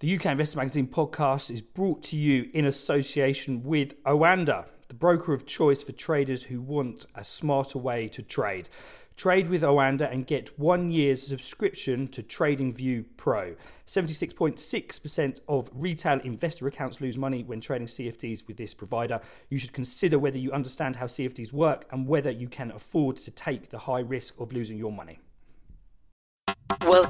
The 0.00 0.16
UK 0.16 0.24
Investor 0.24 0.56
Magazine 0.56 0.86
podcast 0.86 1.50
is 1.50 1.60
brought 1.60 2.02
to 2.04 2.16
you 2.16 2.48
in 2.54 2.64
association 2.64 3.62
with 3.62 4.02
Oanda, 4.04 4.64
the 4.88 4.94
broker 4.94 5.34
of 5.34 5.44
choice 5.44 5.82
for 5.82 5.92
traders 5.92 6.44
who 6.44 6.58
want 6.62 7.04
a 7.14 7.22
smarter 7.22 7.78
way 7.78 8.08
to 8.08 8.22
trade. 8.22 8.70
Trade 9.14 9.50
with 9.50 9.60
Oanda 9.60 10.10
and 10.10 10.26
get 10.26 10.58
one 10.58 10.90
year's 10.90 11.22
subscription 11.22 12.08
to 12.08 12.22
TradingView 12.22 13.08
Pro. 13.18 13.56
76.6% 13.86 15.40
of 15.46 15.68
retail 15.74 16.18
investor 16.20 16.66
accounts 16.66 17.02
lose 17.02 17.18
money 17.18 17.44
when 17.44 17.60
trading 17.60 17.86
CFDs 17.86 18.46
with 18.48 18.56
this 18.56 18.72
provider. 18.72 19.20
You 19.50 19.58
should 19.58 19.74
consider 19.74 20.18
whether 20.18 20.38
you 20.38 20.50
understand 20.50 20.96
how 20.96 21.08
CFDs 21.08 21.52
work 21.52 21.84
and 21.90 22.08
whether 22.08 22.30
you 22.30 22.48
can 22.48 22.70
afford 22.70 23.18
to 23.18 23.30
take 23.30 23.68
the 23.68 23.80
high 23.80 24.00
risk 24.00 24.40
of 24.40 24.54
losing 24.54 24.78
your 24.78 24.92
money. 24.92 25.18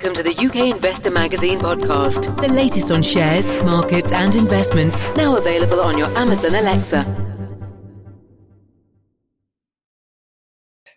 Welcome 0.03 0.25
to 0.25 0.32
the 0.32 0.46
UK 0.46 0.75
Investor 0.75 1.11
Magazine 1.11 1.59
podcast, 1.59 2.35
the 2.41 2.50
latest 2.50 2.91
on 2.91 3.03
shares, 3.03 3.46
markets, 3.64 4.12
and 4.12 4.35
investments. 4.35 5.04
Now 5.14 5.36
available 5.36 5.79
on 5.79 5.99
your 5.99 6.08
Amazon 6.17 6.54
Alexa. 6.54 7.04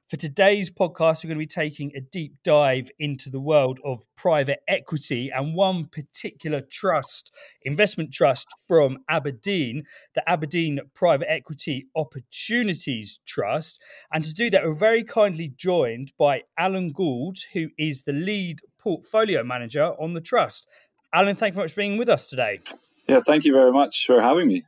For 0.07 0.15
today's 0.15 0.69
podcast, 0.69 1.23
we're 1.23 1.29
going 1.29 1.39
to 1.39 1.39
be 1.39 1.47
taking 1.47 1.91
a 1.95 1.99
deep 1.99 2.35
dive 2.45 2.91
into 2.99 3.29
the 3.29 3.41
world 3.41 3.79
of 3.83 4.05
private 4.15 4.59
equity 4.69 5.31
and 5.35 5.53
one 5.53 5.87
particular 5.87 6.61
trust, 6.61 7.33
investment 7.63 8.13
trust 8.13 8.47
from 8.67 8.99
abrdn, 9.09 9.81
the 10.13 10.23
abrdn 10.29 10.79
Private 10.93 11.29
Equity 11.29 11.87
Opportunities 11.95 13.19
Trust. 13.25 13.81
And 14.13 14.23
to 14.23 14.33
do 14.33 14.49
that, 14.51 14.63
we're 14.63 14.75
very 14.75 15.03
kindly 15.03 15.51
joined 15.57 16.13
by 16.17 16.43
Alan 16.57 16.93
Gauld, 16.93 17.39
who 17.53 17.69
is 17.77 18.03
the 18.03 18.13
lead 18.13 18.59
portfolio 18.83 19.43
manager 19.43 19.93
on 19.99 20.13
the 20.13 20.21
trust. 20.21 20.67
Alan, 21.13 21.35
thank 21.35 21.53
you 21.53 21.55
very 21.55 21.65
much 21.65 21.71
for 21.73 21.81
being 21.81 21.97
with 21.97 22.09
us 22.09 22.27
today. 22.27 22.59
Yeah, 23.07 23.19
thank 23.19 23.45
you 23.45 23.53
very 23.53 23.71
much 23.71 24.05
for 24.05 24.21
having 24.21 24.47
me. 24.47 24.63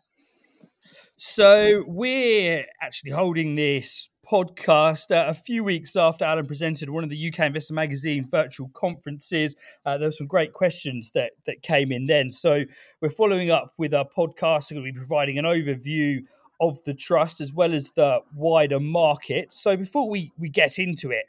So, 1.10 1.84
we're 1.88 2.66
actually 2.82 3.12
holding 3.12 3.56
this 3.56 4.10
podcast 4.26 5.12
uh, 5.12 5.30
a 5.30 5.34
few 5.34 5.64
weeks 5.64 5.96
after 5.96 6.26
Alan 6.26 6.46
presented 6.46 6.90
one 6.90 7.04
of 7.04 7.10
the 7.10 7.28
UK 7.28 7.42
Investor 7.42 7.74
Magazine 7.74 8.28
virtual 8.30 8.70
conferences. 8.74 9.56
Uh, 9.86 9.98
there 9.98 10.08
were 10.08 10.12
some 10.12 10.28
great 10.28 10.54
questions 10.54 11.12
that 11.12 11.32
that 11.46 11.62
came 11.62 11.92
in 11.92 12.08
then. 12.08 12.32
So 12.32 12.64
we're 13.02 13.10
following 13.10 13.52
up 13.52 13.74
with 13.78 13.94
our 13.94 14.06
podcast. 14.06 14.72
We're 14.72 14.82
going 14.82 14.88
to 14.88 14.94
be 14.94 14.98
providing 14.98 15.38
an 15.38 15.46
overview 15.46 16.24
of 16.60 16.84
the 16.84 16.94
trust 16.94 17.42
as 17.42 17.54
well 17.54 17.74
as 17.74 17.92
the 17.96 18.20
wider 18.34 18.80
market. 18.80 19.54
So 19.54 19.78
before 19.78 20.10
we 20.10 20.32
we 20.38 20.50
get 20.50 20.80
into 20.80 21.12
it, 21.12 21.26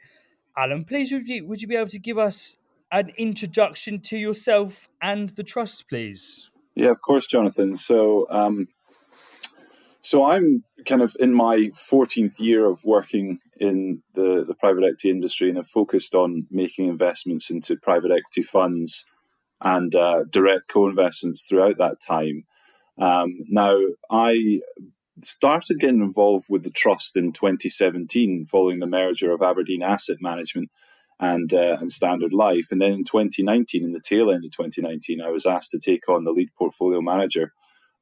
Alan, 0.57 0.83
please 0.83 1.11
would 1.11 1.27
you 1.27 1.45
would 1.45 1.61
you 1.61 1.67
be 1.67 1.75
able 1.75 1.89
to 1.89 1.99
give 1.99 2.17
us 2.17 2.57
an 2.91 3.11
introduction 3.17 3.99
to 4.01 4.17
yourself 4.17 4.87
and 5.01 5.29
the 5.29 5.43
trust, 5.43 5.87
please? 5.89 6.47
Yeah, 6.75 6.89
of 6.89 7.01
course, 7.01 7.27
Jonathan. 7.27 7.75
So. 7.75 8.27
Um, 8.29 8.67
so 10.01 10.25
I'm 10.25 10.63
kind 10.85 11.01
of 11.01 11.17
in 11.19 11.33
my 11.33 11.71
14th 11.73 12.39
year 12.39 12.65
of 12.65 12.79
working 12.85 13.39
in 13.59 14.03
the, 14.13 14.45
the 14.47 14.55
private 14.55 14.85
equity 14.85 15.09
industry 15.09 15.49
and 15.49 15.57
have 15.57 15.67
focused 15.67 16.15
on 16.15 16.47
making 16.49 16.87
investments 16.87 17.51
into 17.51 17.75
private 17.75 18.11
equity 18.11 18.43
funds 18.43 19.05
and 19.61 19.93
uh, 19.95 20.23
direct 20.29 20.69
co-investments 20.69 21.45
throughout 21.45 21.77
that 21.79 21.99
time. 21.99 22.45
Um, 22.97 23.39
now, 23.49 23.79
I 24.09 24.61
started 25.21 25.79
getting 25.79 26.01
involved 26.01 26.45
with 26.49 26.63
the 26.63 26.69
trust 26.69 27.17
in 27.17 27.33
2017 27.33 28.45
following 28.45 28.79
the 28.79 28.87
merger 28.87 29.33
of 29.33 29.41
Aberdeen 29.41 29.81
Asset 29.81 30.17
Management 30.21 30.69
and 31.19 31.53
uh, 31.53 31.77
and 31.79 31.91
Standard 31.91 32.33
Life, 32.33 32.67
and 32.71 32.79
then 32.79 32.93
in 32.93 33.03
2019, 33.03 33.83
in 33.83 33.91
the 33.91 33.99
tail 33.99 34.29
end 34.29 34.45
of 34.45 34.51
2019, 34.51 35.21
I 35.21 35.29
was 35.29 35.45
asked 35.45 35.71
to 35.71 35.79
take 35.79 36.07
on 36.07 36.23
the 36.23 36.31
lead 36.31 36.49
portfolio 36.57 37.01
manager 37.01 37.53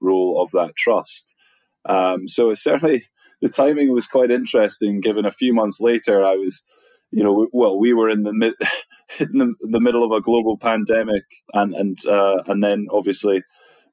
role 0.02 0.42
of 0.42 0.52
that 0.52 0.76
trust. 0.76 1.36
Um, 1.88 2.28
so 2.28 2.54
certainly 2.54 3.04
the 3.42 3.50
timing 3.50 3.94
was 3.94 4.08
quite 4.08 4.32
interesting. 4.32 5.00
Given 5.00 5.26
a 5.26 5.32
few 5.32 5.54
months 5.54 5.80
later, 5.80 6.24
I 6.24 6.36
was, 6.36 6.66
you 7.12 7.24
know, 7.24 7.48
well, 7.54 7.80
we 7.80 7.94
were 7.94 8.10
in 8.10 8.24
the 8.24 8.34
mid, 8.34 8.54
in 9.20 9.38
the, 9.38 9.54
the 9.62 9.80
middle 9.80 10.04
of 10.04 10.12
a 10.12 10.22
global 10.22 10.58
pandemic, 10.58 11.24
and 11.54 11.74
and 11.74 11.98
uh, 12.06 12.44
and 12.48 12.64
then 12.64 12.88
obviously 12.92 13.44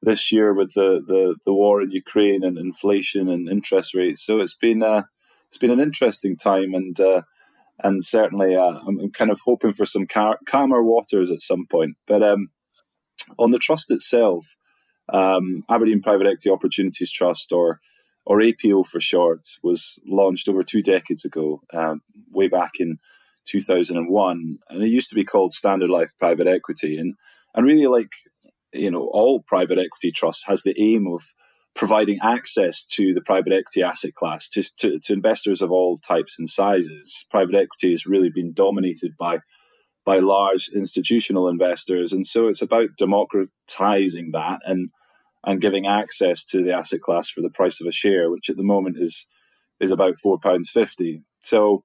this 0.05 0.33
year 0.33 0.53
with 0.53 0.75
the, 0.75 1.01
the 1.07 1.37
the 1.47 1.55
war 1.55 1.81
in 1.81 1.93
Ukraine 1.93 2.43
and 2.43 2.59
inflation 2.59 3.29
and 3.29 3.49
interest 3.49 3.95
rates. 3.95 4.25
So 4.25 4.41
it's 4.41 4.57
been 4.57 4.83
uh, 4.83 5.03
it's 5.47 5.59
been 5.59 5.71
an 5.71 5.81
interesting 5.81 6.37
time, 6.37 6.75
and 6.75 6.99
uh, 6.99 7.23
and 7.83 8.05
certainly 8.05 8.55
uh, 8.57 8.79
I'm 8.87 9.11
kind 9.13 9.31
of 9.31 9.41
hoping 9.45 9.73
for 9.73 9.87
some 9.87 10.07
car- 10.07 10.39
calmer 10.47 10.83
waters 10.83 11.31
at 11.31 11.41
some 11.41 11.67
point. 11.67 11.97
But 12.07 12.23
um, 12.23 12.49
on 13.39 13.51
the 13.51 13.59
trust 13.59 13.91
itself, 13.91 14.57
um, 15.13 15.65
abrdn 15.71 16.03
Private 16.03 16.27
Equity 16.27 16.51
Opportunities 16.51 17.11
Trust, 17.11 17.53
or 17.53 17.81
or 18.25 18.41
APO 18.41 18.85
for 18.85 19.01
short, 19.01 19.41
was 19.65 20.01
launched 20.07 20.49
over 20.49 20.63
two 20.63 20.81
decades 20.81 21.25
ago, 21.25 21.61
um, 21.73 22.03
way 22.31 22.47
back 22.49 22.73
in 22.79 22.99
2001, 23.47 24.59
and 24.69 24.83
it 24.83 24.89
used 24.89 25.09
to 25.09 25.17
be 25.17 25.25
called 25.25 25.53
Standard 25.53 25.91
Life 25.91 26.13
Private 26.19 26.47
Equity, 26.47 26.97
and 26.97 27.15
and 27.55 27.67
really 27.67 27.87
like 27.87 28.13
you 28.73 28.91
know 28.91 29.11
all 29.13 29.41
private 29.41 29.79
equity 29.79 30.11
trusts 30.11 30.47
has 30.47 30.63
the 30.63 30.75
aim 30.81 31.07
of 31.07 31.23
providing 31.75 32.19
access 32.23 32.85
to 32.85 33.15
the 33.15 33.21
private 33.21 33.53
equity 33.53 33.83
asset 33.83 34.15
class 34.15 34.49
to, 34.49 34.63
to, 34.77 34.99
to 34.99 35.13
investors 35.13 35.63
of 35.63 35.73
all 35.73 35.99
types 35.99 36.39
and 36.39 36.49
sizes. 36.49 37.25
Private 37.31 37.55
equity 37.55 37.91
has 37.91 38.07
really 38.07 38.31
been 38.31 38.53
dominated 38.53 39.17
by 39.19 39.39
by 40.05 40.19
large 40.19 40.69
institutional 40.75 41.49
investors, 41.49 42.13
and 42.13 42.27
so 42.27 42.49
it's 42.49 42.63
about 42.63 42.89
democratizing 42.99 44.33
that 44.33 44.59
and 44.65 44.91
and 45.45 45.61
giving 45.61 45.87
access 45.87 46.45
to 46.45 46.63
the 46.63 46.73
asset 46.73 47.01
class 47.01 47.29
for 47.29 47.41
the 47.41 47.51
price 47.51 47.81
of 47.81 47.87
a 47.87 47.93
share, 47.93 48.31
which 48.31 48.51
at 48.51 48.57
the 48.57 48.63
moment 48.63 48.97
is 48.99 49.29
is 49.81 49.93
about 49.93 50.19
four 50.19 50.39
pounds 50.39 50.71
fifty. 50.71 51.23
So, 51.41 51.85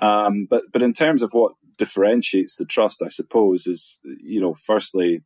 um, 0.00 0.46
but 0.48 0.64
but 0.72 0.82
in 0.82 0.92
terms 0.92 1.22
of 1.22 1.32
what 1.32 1.52
differentiates 1.76 2.56
the 2.56 2.66
trust, 2.66 3.02
I 3.02 3.08
suppose 3.08 3.66
is 3.66 4.00
you 4.04 4.40
know, 4.40 4.54
firstly, 4.54 5.20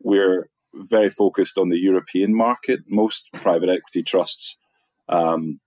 we're 0.00 0.50
very 0.78 1.10
focused 1.10 1.58
on 1.58 1.68
the 1.68 1.78
European 1.78 2.34
market. 2.34 2.80
Most 2.88 3.32
private 3.32 3.68
equity 3.68 4.02
trusts, 4.02 4.60
um, 5.08 5.60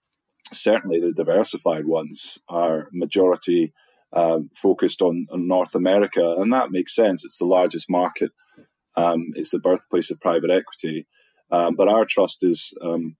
certainly 0.51 0.99
the 0.99 1.13
diversified 1.13 1.85
ones, 1.85 2.39
are 2.49 2.87
majority 2.91 3.73
um, 4.13 4.49
focused 4.55 5.01
on, 5.01 5.27
on, 5.31 5.47
North 5.47 5.73
America, 5.75 6.35
and 6.37 6.51
that 6.51 6.71
makes 6.71 6.93
sense. 6.95 7.23
It's 7.23 7.37
the 7.37 7.45
largest 7.45 7.89
market. 7.89 8.31
Um, 8.97 9.31
it's 9.35 9.51
the 9.51 9.59
birthplace 9.59 10.11
of 10.11 10.19
private 10.19 10.49
equity. 10.49 11.07
Um, 11.49 11.75
but 11.75 11.87
our 11.87 12.05
trust 12.05 12.43
is 12.43 12.77
um, 12.81 13.15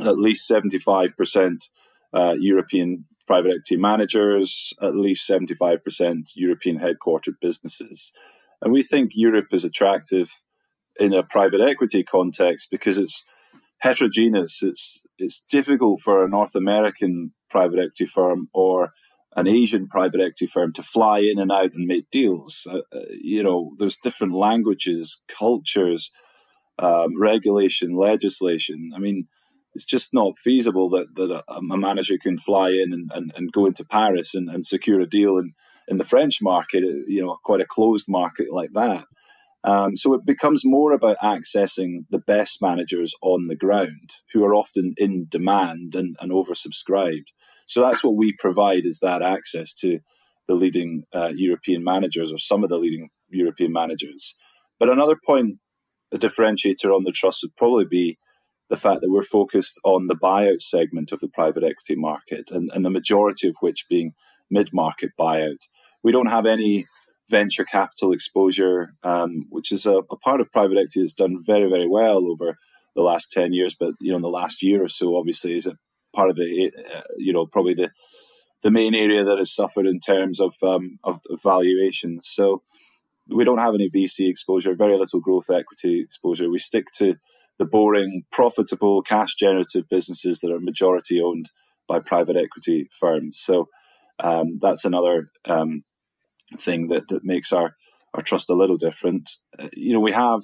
at 0.00 0.18
least 0.18 0.50
75% 0.50 1.68
uh, 2.14 2.34
European 2.38 3.06
private 3.26 3.50
equity 3.50 3.76
managers, 3.76 4.72
at 4.80 4.94
least 4.94 5.28
75% 5.28 6.30
European 6.34 6.78
headquartered 6.78 7.40
businesses. 7.40 8.12
And 8.62 8.72
we 8.72 8.82
think 8.82 9.12
Europe 9.14 9.48
is 9.52 9.64
attractive 9.64 10.30
in 10.98 11.12
a 11.12 11.22
private 11.22 11.60
equity 11.60 12.02
context 12.02 12.68
because 12.70 12.98
it's 12.98 13.24
heterogeneous. 13.78 14.62
It's 14.62 15.04
it's 15.18 15.40
difficult 15.40 16.00
for 16.00 16.24
a 16.24 16.28
North 16.28 16.54
American 16.54 17.32
private 17.50 17.78
equity 17.78 18.06
firm 18.06 18.48
or 18.52 18.92
an 19.36 19.46
Asian 19.46 19.86
private 19.86 20.20
equity 20.20 20.46
firm 20.46 20.72
to 20.72 20.82
fly 20.82 21.18
in 21.18 21.38
and 21.38 21.52
out 21.52 21.72
and 21.74 21.86
make 21.86 22.10
deals. 22.10 22.66
Uh, 22.70 22.78
uh 22.92 23.00
you 23.10 23.42
know, 23.42 23.72
there's 23.78 23.98
different 23.98 24.34
languages, 24.34 25.22
cultures, 25.28 26.10
um, 26.78 27.20
regulation, 27.20 27.96
legislation. 27.96 28.90
I 28.94 28.98
mean, 28.98 29.28
it's 29.74 29.84
just 29.84 30.14
not 30.14 30.38
feasible 30.38 30.88
that, 30.90 31.14
that 31.16 31.30
a, 31.30 31.42
a 31.54 31.76
manager 31.76 32.16
can 32.20 32.38
fly 32.38 32.70
in 32.70 32.92
and, 32.94 33.10
and, 33.14 33.32
and 33.36 33.52
go 33.52 33.66
into 33.66 33.84
Paris 33.84 34.34
and, 34.34 34.48
and 34.48 34.64
secure 34.64 35.00
a 35.00 35.06
deal 35.06 35.36
in, 35.36 35.52
in 35.86 35.98
the 35.98 36.04
French 36.04 36.38
market, 36.40 36.82
you 36.82 37.22
know, 37.22 37.36
quite 37.44 37.60
a 37.60 37.66
closed 37.66 38.06
market 38.08 38.46
like 38.50 38.72
that. 38.72 39.04
Um, 39.66 39.96
so 39.96 40.14
it 40.14 40.24
becomes 40.24 40.62
more 40.64 40.92
about 40.92 41.16
accessing 41.22 42.04
the 42.08 42.22
best 42.24 42.62
managers 42.62 43.14
on 43.20 43.48
the 43.48 43.56
ground 43.56 44.12
who 44.32 44.44
are 44.44 44.54
often 44.54 44.94
in 44.96 45.26
demand 45.28 45.94
and, 45.96 46.16
and 46.20 46.30
oversubscribed. 46.30 47.32
So 47.66 47.82
that's 47.82 48.04
what 48.04 48.14
we 48.14 48.32
provide 48.38 48.86
is 48.86 49.00
that 49.00 49.22
access 49.22 49.74
to 49.80 49.98
the 50.46 50.54
leading 50.54 51.02
uh, 51.12 51.32
European 51.34 51.82
managers 51.82 52.32
or 52.32 52.38
some 52.38 52.62
of 52.62 52.70
the 52.70 52.78
leading 52.78 53.08
European 53.28 53.72
managers. 53.72 54.36
But 54.78 54.88
another 54.88 55.16
point 55.26 55.56
a 56.12 56.18
differentiator 56.18 56.94
on 56.94 57.02
the 57.02 57.12
trust 57.12 57.42
would 57.42 57.56
probably 57.56 57.84
be 57.84 58.18
the 58.70 58.76
fact 58.76 59.00
that 59.00 59.10
we're 59.10 59.22
focused 59.22 59.80
on 59.84 60.06
the 60.06 60.14
buyout 60.14 60.60
segment 60.60 61.10
of 61.12 61.20
the 61.20 61.28
private 61.28 61.64
equity 61.64 61.96
market, 61.96 62.50
and, 62.50 62.70
and 62.72 62.84
the 62.84 62.90
majority 62.90 63.48
of 63.48 63.56
which 63.60 63.86
being 63.88 64.12
mid 64.50 64.70
market 64.72 65.10
buyout. 65.18 65.58
We 66.02 66.12
don't 66.12 66.30
have 66.30 66.46
any 66.46 66.84
venture 67.28 67.64
capital 67.64 68.12
exposure, 68.12 68.94
um, 69.02 69.46
which 69.50 69.72
is 69.72 69.86
a, 69.86 69.98
a, 70.10 70.16
part 70.16 70.40
of 70.40 70.52
private 70.52 70.76
equity 70.76 71.00
that's 71.00 71.14
done 71.14 71.42
very, 71.42 71.68
very 71.68 71.88
well 71.88 72.26
over 72.26 72.56
the 72.94 73.02
last 73.02 73.32
10 73.32 73.52
years. 73.52 73.74
But, 73.74 73.94
you 74.00 74.10
know, 74.10 74.16
in 74.16 74.22
the 74.22 74.28
last 74.28 74.62
year 74.62 74.82
or 74.82 74.88
so, 74.88 75.16
obviously, 75.16 75.54
is 75.54 75.66
a 75.66 75.76
part 76.14 76.30
of 76.30 76.36
the, 76.36 76.72
uh, 76.94 77.02
you 77.16 77.32
know, 77.32 77.46
probably 77.46 77.74
the, 77.74 77.90
the 78.62 78.70
main 78.70 78.94
area 78.94 79.24
that 79.24 79.38
has 79.38 79.54
suffered 79.54 79.86
in 79.86 79.98
terms 79.98 80.40
of, 80.40 80.54
um, 80.62 80.98
of, 81.04 81.20
valuations. 81.42 82.28
So, 82.28 82.62
we 83.28 83.44
don't 83.44 83.58
have 83.58 83.74
any 83.74 83.90
VC 83.90 84.28
exposure, 84.28 84.74
very 84.74 84.96
little 84.96 85.20
growth 85.20 85.50
equity 85.50 86.00
exposure. 86.00 86.48
We 86.48 86.60
stick 86.60 86.86
to 86.94 87.16
the 87.58 87.64
boring, 87.64 88.22
profitable, 88.30 89.02
cash 89.02 89.34
generative 89.34 89.88
businesses 89.88 90.40
that 90.40 90.52
are 90.52 90.60
majority 90.60 91.20
owned 91.20 91.50
by 91.88 91.98
private 91.98 92.36
equity 92.36 92.88
firms. 92.92 93.38
So 93.40 93.68
um, 94.22 94.58
that's 94.60 94.84
another 94.84 95.30
um, 95.44 95.82
thing 96.56 96.88
that, 96.88 97.08
that 97.08 97.24
makes 97.24 97.52
our, 97.52 97.76
our 98.14 98.22
trust 98.22 98.50
a 98.50 98.54
little 98.54 98.76
different. 98.76 99.30
Uh, 99.58 99.68
you 99.72 99.92
know, 99.92 100.00
we 100.00 100.12
have 100.12 100.40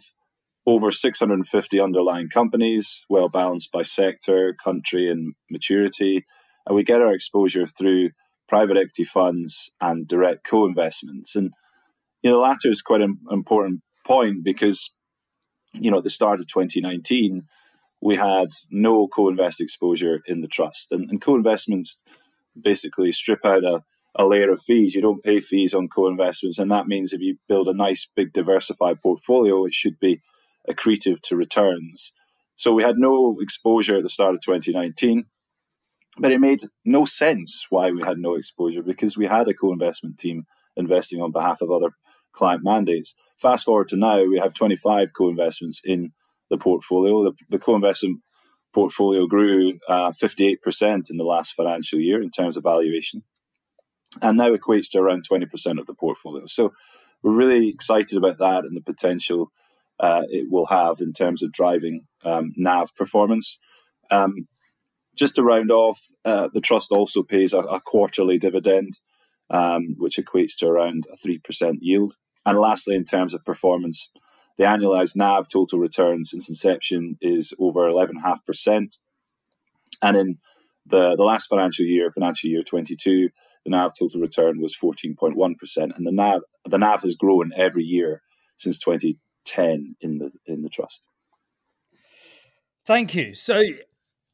over 0.66 0.90
650 0.90 1.81
underlying 1.81 2.28
companies, 2.28 3.04
well 3.08 3.28
balanced 3.28 3.72
by 3.72 3.82
sector, 3.82 4.54
country, 4.62 5.10
and 5.10 5.34
maturity. 5.50 6.25
And 6.66 6.76
we 6.76 6.84
get 6.84 7.02
our 7.02 7.12
exposure 7.12 7.66
through 7.66 8.10
private 8.49 8.76
equity 8.76 9.04
funds 9.04 9.75
and 9.81 10.06
direct 10.06 10.44
co 10.44 10.66
investments. 10.66 11.34
And 11.34 11.52
you 12.22 12.31
know, 12.31 12.37
the 12.37 12.43
latter 12.43 12.69
is 12.69 12.82
quite 12.82 13.00
an 13.00 13.19
important 13.31 13.82
point 14.06 14.44
because, 14.44 14.96
you 15.72 15.90
know, 15.90 15.98
at 15.98 16.05
the 16.05 16.10
start 16.10 16.40
of 16.40 16.46
2019, 16.46 17.48
we 18.00 18.16
had 18.16 18.48
no 18.70 19.08
co-invest 19.08 19.60
exposure 19.60 20.22
in 20.26 20.40
the 20.40 20.48
trust. 20.48 20.93
And, 20.93 21.08
and 21.10 21.20
co-investments 21.20 22.05
basically 22.62 23.12
strip 23.12 23.44
out 23.44 23.64
a, 23.64 23.82
a 24.14 24.26
layer 24.26 24.50
of 24.53 24.62
fees. 24.62 24.94
You 24.94 25.03
don't 25.03 25.23
pay 25.23 25.41
fees 25.41 25.75
on 25.75 25.88
co-investments. 25.88 26.59
And 26.59 26.70
that 26.70 26.87
means 26.87 27.12
if 27.12 27.20
you 27.20 27.38
build 27.49 27.69
a 27.69 27.75
nice, 27.75 28.11
big, 28.14 28.32
diversified 28.32 29.00
portfolio, 29.03 29.64
it 29.64 29.75
should 29.75 29.99
be 29.99 30.20
accretive 30.69 31.20
to 31.23 31.37
returns. 31.37 32.12
So 32.55 32.73
we 32.73 32.82
had 32.82 32.97
no 32.99 33.38
exposure 33.41 33.97
at 33.97 34.03
the 34.03 34.09
start 34.09 34.35
of 34.35 34.41
2019. 34.41 35.25
But 36.19 36.32
it 36.32 36.41
made 36.41 36.61
no 36.85 37.06
sense 37.06 37.67
why 37.70 37.91
we 37.91 38.03
had 38.03 38.19
no 38.19 38.35
exposure 38.35 38.82
because 38.82 39.17
we 39.17 39.26
had 39.26 39.49
a 39.49 39.55
co-investment 39.55 40.19
team 40.19 40.44
investing 40.76 41.23
on 41.23 41.32
behalf 41.32 41.62
of 41.62 41.70
other 41.70 41.91
client 42.32 42.62
mandates. 42.62 43.17
Fast 43.41 43.65
forward 43.65 43.88
to 43.88 43.97
now, 43.97 44.23
we 44.25 44.38
have 44.38 44.53
25 44.53 45.12
co-investments 45.17 45.81
in 45.85 46.12
the 46.50 46.58
portfolio. 46.58 47.25
The, 47.25 47.32
the 47.49 47.58
co-investment 47.58 48.20
portfolio 48.75 49.26
grew 49.26 49.79
uh, 49.88 50.11
58% 50.11 51.11
in 51.11 51.17
the 51.17 51.25
last 51.25 51.53
financial 51.53 51.99
year 51.99 52.23
in 52.23 52.31
terms 52.31 52.56
of 52.56 52.62
valuation, 52.62 53.23
and 54.20 54.37
now 54.37 54.55
equates 54.55 54.91
to 54.91 54.99
around 54.99 55.25
20% 55.31 55.79
of 55.79 55.87
the 55.87 55.94
portfolio. 55.94 56.44
So 56.47 56.73
we're 57.23 57.32
really 57.32 57.69
excited 57.69 58.19
about 58.19 58.38
that 58.38 58.64
and 58.64 58.76
the 58.76 58.82
potential 58.82 59.53
uh, 60.00 60.23
it 60.29 60.50
will 60.50 60.67
have 60.67 61.00
in 61.00 61.12
terms 61.12 61.43
of 61.43 61.53
driving 61.53 62.06
um, 62.25 62.53
NAV 62.56 62.94
performance. 62.97 63.61
Um, 64.11 64.49
just 65.14 65.37
to 65.37 65.43
round 65.43 65.70
off, 65.70 66.00
uh, 66.25 66.49
the 66.53 66.61
trust 66.61 66.91
also 66.91 67.23
pays 67.23 67.53
a, 67.53 67.61
a 67.61 67.81
quarterly 67.81 68.38
dividend 68.38 68.94
um, 69.53 69.94
which 69.99 70.17
equates 70.17 70.56
to 70.58 70.69
around 70.69 71.05
a 71.12 71.17
3% 71.17 71.76
yield. 71.81 72.15
And 72.44 72.58
lastly, 72.58 72.97
in 72.97 73.05
terms 73.05 73.35
of 73.35 73.44
performance, 73.44 74.11
the 74.58 74.65
annualized 74.65 75.17
NAV 75.17 75.47
total 75.49 75.79
return 75.79 76.25
since 76.25 76.49
inception 76.49 77.19
is 77.20 77.55
over 77.61 77.88
11.5%. 77.88 78.99
And 80.03 80.17
in 80.17 80.38
the, 80.87 81.15
the 81.17 81.23
last 81.23 81.47
financial 81.47 81.85
year, 81.85 82.11
financial 82.11 82.50
year 82.50 82.62
22, 82.62 83.29
the 83.64 83.70
NAV 83.70 83.93
total 83.99 84.20
return 84.20 84.61
was 84.61 84.76
14.1%. 84.76 85.97
And 85.97 86.06
the 86.06 86.12
NAV, 86.12 86.43
the 86.69 86.79
NAV 86.79 87.03
has 87.03 87.14
grown 87.14 87.53
every 87.56 87.85
year 87.85 88.23
since 88.56 88.79
2010 88.79 89.97
in 90.00 90.19
the, 90.19 90.31
in 90.47 90.62
the 90.62 90.69
trust. 90.69 91.09
Thank 92.85 93.14
you. 93.14 93.35
So 93.35 93.62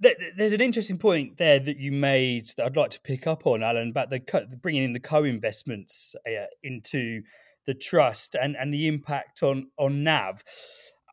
there's 0.01 0.53
an 0.53 0.61
interesting 0.61 0.99
point 0.99 1.39
there 1.39 1.59
that 1.59 1.79
you 1.79 1.93
made 1.93 2.51
that 2.57 2.67
I'd 2.67 2.77
like 2.77 2.91
to 2.91 3.01
pick 3.01 3.27
up 3.27 3.47
on, 3.47 3.63
Alan, 3.63 3.91
about 3.91 4.11
the 4.11 4.21
bringing 4.63 4.85
in 4.85 4.93
the 4.93 5.01
co-investments 5.01 6.15
uh, 6.27 6.47
into 6.63 7.23
the 7.67 7.75
trust 7.75 8.35
and, 8.41 8.57
and 8.57 8.73
the 8.73 8.87
impact 8.87 9.43
on 9.43 9.69
on 9.77 10.05
NAV. 10.05 10.43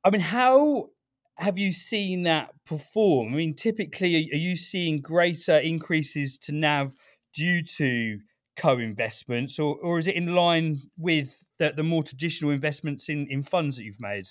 I 0.04 0.10
mean, 0.12 0.22
how 0.22 0.90
have 1.38 1.58
you 1.58 1.72
seen 1.72 2.24
that 2.24 2.52
perform? 2.66 3.34
I 3.34 3.38
mean, 3.38 3.56
typically, 3.56 4.30
are 4.32 4.38
you 4.38 4.56
seeing 4.56 5.02
greater 5.02 5.58
increases 5.58 6.38
to 6.40 6.54
NAV 6.54 6.94
due 7.36 7.62
to 7.78 8.20
co-investments, 8.58 9.60
or, 9.60 9.76
or 9.82 9.98
is 9.98 10.08
it 10.08 10.16
in 10.16 10.34
line 10.34 10.82
with 10.98 11.44
the, 11.60 11.74
the 11.76 11.84
more 11.84 12.04
traditional 12.04 12.52
investments 12.52 13.10
in, 13.10 13.28
in 13.30 13.44
funds 13.44 13.78
that 13.78 13.84
you've 13.84 14.00
made? 14.00 14.28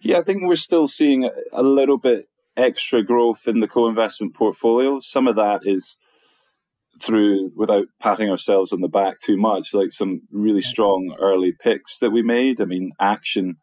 Yeah, 0.00 0.18
I 0.18 0.22
think 0.22 0.42
we're 0.42 0.56
still 0.56 0.88
seeing 0.88 1.30
a 1.52 1.62
little 1.62 1.98
bit 1.98 2.26
extra 2.56 3.02
growth 3.02 3.46
in 3.46 3.60
the 3.60 3.68
co-investment 3.68 4.34
portfolio. 4.34 4.98
Some 5.00 5.28
of 5.28 5.36
that 5.36 5.60
is 5.64 6.00
through, 7.00 7.52
without 7.56 7.86
patting 8.00 8.28
ourselves 8.28 8.72
on 8.72 8.80
the 8.80 8.88
back 8.88 9.16
too 9.20 9.36
much, 9.36 9.72
like 9.72 9.90
some 9.90 10.22
really 10.30 10.60
strong 10.60 11.16
early 11.20 11.52
picks 11.52 11.98
that 11.98 12.10
we 12.10 12.22
made. 12.22 12.60
I 12.60 12.64
mean, 12.64 12.92
Action, 13.00 13.56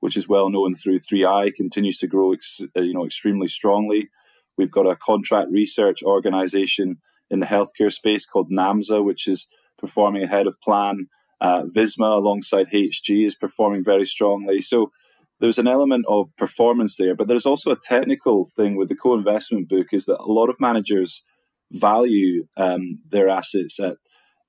which 0.00 0.16
is 0.16 0.28
well 0.28 0.50
known 0.50 0.74
through 0.74 0.98
3i, 0.98 1.54
continues 1.54 1.98
to 1.98 2.06
grow, 2.06 2.32
ex- 2.32 2.66
you 2.74 2.94
know, 2.94 3.04
extremely 3.04 3.48
strongly. 3.48 4.08
We've 4.56 4.70
got 4.70 4.86
a 4.86 4.96
contract 4.96 5.50
research 5.50 6.02
organization 6.02 6.98
in 7.32 7.40
the 7.40 7.46
healthcare 7.46 7.90
space 7.90 8.26
called 8.26 8.50
NAMSA, 8.50 9.02
which 9.02 9.26
is 9.26 9.48
performing 9.78 10.22
ahead 10.22 10.46
of 10.46 10.60
plan. 10.60 11.06
Uh, 11.40 11.62
Visma, 11.62 12.16
alongside 12.16 12.68
HG, 12.72 13.24
is 13.24 13.34
performing 13.34 13.82
very 13.82 14.04
strongly. 14.04 14.60
So 14.60 14.92
there's 15.40 15.58
an 15.58 15.66
element 15.66 16.04
of 16.08 16.28
performance 16.36 16.96
there, 16.96 17.16
but 17.16 17.26
there's 17.26 17.46
also 17.46 17.72
a 17.72 17.80
technical 17.82 18.48
thing 18.54 18.76
with 18.76 18.88
the 18.88 18.94
co-investment 18.94 19.68
book 19.68 19.88
is 19.90 20.04
that 20.04 20.20
a 20.20 20.30
lot 20.30 20.48
of 20.48 20.60
managers 20.60 21.24
value 21.72 22.46
um, 22.56 23.00
their 23.08 23.28
assets 23.28 23.80
at 23.80 23.96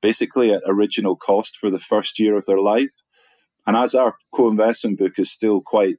basically 0.01 0.53
at 0.53 0.62
original 0.68 1.15
cost 1.15 1.57
for 1.57 1.71
the 1.71 1.80
first 1.80 2.19
year 2.19 2.38
of 2.38 2.45
their 2.45 2.59
life. 2.59 3.01
And 3.65 3.77
as 3.77 3.95
our 3.95 4.15
co-investment 4.35 5.00
book 5.00 5.13
is 5.18 5.31
still 5.31 5.62
quite 5.62 5.95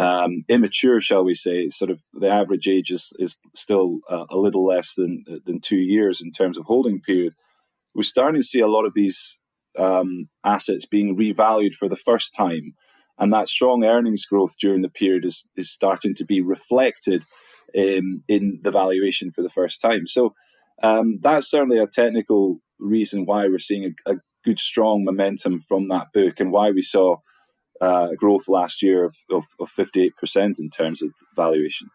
um, 0.00 0.44
immature, 0.48 1.00
shall 1.00 1.24
we 1.24 1.34
say, 1.34 1.68
sort 1.68 1.90
of 1.90 2.02
the 2.12 2.28
average 2.28 2.66
age 2.66 2.90
is, 2.90 3.12
is 3.18 3.40
still 3.54 4.00
uh, 4.10 4.24
a 4.30 4.36
little 4.36 4.66
less 4.66 4.94
than 4.94 5.24
than 5.44 5.60
two 5.60 5.78
years 5.78 6.20
in 6.22 6.30
terms 6.32 6.58
of 6.58 6.64
holding 6.64 7.00
period. 7.00 7.34
We're 7.94 8.02
starting 8.02 8.40
to 8.40 8.46
see 8.46 8.60
a 8.60 8.68
lot 8.68 8.86
of 8.86 8.94
these 8.94 9.40
um, 9.78 10.28
assets 10.44 10.86
being 10.86 11.16
revalued 11.16 11.74
for 11.74 11.88
the 11.88 11.96
first 11.96 12.34
time 12.34 12.74
and 13.20 13.32
that 13.34 13.50
strong 13.50 13.84
earnings 13.84 14.24
growth 14.24 14.56
during 14.58 14.80
the 14.80 14.88
period 14.88 15.26
is, 15.26 15.50
is 15.54 15.70
starting 15.70 16.14
to 16.14 16.24
be 16.24 16.40
reflected 16.40 17.24
um, 17.78 18.24
in 18.26 18.60
the 18.62 18.70
valuation 18.70 19.30
for 19.30 19.42
the 19.42 19.50
first 19.50 19.80
time. 19.80 20.06
So 20.06 20.34
um, 20.82 21.18
that's 21.20 21.48
certainly 21.48 21.78
a 21.78 21.86
technical 21.86 22.60
reason 22.78 23.26
why 23.26 23.46
we're 23.46 23.58
seeing 23.58 23.94
a, 24.06 24.12
a, 24.12 24.16
good, 24.42 24.58
strong 24.58 25.04
momentum 25.04 25.60
from 25.60 25.88
that 25.88 26.06
book 26.14 26.40
and 26.40 26.50
why 26.50 26.70
we 26.70 26.80
saw 26.80 27.18
uh, 27.80 28.08
growth 28.16 28.48
last 28.48 28.82
year 28.82 29.04
of, 29.04 29.16
of, 29.30 29.44
of 29.58 29.70
58% 29.70 30.60
in 30.60 30.70
terms 30.70 31.02
of 31.02 31.12
valuation. 31.34 31.88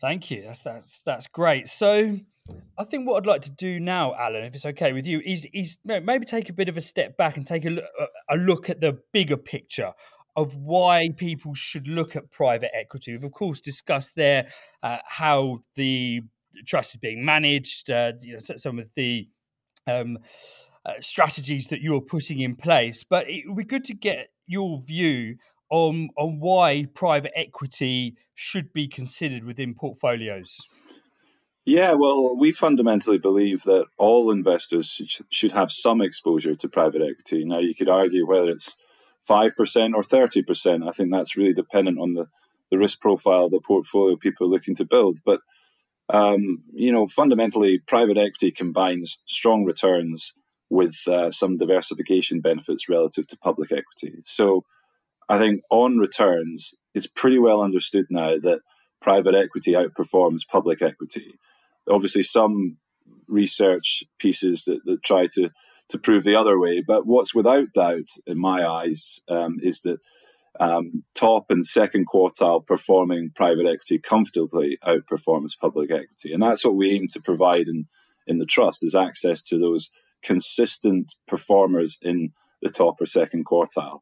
Thank 0.00 0.32
you. 0.32 0.42
That's 0.42 0.58
that's 0.58 1.02
that's 1.02 1.28
great. 1.28 1.68
So, 1.68 2.18
I 2.76 2.84
think 2.84 3.06
what 3.06 3.18
I'd 3.18 3.26
like 3.26 3.42
to 3.42 3.52
do 3.52 3.78
now, 3.78 4.16
Alan, 4.16 4.42
if 4.42 4.52
it's 4.52 4.66
okay 4.66 4.92
with 4.92 5.06
you, 5.06 5.20
is 5.24 5.46
is 5.54 5.78
maybe 5.84 6.26
take 6.26 6.48
a 6.48 6.52
bit 6.52 6.68
of 6.68 6.76
a 6.76 6.80
step 6.80 7.16
back 7.16 7.36
and 7.36 7.46
take 7.46 7.64
a 7.64 7.70
look, 7.70 7.84
a 8.28 8.36
look 8.36 8.68
at 8.68 8.80
the 8.80 8.98
bigger 9.12 9.36
picture 9.36 9.92
of 10.34 10.56
why 10.56 11.10
people 11.16 11.54
should 11.54 11.86
look 11.86 12.16
at 12.16 12.32
private 12.32 12.74
equity. 12.74 13.12
We've 13.12 13.22
of 13.22 13.30
course 13.30 13.60
discussed 13.60 14.16
there 14.16 14.48
uh, 14.82 14.98
how 15.06 15.60
the 15.76 16.22
trust 16.66 16.94
is 16.94 17.00
being 17.00 17.24
managed, 17.24 17.88
uh, 17.88 18.12
you 18.20 18.32
know, 18.32 18.38
some 18.56 18.80
of 18.80 18.90
the 18.94 19.28
um, 19.86 20.18
uh, 20.84 20.92
strategies 21.00 21.68
that 21.68 21.80
you're 21.80 22.00
putting 22.00 22.40
in 22.40 22.56
place, 22.56 23.04
but 23.04 23.28
it 23.28 23.44
would 23.46 23.56
be 23.56 23.64
good 23.64 23.84
to 23.84 23.94
get 23.94 24.30
your 24.46 24.80
view 24.80 25.36
on 25.70 26.10
on 26.16 26.38
why 26.40 26.86
private 26.94 27.32
equity 27.36 28.16
should 28.34 28.72
be 28.72 28.88
considered 28.88 29.44
within 29.44 29.74
portfolios. 29.74 30.68
Yeah, 31.64 31.92
well, 31.92 32.36
we 32.36 32.50
fundamentally 32.50 33.18
believe 33.18 33.62
that 33.64 33.86
all 33.96 34.32
investors 34.32 35.00
should 35.30 35.52
have 35.52 35.70
some 35.70 36.00
exposure 36.00 36.56
to 36.56 36.68
private 36.68 37.02
equity. 37.02 37.44
Now, 37.44 37.60
you 37.60 37.74
could 37.74 37.88
argue 37.88 38.26
whether 38.26 38.50
it's 38.50 38.76
5% 39.28 39.94
or 39.94 40.02
30%. 40.02 40.88
I 40.88 40.90
think 40.90 41.12
that's 41.12 41.36
really 41.36 41.52
dependent 41.52 42.00
on 42.00 42.14
the, 42.14 42.26
the 42.72 42.78
risk 42.78 43.00
profile 43.00 43.44
of 43.44 43.52
the 43.52 43.60
portfolio 43.60 44.16
people 44.16 44.48
are 44.48 44.50
looking 44.50 44.74
to 44.74 44.84
build. 44.84 45.20
But, 45.24 45.38
um, 46.08 46.64
you 46.72 46.90
know, 46.90 47.06
fundamentally, 47.06 47.78
private 47.78 48.18
equity 48.18 48.50
combines 48.50 49.22
strong 49.26 49.64
returns 49.64 50.36
with 50.72 50.96
uh, 51.06 51.30
some 51.30 51.58
diversification 51.58 52.40
benefits 52.40 52.88
relative 52.88 53.26
to 53.28 53.36
public 53.36 53.70
equity. 53.70 54.16
So, 54.22 54.64
I 55.28 55.38
think 55.38 55.62
on 55.70 55.98
returns, 55.98 56.74
it's 56.94 57.06
pretty 57.06 57.38
well 57.38 57.60
understood 57.62 58.06
now 58.10 58.38
that 58.38 58.60
private 59.00 59.34
equity 59.34 59.72
outperforms 59.72 60.48
public 60.48 60.80
equity. 60.80 61.34
Obviously, 61.88 62.22
some 62.22 62.78
research 63.28 64.02
pieces 64.18 64.64
that, 64.64 64.80
that 64.86 65.02
try 65.02 65.26
to 65.34 65.50
to 65.90 65.98
prove 65.98 66.24
the 66.24 66.36
other 66.36 66.58
way. 66.58 66.80
But 66.80 67.06
what's 67.06 67.34
without 67.34 67.74
doubt, 67.74 68.08
in 68.26 68.38
my 68.38 68.66
eyes, 68.66 69.20
um, 69.28 69.58
is 69.62 69.82
that 69.82 69.98
um, 70.58 71.04
top 71.14 71.50
and 71.50 71.66
second 71.66 72.06
quartile 72.08 72.66
performing 72.66 73.30
private 73.34 73.66
equity 73.66 73.98
comfortably 73.98 74.78
outperforms 74.86 75.58
public 75.60 75.90
equity, 75.90 76.32
and 76.32 76.42
that's 76.42 76.64
what 76.64 76.76
we 76.76 76.92
aim 76.92 77.08
to 77.08 77.20
provide 77.20 77.68
in 77.68 77.88
in 78.26 78.38
the 78.38 78.46
trust 78.46 78.82
is 78.84 78.94
access 78.94 79.42
to 79.42 79.58
those 79.58 79.90
consistent 80.22 81.14
performers 81.26 81.98
in 82.02 82.28
the 82.60 82.68
top 82.68 83.00
or 83.00 83.06
second 83.06 83.46
quartile. 83.46 84.00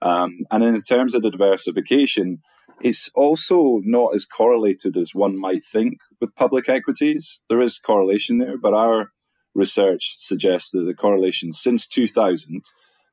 Um, 0.00 0.40
and 0.50 0.62
in 0.62 0.80
terms 0.82 1.14
of 1.14 1.22
the 1.22 1.30
diversification, 1.30 2.42
it's 2.80 3.10
also 3.14 3.80
not 3.84 4.14
as 4.14 4.26
correlated 4.26 4.96
as 4.96 5.14
one 5.14 5.38
might 5.38 5.62
think 5.62 5.98
with 6.20 6.34
public 6.34 6.68
equities. 6.68 7.44
There 7.48 7.62
is 7.62 7.78
correlation 7.78 8.38
there, 8.38 8.58
but 8.58 8.74
our 8.74 9.12
research 9.54 10.16
suggests 10.18 10.70
that 10.72 10.82
the 10.82 10.94
correlation 10.94 11.52
since 11.52 11.86
2000 11.86 12.62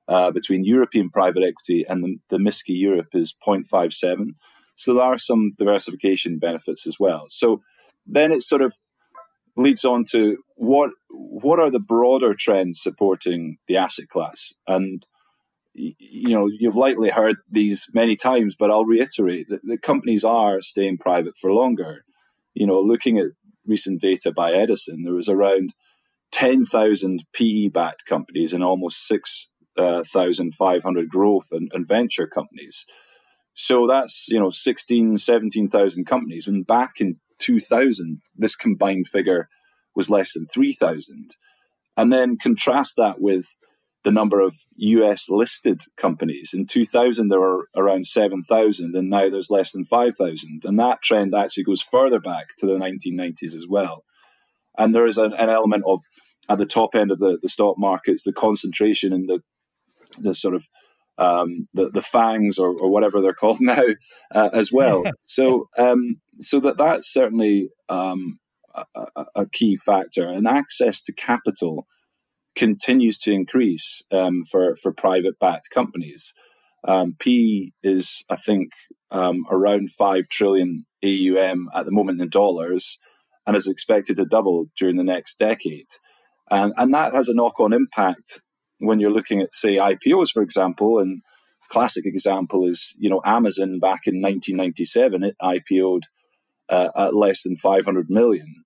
uh, 0.07 0.31
between 0.31 0.63
European 0.63 1.09
private 1.09 1.43
equity 1.43 1.85
and 1.87 2.03
the, 2.03 2.17
the 2.29 2.37
MSCI 2.37 2.79
Europe 2.79 3.09
is 3.13 3.35
0.57. 3.45 4.29
So 4.73 4.93
there 4.93 5.03
are 5.03 5.17
some 5.17 5.53
diversification 5.57 6.39
benefits 6.39 6.87
as 6.87 6.99
well. 6.99 7.25
So 7.27 7.61
then 8.07 8.31
it's 8.31 8.47
sort 8.47 8.63
of 8.63 8.75
leads 9.59 9.85
on 9.85 10.03
to 10.03 10.37
what 10.57 10.91
what 11.09 11.59
are 11.59 11.71
the 11.71 11.79
broader 11.79 12.33
trends 12.33 12.81
supporting 12.81 13.57
the 13.67 13.77
asset 13.77 14.07
class 14.09 14.53
and 14.67 15.05
you 15.73 16.35
know 16.35 16.47
you've 16.47 16.75
likely 16.75 17.09
heard 17.09 17.37
these 17.49 17.87
many 17.93 18.15
times 18.15 18.55
but 18.57 18.71
i'll 18.71 18.85
reiterate 18.85 19.47
that 19.49 19.61
the 19.63 19.77
companies 19.77 20.23
are 20.23 20.61
staying 20.61 20.97
private 20.97 21.37
for 21.37 21.51
longer 21.51 22.03
you 22.53 22.65
know 22.65 22.79
looking 22.79 23.17
at 23.17 23.27
recent 23.65 24.01
data 24.01 24.31
by 24.31 24.51
edison 24.51 25.03
there 25.03 25.13
was 25.13 25.29
around 25.29 25.73
10,000 26.31 27.23
PE 27.33 27.69
backed 27.69 28.05
companies 28.05 28.53
and 28.53 28.63
almost 28.63 29.07
6,500 29.07 31.03
uh, 31.03 31.07
growth 31.09 31.47
and, 31.51 31.71
and, 31.73 31.87
venture 31.87 32.27
companies. 32.27 32.85
So 33.53 33.87
that's, 33.87 34.27
you 34.29 34.39
know, 34.39 34.49
16, 34.49 35.17
17,000 35.17 36.05
companies. 36.05 36.47
And 36.47 36.65
back 36.65 36.99
in 36.99 37.19
2000, 37.39 38.21
this 38.35 38.55
combined 38.55 39.07
figure 39.07 39.47
was 39.95 40.09
less 40.09 40.33
than 40.33 40.47
3,000. 40.47 41.31
And 41.97 42.13
then 42.13 42.37
contrast 42.37 42.95
that 42.97 43.19
with 43.19 43.45
the 44.03 44.11
number 44.11 44.39
of 44.39 44.55
US 44.77 45.29
listed 45.29 45.81
companies. 45.97 46.51
In 46.53 46.65
2000, 46.65 47.27
there 47.27 47.39
were 47.39 47.67
around 47.75 48.05
7,000, 48.05 48.95
and 48.95 49.09
now 49.09 49.29
there's 49.29 49.49
less 49.49 49.73
than 49.73 49.83
5,000. 49.83 50.61
And 50.63 50.79
that 50.79 51.01
trend 51.01 51.35
actually 51.35 51.65
goes 51.65 51.81
further 51.81 52.19
back 52.19 52.49
to 52.59 52.65
the 52.65 52.77
1990s 52.77 53.55
as 53.55 53.67
well. 53.69 54.05
And 54.77 54.95
there 54.95 55.05
is 55.05 55.17
an, 55.17 55.33
an 55.33 55.49
element 55.49 55.83
of, 55.85 55.99
at 56.47 56.57
the 56.57 56.65
top 56.65 56.95
end 56.95 57.11
of 57.11 57.19
the, 57.19 57.37
the 57.41 57.49
stock 57.49 57.77
markets, 57.77 58.23
the 58.23 58.31
concentration 58.31 59.11
and 59.11 59.27
the, 59.27 59.41
the 60.17 60.33
sort 60.33 60.55
of 60.55 60.69
um, 61.17 61.63
the, 61.73 61.89
the 61.89 61.99
FAANGs 61.99 62.57
or, 62.57 62.69
or 62.69 62.89
whatever 62.89 63.21
they're 63.21 63.33
called 63.33 63.57
now 63.61 63.83
uh, 64.33 64.49
as 64.53 64.71
well. 64.71 65.03
so, 65.19 65.67
um, 65.77 66.21
so 66.39 66.59
that 66.61 66.77
that's 66.77 67.11
certainly 67.11 67.69
um, 67.89 68.39
a, 68.95 69.25
a, 69.35 69.45
key 69.47 69.75
factor. 69.75 70.27
And 70.27 70.47
access 70.47 71.01
to 71.03 71.13
capital 71.13 71.85
continues 72.55 73.17
to 73.19 73.31
increase 73.31 74.03
um, 74.11 74.43
for, 74.49 74.75
for 74.81 74.91
private 74.91 75.39
backed 75.39 75.69
companies. 75.73 76.33
Um, 76.87 77.15
PE 77.19 77.71
is, 77.83 78.23
I 78.29 78.35
think, 78.35 78.71
um, 79.11 79.45
around 79.51 79.91
5 79.91 80.29
trillion 80.29 80.85
AUM 81.03 81.69
at 81.73 81.85
the 81.85 81.91
moment 81.91 82.21
in 82.21 82.29
dollars 82.29 82.99
and 83.45 83.55
is 83.55 83.67
expected 83.67 84.17
to 84.17 84.25
double 84.25 84.65
during 84.77 84.97
the 84.97 85.03
next 85.03 85.37
decade. 85.39 85.87
And, 86.51 86.73
and 86.77 86.93
that 86.93 87.13
has 87.13 87.29
a 87.29 87.35
knock 87.35 87.59
on 87.59 87.73
impact 87.73 88.41
when 88.79 88.99
you're 88.99 89.11
looking 89.11 89.41
at, 89.41 89.53
say, 89.53 89.75
IPOs, 89.75 90.29
for 90.31 90.41
example. 90.41 90.99
And 90.99 91.21
classic 91.69 92.05
example 92.05 92.65
is, 92.65 92.95
you 92.97 93.09
know, 93.09 93.21
Amazon 93.25 93.79
back 93.79 94.01
in 94.05 94.21
1997, 94.21 95.23
it 95.23 95.35
IPO'd 95.41 96.05
uh, 96.69 96.89
at 96.95 97.15
less 97.15 97.43
than 97.43 97.57
500 97.57 98.09
million. 98.09 98.63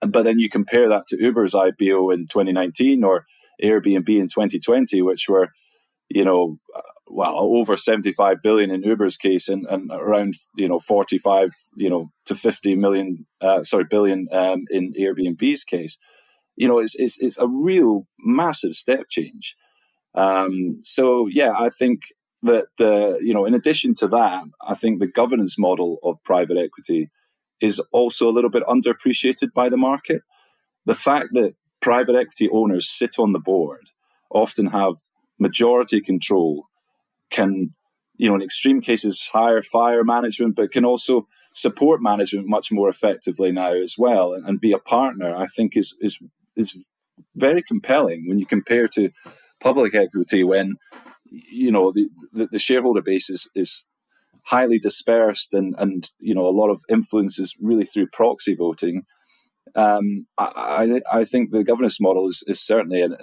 But 0.00 0.24
then 0.24 0.38
you 0.38 0.48
compare 0.48 0.88
that 0.88 1.06
to 1.08 1.22
Uber's 1.22 1.54
IPO 1.54 2.12
in 2.12 2.26
2019 2.26 3.04
or 3.04 3.24
Airbnb 3.62 4.08
in 4.08 4.28
2020, 4.28 5.00
which 5.02 5.28
were, 5.28 5.50
you 6.08 6.24
know, 6.24 6.58
well 7.12 7.38
over 7.38 7.76
75 7.76 8.42
billion 8.42 8.70
in 8.70 8.82
Uber's 8.82 9.16
case 9.16 9.48
and, 9.48 9.66
and 9.66 9.90
around 9.92 10.34
you 10.56 10.66
know 10.66 10.78
45 10.78 11.50
you 11.76 11.90
know 11.90 12.10
to 12.26 12.34
50 12.34 12.74
million 12.76 13.26
uh, 13.40 13.62
sorry 13.62 13.84
billion 13.84 14.28
um, 14.32 14.64
in 14.70 14.94
Airbnb's 14.94 15.62
case 15.62 16.00
you 16.56 16.66
know 16.66 16.78
it's, 16.78 16.94
it's 16.98 17.22
it's 17.22 17.38
a 17.38 17.46
real 17.46 18.06
massive 18.18 18.74
step 18.74 19.04
change 19.10 19.56
um, 20.14 20.80
so 20.82 21.28
yeah 21.30 21.52
I 21.58 21.68
think 21.68 22.00
that 22.42 22.66
the 22.78 23.14
uh, 23.14 23.18
you 23.20 23.32
know 23.32 23.44
in 23.44 23.54
addition 23.54 23.94
to 23.94 24.08
that 24.08 24.44
I 24.66 24.74
think 24.74 24.98
the 24.98 25.06
governance 25.06 25.58
model 25.58 25.98
of 26.02 26.22
private 26.24 26.56
equity 26.56 27.10
is 27.60 27.78
also 27.92 28.28
a 28.28 28.32
little 28.32 28.50
bit 28.50 28.64
underappreciated 28.64 29.52
by 29.54 29.68
the 29.68 29.76
market 29.76 30.22
the 30.84 30.94
fact 30.94 31.28
that 31.32 31.54
private 31.80 32.14
equity 32.14 32.48
owners 32.50 32.88
sit 32.88 33.18
on 33.18 33.32
the 33.32 33.38
board 33.38 33.90
often 34.30 34.66
have 34.66 34.94
majority 35.38 36.00
control 36.00 36.66
can, 37.30 37.74
you 38.16 38.28
know, 38.28 38.34
in 38.34 38.42
extreme 38.42 38.80
cases, 38.80 39.28
hire 39.32 39.62
fire 39.62 40.04
management, 40.04 40.56
but 40.56 40.72
can 40.72 40.84
also 40.84 41.26
support 41.54 42.00
management 42.00 42.46
much 42.48 42.70
more 42.70 42.88
effectively 42.88 43.52
now 43.52 43.72
as 43.72 43.96
well, 43.98 44.32
and, 44.32 44.46
and 44.46 44.60
be 44.60 44.72
a 44.72 44.78
partner. 44.78 45.34
I 45.36 45.46
think 45.46 45.76
is 45.76 45.96
is 46.00 46.22
is 46.56 46.88
very 47.34 47.62
compelling 47.62 48.26
when 48.26 48.38
you 48.38 48.46
compare 48.46 48.88
to 48.88 49.10
public 49.60 49.94
equity 49.94 50.44
when 50.44 50.76
you 51.32 51.72
know 51.72 51.92
the, 51.92 52.08
the, 52.32 52.48
the 52.52 52.58
shareholder 52.58 53.02
base 53.02 53.30
is, 53.30 53.50
is 53.54 53.88
highly 54.44 54.78
dispersed 54.78 55.54
and 55.54 55.74
and 55.78 56.10
you 56.18 56.34
know 56.34 56.46
a 56.46 56.58
lot 56.58 56.70
of 56.70 56.82
influence 56.88 57.38
is 57.38 57.56
really 57.60 57.84
through 57.84 58.08
proxy 58.12 58.54
voting. 58.54 59.02
Um, 59.74 60.26
I, 60.36 61.00
I 61.10 61.24
think 61.24 61.50
the 61.50 61.64
governance 61.64 61.98
model 61.98 62.26
is, 62.26 62.44
is 62.46 62.60
certainly 62.60 63.00
an, 63.00 63.16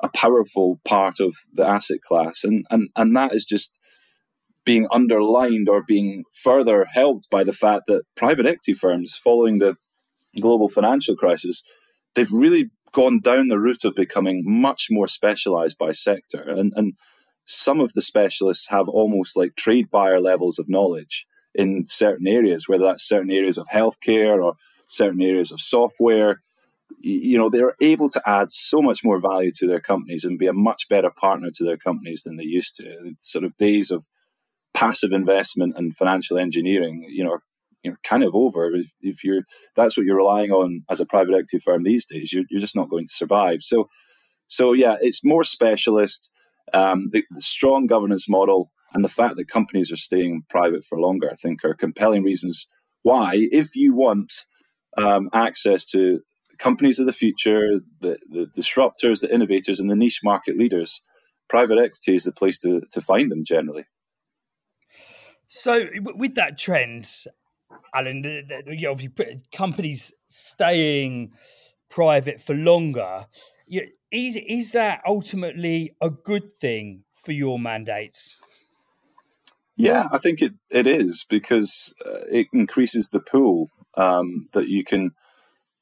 a 0.00 0.08
powerful 0.08 0.80
part 0.84 1.18
of 1.18 1.34
the 1.52 1.66
asset 1.66 2.02
class, 2.02 2.44
and 2.44 2.66
and 2.70 2.90
and 2.96 3.16
that 3.16 3.34
is 3.34 3.44
just 3.44 3.80
being 4.64 4.86
underlined 4.92 5.68
or 5.68 5.82
being 5.82 6.24
further 6.32 6.84
helped 6.84 7.28
by 7.30 7.42
the 7.42 7.52
fact 7.52 7.84
that 7.88 8.02
private 8.14 8.46
equity 8.46 8.72
firms, 8.72 9.16
following 9.16 9.58
the 9.58 9.74
global 10.40 10.68
financial 10.68 11.16
crisis, 11.16 11.64
they've 12.14 12.30
really 12.32 12.70
gone 12.92 13.20
down 13.20 13.48
the 13.48 13.58
route 13.58 13.84
of 13.84 13.94
becoming 13.96 14.42
much 14.44 14.86
more 14.88 15.08
specialized 15.08 15.78
by 15.78 15.90
sector, 15.90 16.42
and 16.42 16.72
and 16.76 16.92
some 17.44 17.80
of 17.80 17.92
the 17.92 18.02
specialists 18.02 18.68
have 18.68 18.88
almost 18.88 19.36
like 19.36 19.56
trade 19.56 19.90
buyer 19.90 20.20
levels 20.20 20.58
of 20.58 20.68
knowledge 20.68 21.26
in 21.54 21.84
certain 21.86 22.26
areas, 22.26 22.68
whether 22.68 22.84
that's 22.84 23.02
certain 23.02 23.30
areas 23.30 23.58
of 23.58 23.68
healthcare 23.68 24.42
or 24.42 24.54
certain 24.86 25.22
areas 25.22 25.52
of 25.52 25.60
software. 25.60 26.42
You 27.00 27.38
know 27.38 27.48
they're 27.48 27.74
able 27.80 28.10
to 28.10 28.22
add 28.26 28.52
so 28.52 28.82
much 28.82 29.02
more 29.02 29.18
value 29.18 29.50
to 29.56 29.66
their 29.66 29.80
companies 29.80 30.24
and 30.24 30.38
be 30.38 30.46
a 30.46 30.52
much 30.52 30.88
better 30.88 31.10
partner 31.10 31.48
to 31.54 31.64
their 31.64 31.78
companies 31.78 32.22
than 32.22 32.36
they 32.36 32.44
used 32.44 32.76
to. 32.76 32.84
It's 33.06 33.32
sort 33.32 33.44
of 33.44 33.56
days 33.56 33.90
of 33.90 34.06
passive 34.74 35.12
investment 35.12 35.74
and 35.76 35.96
financial 35.96 36.38
engineering 36.38 37.04
you 37.08 37.24
know 37.24 37.38
you 37.82 37.90
know 37.90 37.96
kind 38.04 38.22
of 38.22 38.34
over. 38.34 38.74
If, 38.74 38.92
if 39.00 39.24
you're 39.24 39.42
that's 39.74 39.96
what 39.96 40.04
you're 40.06 40.16
relying 40.16 40.50
on 40.50 40.84
as 40.90 41.00
a 41.00 41.06
private 41.06 41.32
equity 41.34 41.58
firm 41.58 41.82
these 41.82 42.04
days 42.06 42.32
you're, 42.32 42.44
you're 42.50 42.60
just 42.60 42.76
not 42.76 42.90
going 42.90 43.06
to 43.06 43.12
survive. 43.12 43.62
So 43.62 43.88
so 44.46 44.72
yeah 44.74 44.96
it's 45.00 45.24
more 45.24 45.44
specialist 45.44 46.30
um, 46.74 47.10
the, 47.10 47.24
the 47.30 47.40
strong 47.40 47.86
governance 47.86 48.28
model 48.28 48.70
and 48.94 49.04
the 49.04 49.08
fact 49.08 49.36
that 49.36 49.48
companies 49.48 49.90
are 49.90 49.96
staying 49.96 50.42
private 50.48 50.84
for 50.84 50.98
longer 50.98 51.30
i 51.30 51.34
think 51.34 51.64
are 51.64 51.74
compelling 51.74 52.22
reasons 52.22 52.68
why 53.02 53.32
if 53.34 53.74
you 53.74 53.94
want 53.94 54.32
um, 54.98 55.30
access 55.32 55.84
to 55.86 56.20
companies 56.62 57.00
of 57.00 57.06
the 57.06 57.12
future, 57.12 57.80
the, 58.00 58.18
the 58.30 58.46
disruptors, 58.46 59.20
the 59.20 59.34
innovators, 59.34 59.80
and 59.80 59.90
the 59.90 59.96
niche 59.96 60.20
market 60.22 60.56
leaders, 60.56 61.02
private 61.48 61.78
equity 61.78 62.14
is 62.14 62.24
the 62.24 62.32
place 62.32 62.58
to, 62.58 62.82
to 62.90 63.00
find 63.00 63.30
them 63.30 63.44
generally. 63.44 63.84
So, 65.42 65.86
with 66.00 66.36
that 66.36 66.56
trend, 66.56 67.10
Alan, 67.94 68.22
you 68.68 68.94
know, 68.94 68.96
companies 69.52 70.12
staying 70.22 71.34
private 71.90 72.40
for 72.40 72.54
longer, 72.54 73.26
is 74.10 74.36
is 74.36 74.72
that 74.72 75.00
ultimately 75.06 75.94
a 76.00 76.10
good 76.10 76.52
thing 76.52 77.04
for 77.12 77.32
your 77.32 77.58
mandates? 77.58 78.38
Yeah, 79.76 80.08
I 80.12 80.18
think 80.18 80.42
it, 80.42 80.52
it 80.70 80.86
is 80.86 81.24
because 81.28 81.94
uh, 82.04 82.20
it 82.30 82.46
increases 82.52 83.08
the 83.08 83.20
pool 83.20 83.68
um, 83.96 84.48
that 84.52 84.68
you 84.68 84.84
can 84.84 85.12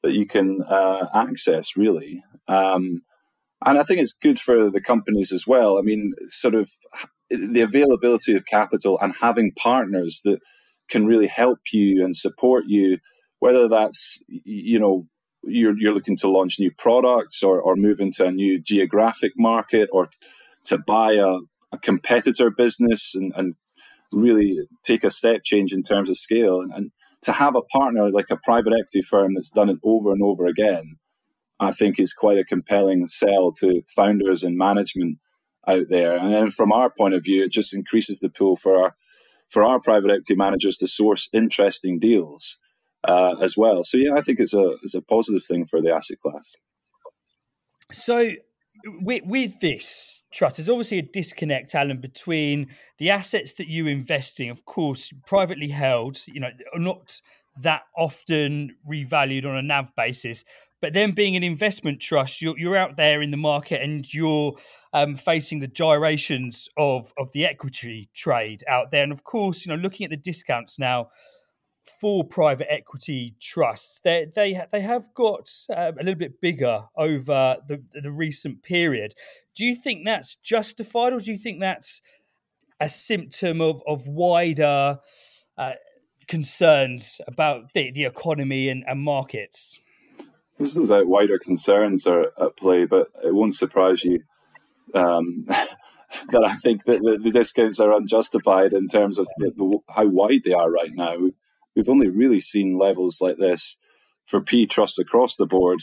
that 0.03 0.13
you 0.13 0.25
can 0.25 0.61
uh, 0.63 1.07
access, 1.13 1.77
really. 1.77 2.23
Um, 2.47 3.03
and 3.63 3.77
I 3.77 3.83
think 3.83 3.99
it's 3.99 4.13
good 4.13 4.39
for 4.39 4.71
the 4.71 4.81
companies 4.81 5.31
as 5.31 5.45
well. 5.45 5.77
I 5.77 5.81
mean, 5.81 6.13
sort 6.25 6.55
of 6.55 6.71
the 7.29 7.61
availability 7.61 8.35
of 8.35 8.45
capital 8.45 8.97
and 8.99 9.13
having 9.21 9.51
partners 9.51 10.21
that 10.25 10.39
can 10.89 11.05
really 11.05 11.27
help 11.27 11.59
you 11.71 12.03
and 12.03 12.15
support 12.15 12.65
you, 12.67 12.97
whether 13.39 13.69
that's, 13.69 14.23
you 14.27 14.79
know, 14.79 15.05
you're, 15.43 15.77
you're 15.77 15.93
looking 15.93 16.17
to 16.17 16.29
launch 16.29 16.59
new 16.59 16.71
products 16.71 17.43
or, 17.43 17.59
or 17.61 17.75
move 17.75 17.99
into 17.99 18.25
a 18.25 18.31
new 18.31 18.59
geographic 18.59 19.33
market 19.37 19.89
or 19.91 20.09
to 20.65 20.77
buy 20.77 21.13
a, 21.13 21.39
a 21.71 21.77
competitor 21.81 22.49
business 22.49 23.15
and, 23.15 23.33
and 23.35 23.55
really 24.11 24.59
take 24.83 25.03
a 25.03 25.09
step 25.09 25.43
change 25.43 25.73
in 25.73 25.83
terms 25.83 26.09
of 26.09 26.17
scale. 26.17 26.61
And, 26.61 26.71
and 26.73 26.91
to 27.23 27.31
have 27.31 27.55
a 27.55 27.61
partner 27.61 28.09
like 28.11 28.29
a 28.29 28.37
private 28.37 28.73
equity 28.73 29.01
firm 29.01 29.33
that's 29.33 29.49
done 29.49 29.69
it 29.69 29.77
over 29.83 30.11
and 30.11 30.23
over 30.23 30.45
again, 30.45 30.97
I 31.59 31.71
think 31.71 31.99
is 31.99 32.13
quite 32.13 32.39
a 32.39 32.43
compelling 32.43 33.07
sell 33.07 33.51
to 33.53 33.83
founders 33.87 34.43
and 34.43 34.57
management 34.57 35.19
out 35.67 35.89
there. 35.89 36.17
And 36.17 36.33
then 36.33 36.49
from 36.49 36.71
our 36.71 36.89
point 36.89 37.13
of 37.13 37.23
view, 37.23 37.43
it 37.43 37.51
just 37.51 37.75
increases 37.75 38.19
the 38.19 38.29
pool 38.29 38.55
for 38.55 38.81
our 38.81 38.95
for 39.49 39.65
our 39.65 39.81
private 39.81 40.09
equity 40.09 40.33
managers 40.33 40.77
to 40.77 40.87
source 40.87 41.27
interesting 41.33 41.99
deals 41.99 42.60
uh, 43.07 43.35
as 43.41 43.55
well. 43.57 43.83
So 43.83 43.97
yeah, 43.97 44.13
I 44.15 44.21
think 44.21 44.39
it's 44.39 44.53
a 44.53 44.75
it's 44.83 44.95
a 44.95 45.01
positive 45.01 45.43
thing 45.43 45.65
for 45.65 45.81
the 45.81 45.91
asset 45.91 46.19
class. 46.21 46.55
So 47.81 48.31
with, 48.85 49.23
with 49.25 49.59
this 49.59 50.21
trust, 50.33 50.57
there's 50.57 50.69
obviously 50.69 50.99
a 50.99 51.03
disconnect, 51.03 51.75
Alan, 51.75 51.99
between 51.99 52.67
the 52.99 53.09
assets 53.09 53.53
that 53.53 53.67
you 53.67 53.87
invest 53.87 54.39
in, 54.39 54.49
of 54.49 54.65
course, 54.65 55.11
privately 55.25 55.69
held, 55.69 56.21
you 56.27 56.39
know, 56.39 56.49
are 56.73 56.79
not 56.79 57.21
that 57.59 57.81
often 57.97 58.75
revalued 58.89 59.45
on 59.45 59.57
a 59.57 59.61
NAV 59.61 59.95
basis. 59.95 60.43
But 60.79 60.93
then 60.93 61.11
being 61.11 61.35
an 61.35 61.43
investment 61.43 61.99
trust, 61.99 62.41
you're, 62.41 62.57
you're 62.57 62.77
out 62.77 62.97
there 62.97 63.21
in 63.21 63.29
the 63.29 63.37
market 63.37 63.81
and 63.81 64.11
you're 64.11 64.55
um, 64.93 65.15
facing 65.15 65.59
the 65.59 65.67
gyrations 65.67 66.69
of, 66.75 67.13
of 67.19 67.31
the 67.33 67.45
equity 67.45 68.09
trade 68.15 68.63
out 68.67 68.89
there. 68.89 69.03
And 69.03 69.11
of 69.11 69.23
course, 69.23 69.63
you 69.63 69.71
know, 69.71 69.79
looking 69.79 70.05
at 70.05 70.09
the 70.09 70.17
discounts 70.17 70.79
now, 70.79 71.09
for 71.99 72.23
private 72.23 72.71
equity 72.71 73.33
trusts, 73.39 73.99
they 74.01 74.27
they 74.33 74.61
they 74.71 74.81
have 74.81 75.13
got 75.13 75.49
um, 75.69 75.97
a 75.99 76.03
little 76.03 76.15
bit 76.15 76.41
bigger 76.41 76.85
over 76.95 77.57
the 77.67 77.83
the 77.93 78.11
recent 78.11 78.63
period. 78.63 79.13
Do 79.55 79.65
you 79.65 79.75
think 79.75 80.05
that's 80.05 80.35
justified, 80.35 81.13
or 81.13 81.19
do 81.19 81.31
you 81.31 81.37
think 81.37 81.59
that's 81.59 82.01
a 82.79 82.89
symptom 82.89 83.61
of 83.61 83.81
of 83.87 84.07
wider 84.07 84.99
uh, 85.57 85.73
concerns 86.27 87.19
about 87.27 87.73
the, 87.73 87.91
the 87.91 88.05
economy 88.05 88.69
and, 88.69 88.83
and 88.87 89.01
markets? 89.01 89.79
There's 90.57 90.77
no 90.77 90.85
doubt 90.85 91.07
wider 91.07 91.39
concerns 91.39 92.05
are 92.05 92.31
at 92.39 92.55
play, 92.55 92.85
but 92.85 93.07
it 93.23 93.33
won't 93.33 93.55
surprise 93.55 94.03
you 94.03 94.23
um, 94.93 95.45
that 95.47 96.43
I 96.43 96.55
think 96.55 96.83
that 96.85 97.01
the, 97.01 97.19
the, 97.21 97.31
discounts 97.31 97.79
are 97.79 97.93
unjustified 97.93 98.73
in 98.73 98.87
terms 98.87 99.17
of 99.17 99.27
the, 99.37 99.51
the, 99.51 99.79
how 99.89 100.05
wide 100.05 100.43
they 100.43 100.53
are 100.53 100.69
right 100.69 100.93
now. 100.93 101.17
We've 101.17 101.33
only 101.89 102.09
really 102.09 102.39
seen 102.39 102.77
levels 102.77 103.19
like 103.21 103.37
this 103.37 103.79
for 104.25 104.41
PE 104.41 104.65
trusts 104.65 104.99
across 104.99 105.35
the 105.35 105.45
board 105.45 105.79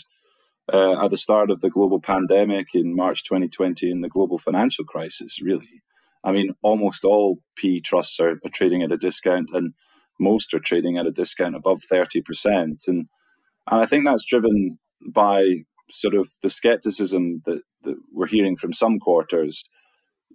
uh, 0.73 1.03
at 1.03 1.11
the 1.11 1.17
start 1.17 1.51
of 1.51 1.61
the 1.61 1.71
global 1.71 2.01
pandemic 2.01 2.75
in 2.75 2.95
March 2.95 3.25
2020 3.25 3.91
and 3.91 4.05
the 4.05 4.09
global 4.09 4.39
financial 4.39 4.85
crisis, 4.85 5.41
really. 5.43 5.83
I 6.25 6.33
mean, 6.33 6.55
almost 6.63 7.05
all 7.05 7.39
PE 7.57 7.79
trusts 7.79 8.19
are, 8.21 8.33
are 8.33 8.51
trading 8.53 8.83
at 8.83 8.93
a 8.93 8.97
discount, 8.97 9.51
and 9.53 9.75
most 10.21 10.53
are 10.53 10.59
trading 10.59 10.99
at 10.99 11.07
a 11.07 11.13
discount 11.13 11.57
above 11.57 11.81
30%. 11.91 12.23
And, 12.47 12.79
and 12.87 13.09
I 13.67 13.87
think 13.87 14.05
that's 14.05 14.29
driven 14.29 14.79
by 15.07 15.63
sort 15.91 16.15
of 16.15 16.29
the 16.43 16.51
skepticism 16.51 17.43
that, 17.47 17.63
that 17.83 17.97
we're 18.13 18.27
hearing 18.27 18.57
from 18.57 18.73
some 18.73 18.99
quarters 18.99 19.65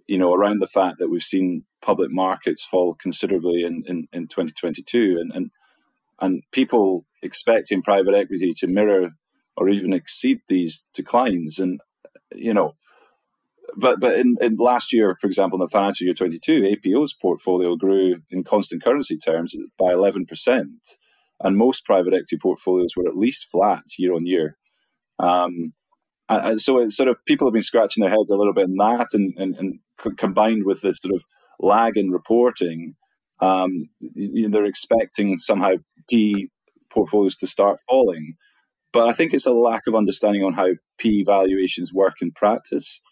you 0.06 0.18
know, 0.18 0.34
around 0.34 0.60
the 0.60 0.66
fact 0.66 0.98
that 0.98 1.08
we've 1.08 1.22
seen 1.22 1.64
public 1.80 2.10
markets 2.10 2.64
fall 2.64 2.94
considerably 2.94 3.64
in, 3.64 3.84
in, 3.86 4.08
in 4.12 4.26
2022 4.26 5.18
and, 5.20 5.32
and, 5.32 5.50
and 6.20 6.42
people 6.52 7.04
expecting 7.22 7.82
private 7.82 8.14
equity 8.14 8.52
to 8.52 8.66
mirror 8.66 9.10
or 9.56 9.68
even 9.68 9.92
exceed 9.92 10.40
these 10.48 10.88
declines. 10.94 11.58
And, 11.58 11.80
you 12.34 12.52
know, 12.52 12.74
but 13.76 14.00
but 14.00 14.18
in, 14.18 14.36
in 14.40 14.56
last 14.56 14.92
year, 14.92 15.16
for 15.20 15.26
example, 15.26 15.58
in 15.58 15.64
the 15.64 15.68
financial 15.68 16.04
year 16.04 16.14
22, 16.14 16.76
APO's 16.76 17.12
portfolio 17.12 17.76
grew 17.76 18.22
in 18.30 18.44
constant 18.44 18.82
currency 18.82 19.16
terms 19.18 19.56
by 19.78 19.92
11%. 19.92 20.26
And 21.40 21.56
most 21.56 21.84
private 21.84 22.14
equity 22.14 22.38
portfolios 22.40 22.96
were 22.96 23.08
at 23.08 23.16
least 23.16 23.50
flat 23.50 23.84
year 23.98 24.14
on 24.14 24.26
year. 24.26 24.56
Um, 25.18 25.72
and 26.28 26.60
so 26.60 26.80
it's 26.80 26.96
sort 26.96 27.08
of 27.08 27.24
people 27.26 27.46
have 27.46 27.52
been 27.52 27.62
scratching 27.62 28.00
their 28.00 28.10
heads 28.10 28.30
a 28.30 28.36
little 28.36 28.54
bit 28.54 28.68
in 28.68 28.76
that, 28.76 29.08
and, 29.12 29.34
and, 29.36 29.56
and 29.56 30.16
combined 30.16 30.64
with 30.64 30.80
this 30.80 30.98
sort 30.98 31.14
of 31.14 31.24
lag 31.60 31.96
in 31.96 32.10
reporting, 32.10 32.94
um, 33.40 33.88
you 34.00 34.42
know, 34.42 34.48
they're 34.48 34.64
expecting 34.64 35.38
somehow 35.38 35.72
PE 36.10 36.46
portfolios 36.90 37.36
to 37.36 37.46
start 37.46 37.80
falling. 37.88 38.34
But 38.92 39.08
I 39.08 39.12
think 39.12 39.34
it's 39.34 39.46
a 39.46 39.52
lack 39.52 39.82
of 39.86 39.94
understanding 39.94 40.44
on 40.44 40.52
how 40.52 40.68
PE 40.98 41.22
valuations 41.22 41.92
work 41.92 42.14
in 42.22 42.30
practice. 42.30 43.02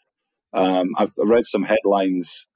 Um, 0.53 0.91
I've 0.97 1.13
read 1.19 1.45
some 1.45 1.65
headlines, 1.65 2.47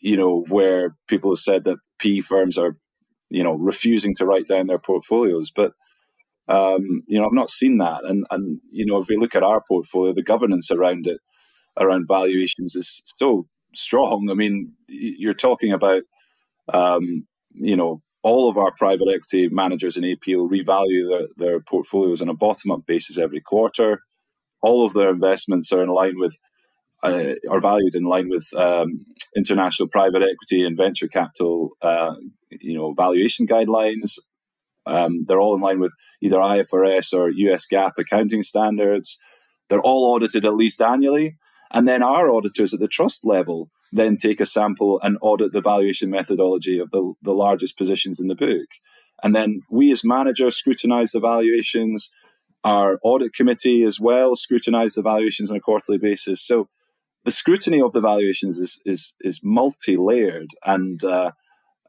you 0.00 0.16
know, 0.16 0.44
where 0.48 0.96
people 1.08 1.30
have 1.30 1.38
said 1.38 1.64
that 1.64 1.78
PE 2.00 2.20
firms 2.20 2.58
are, 2.58 2.76
you 3.30 3.44
know, 3.44 3.54
refusing 3.54 4.14
to 4.16 4.26
write 4.26 4.46
down 4.46 4.66
their 4.66 4.78
portfolios, 4.78 5.50
but 5.50 5.72
um, 6.48 7.02
you 7.06 7.18
know, 7.18 7.26
I've 7.26 7.32
not 7.32 7.50
seen 7.50 7.78
that. 7.78 8.04
And 8.04 8.26
and 8.30 8.60
you 8.70 8.86
know, 8.86 8.98
if 8.98 9.08
we 9.08 9.16
look 9.16 9.34
at 9.34 9.42
our 9.42 9.62
portfolio, 9.66 10.12
the 10.12 10.22
governance 10.22 10.70
around 10.70 11.06
it, 11.06 11.18
around 11.78 12.06
valuations, 12.08 12.76
is 12.76 13.02
so 13.04 13.46
strong. 13.74 14.28
I 14.30 14.34
mean, 14.34 14.72
you're 14.88 15.34
talking 15.34 15.72
about, 15.72 16.02
um, 16.72 17.26
you 17.52 17.76
know, 17.76 18.02
all 18.22 18.48
of 18.48 18.58
our 18.58 18.72
private 18.72 19.08
equity 19.08 19.48
managers 19.48 19.96
in 19.96 20.04
APO 20.04 20.48
revalue 20.48 21.08
their, 21.08 21.28
their 21.36 21.60
portfolios 21.60 22.20
on 22.20 22.28
a 22.28 22.34
bottom 22.34 22.72
up 22.72 22.86
basis 22.86 23.18
every 23.18 23.40
quarter. 23.40 24.00
All 24.62 24.84
of 24.84 24.94
their 24.94 25.10
investments 25.10 25.72
are 25.72 25.82
in 25.82 25.90
line 25.90 26.14
with, 26.18 26.36
uh, 27.04 27.34
are 27.48 27.60
valued 27.60 27.94
in 27.94 28.04
line 28.04 28.28
with 28.28 28.48
um, 28.56 29.06
international 29.36 29.88
private 29.88 30.22
equity 30.22 30.64
and 30.64 30.76
venture 30.76 31.06
capital, 31.06 31.70
uh, 31.82 32.16
you 32.50 32.76
know, 32.76 32.92
valuation 32.94 33.46
guidelines. 33.46 34.18
Um, 34.86 35.24
they're 35.26 35.40
all 35.40 35.54
in 35.54 35.60
line 35.60 35.80
with 35.80 35.92
either 36.20 36.38
IFRS 36.38 37.12
or 37.12 37.30
US 37.30 37.66
GAAP 37.66 37.92
accounting 37.98 38.42
standards. 38.42 39.18
They're 39.68 39.80
all 39.80 40.14
audited 40.14 40.44
at 40.44 40.54
least 40.54 40.80
annually. 40.80 41.36
And 41.72 41.88
then 41.88 42.02
our 42.02 42.30
auditors 42.30 42.72
at 42.72 42.80
the 42.80 42.88
trust 42.88 43.24
level 43.24 43.70
then 43.92 44.16
take 44.16 44.40
a 44.40 44.46
sample 44.46 45.00
and 45.02 45.18
audit 45.20 45.52
the 45.52 45.60
valuation 45.60 46.10
methodology 46.10 46.78
of 46.78 46.90
the, 46.90 47.14
the 47.22 47.32
largest 47.32 47.78
positions 47.78 48.20
in 48.20 48.28
the 48.28 48.34
book. 48.34 48.68
And 49.22 49.34
then 49.34 49.62
we 49.70 49.90
as 49.90 50.04
managers 50.04 50.56
scrutinize 50.56 51.12
the 51.12 51.20
valuations. 51.20 52.10
Our 52.64 52.98
audit 53.02 53.32
committee 53.32 53.84
as 53.84 54.00
well 54.00 54.36
scrutinize 54.36 54.94
the 54.94 55.02
valuations 55.02 55.50
on 55.50 55.56
a 55.56 55.60
quarterly 55.60 55.98
basis. 55.98 56.44
So 56.44 56.68
the 57.24 57.30
scrutiny 57.30 57.80
of 57.80 57.92
the 57.92 58.00
valuations 58.00 58.58
is 58.58 58.80
is, 58.84 59.14
is 59.20 59.40
multi-layered 59.42 60.50
and 60.64 61.02
uh, 61.04 61.32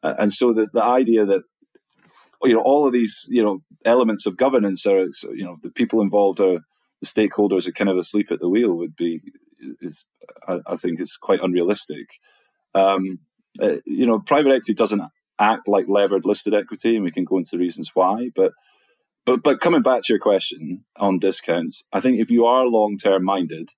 and 0.04 0.32
so 0.32 0.54
the, 0.54 0.68
the 0.72 0.84
idea 0.84 1.26
that 1.26 1.44
you 2.44 2.54
know 2.54 2.62
all 2.62 2.86
of 2.86 2.94
these 2.94 3.28
you 3.30 3.44
know 3.44 3.60
elements 3.86 4.26
of 4.26 4.38
governance 4.38 4.86
are 4.86 5.06
you 5.34 5.44
know 5.44 5.58
the 5.64 5.72
people 5.72 6.02
involved 6.02 6.40
are 6.40 6.60
the 7.02 7.08
stakeholders 7.08 7.68
are 7.68 7.72
kind 7.72 7.90
of 7.90 7.98
asleep 7.98 8.32
at 8.32 8.40
the 8.40 8.50
wheel 8.50 8.74
would 8.74 8.96
be 8.96 9.22
is 9.82 10.06
I, 10.48 10.60
I 10.68 10.76
think 10.76 11.00
is 11.00 11.18
quite 11.18 11.42
unrealistic. 11.42 12.08
Um, 12.74 13.20
uh, 13.62 13.78
you 13.86 14.06
know, 14.06 14.20
private 14.20 14.52
equity 14.52 14.74
doesn't 14.74 15.02
act 15.40 15.68
like 15.68 15.86
levered 15.88 16.26
listed 16.26 16.54
equity, 16.54 16.96
and 16.96 17.04
we 17.04 17.12
can 17.12 17.24
go 17.24 17.38
into 17.38 17.52
the 17.54 17.60
reasons 17.60 17.92
why. 17.94 18.30
But 18.36 18.54
but 19.26 19.44
but 19.44 19.60
coming 19.60 19.82
back 19.82 20.04
to 20.04 20.14
your 20.14 20.20
question 20.20 20.86
on 20.98 21.20
discounts, 21.20 21.88
I 21.92 22.00
think 22.00 22.20
if 22.20 22.30
you 22.30 22.46
are 22.46 22.66
long 22.66 22.98
term 22.98 23.24
minded, 23.24 23.72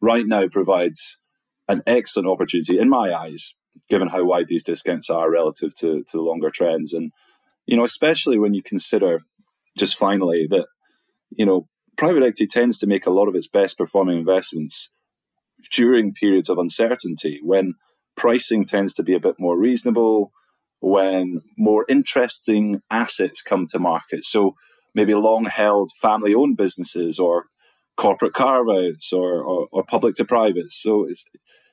right 0.00 0.26
now 0.26 0.48
provides 0.48 1.22
an 1.68 1.82
excellent 1.86 2.28
opportunity 2.28 2.78
in 2.78 2.88
my 2.88 3.14
eyes, 3.14 3.58
given 3.88 4.08
how 4.08 4.24
wide 4.24 4.48
these 4.48 4.64
discounts 4.64 5.10
are 5.10 5.30
relative 5.30 5.74
to 5.76 6.04
to 6.08 6.20
longer 6.20 6.50
trends, 6.50 6.92
and 6.92 7.12
you 7.70 7.76
know, 7.76 7.84
especially 7.84 8.36
when 8.36 8.52
you 8.52 8.62
consider 8.64 9.20
just 9.78 9.96
finally 9.96 10.48
that 10.50 10.66
you 11.30 11.46
know 11.46 11.68
private 11.96 12.24
equity 12.24 12.46
tends 12.46 12.78
to 12.78 12.86
make 12.86 13.06
a 13.06 13.12
lot 13.12 13.28
of 13.28 13.36
its 13.36 13.46
best 13.46 13.78
performing 13.78 14.18
investments 14.18 14.92
during 15.70 16.12
periods 16.12 16.50
of 16.50 16.58
uncertainty 16.58 17.38
when 17.44 17.74
pricing 18.16 18.64
tends 18.64 18.92
to 18.94 19.04
be 19.04 19.14
a 19.14 19.20
bit 19.20 19.36
more 19.38 19.56
reasonable, 19.56 20.32
when 20.80 21.42
more 21.56 21.86
interesting 21.88 22.82
assets 22.90 23.40
come 23.40 23.68
to 23.68 23.78
market. 23.78 24.24
So 24.24 24.56
maybe 24.92 25.14
long 25.14 25.44
held 25.44 25.92
family 25.92 26.34
owned 26.34 26.56
businesses 26.56 27.20
or 27.20 27.44
corporate 27.96 28.32
carve 28.32 28.68
outs 28.68 29.12
or, 29.12 29.42
or, 29.42 29.68
or, 29.70 29.84
public 29.84 30.14
to 30.16 30.24
private. 30.24 30.72
So 30.72 31.06
it's, 31.06 31.26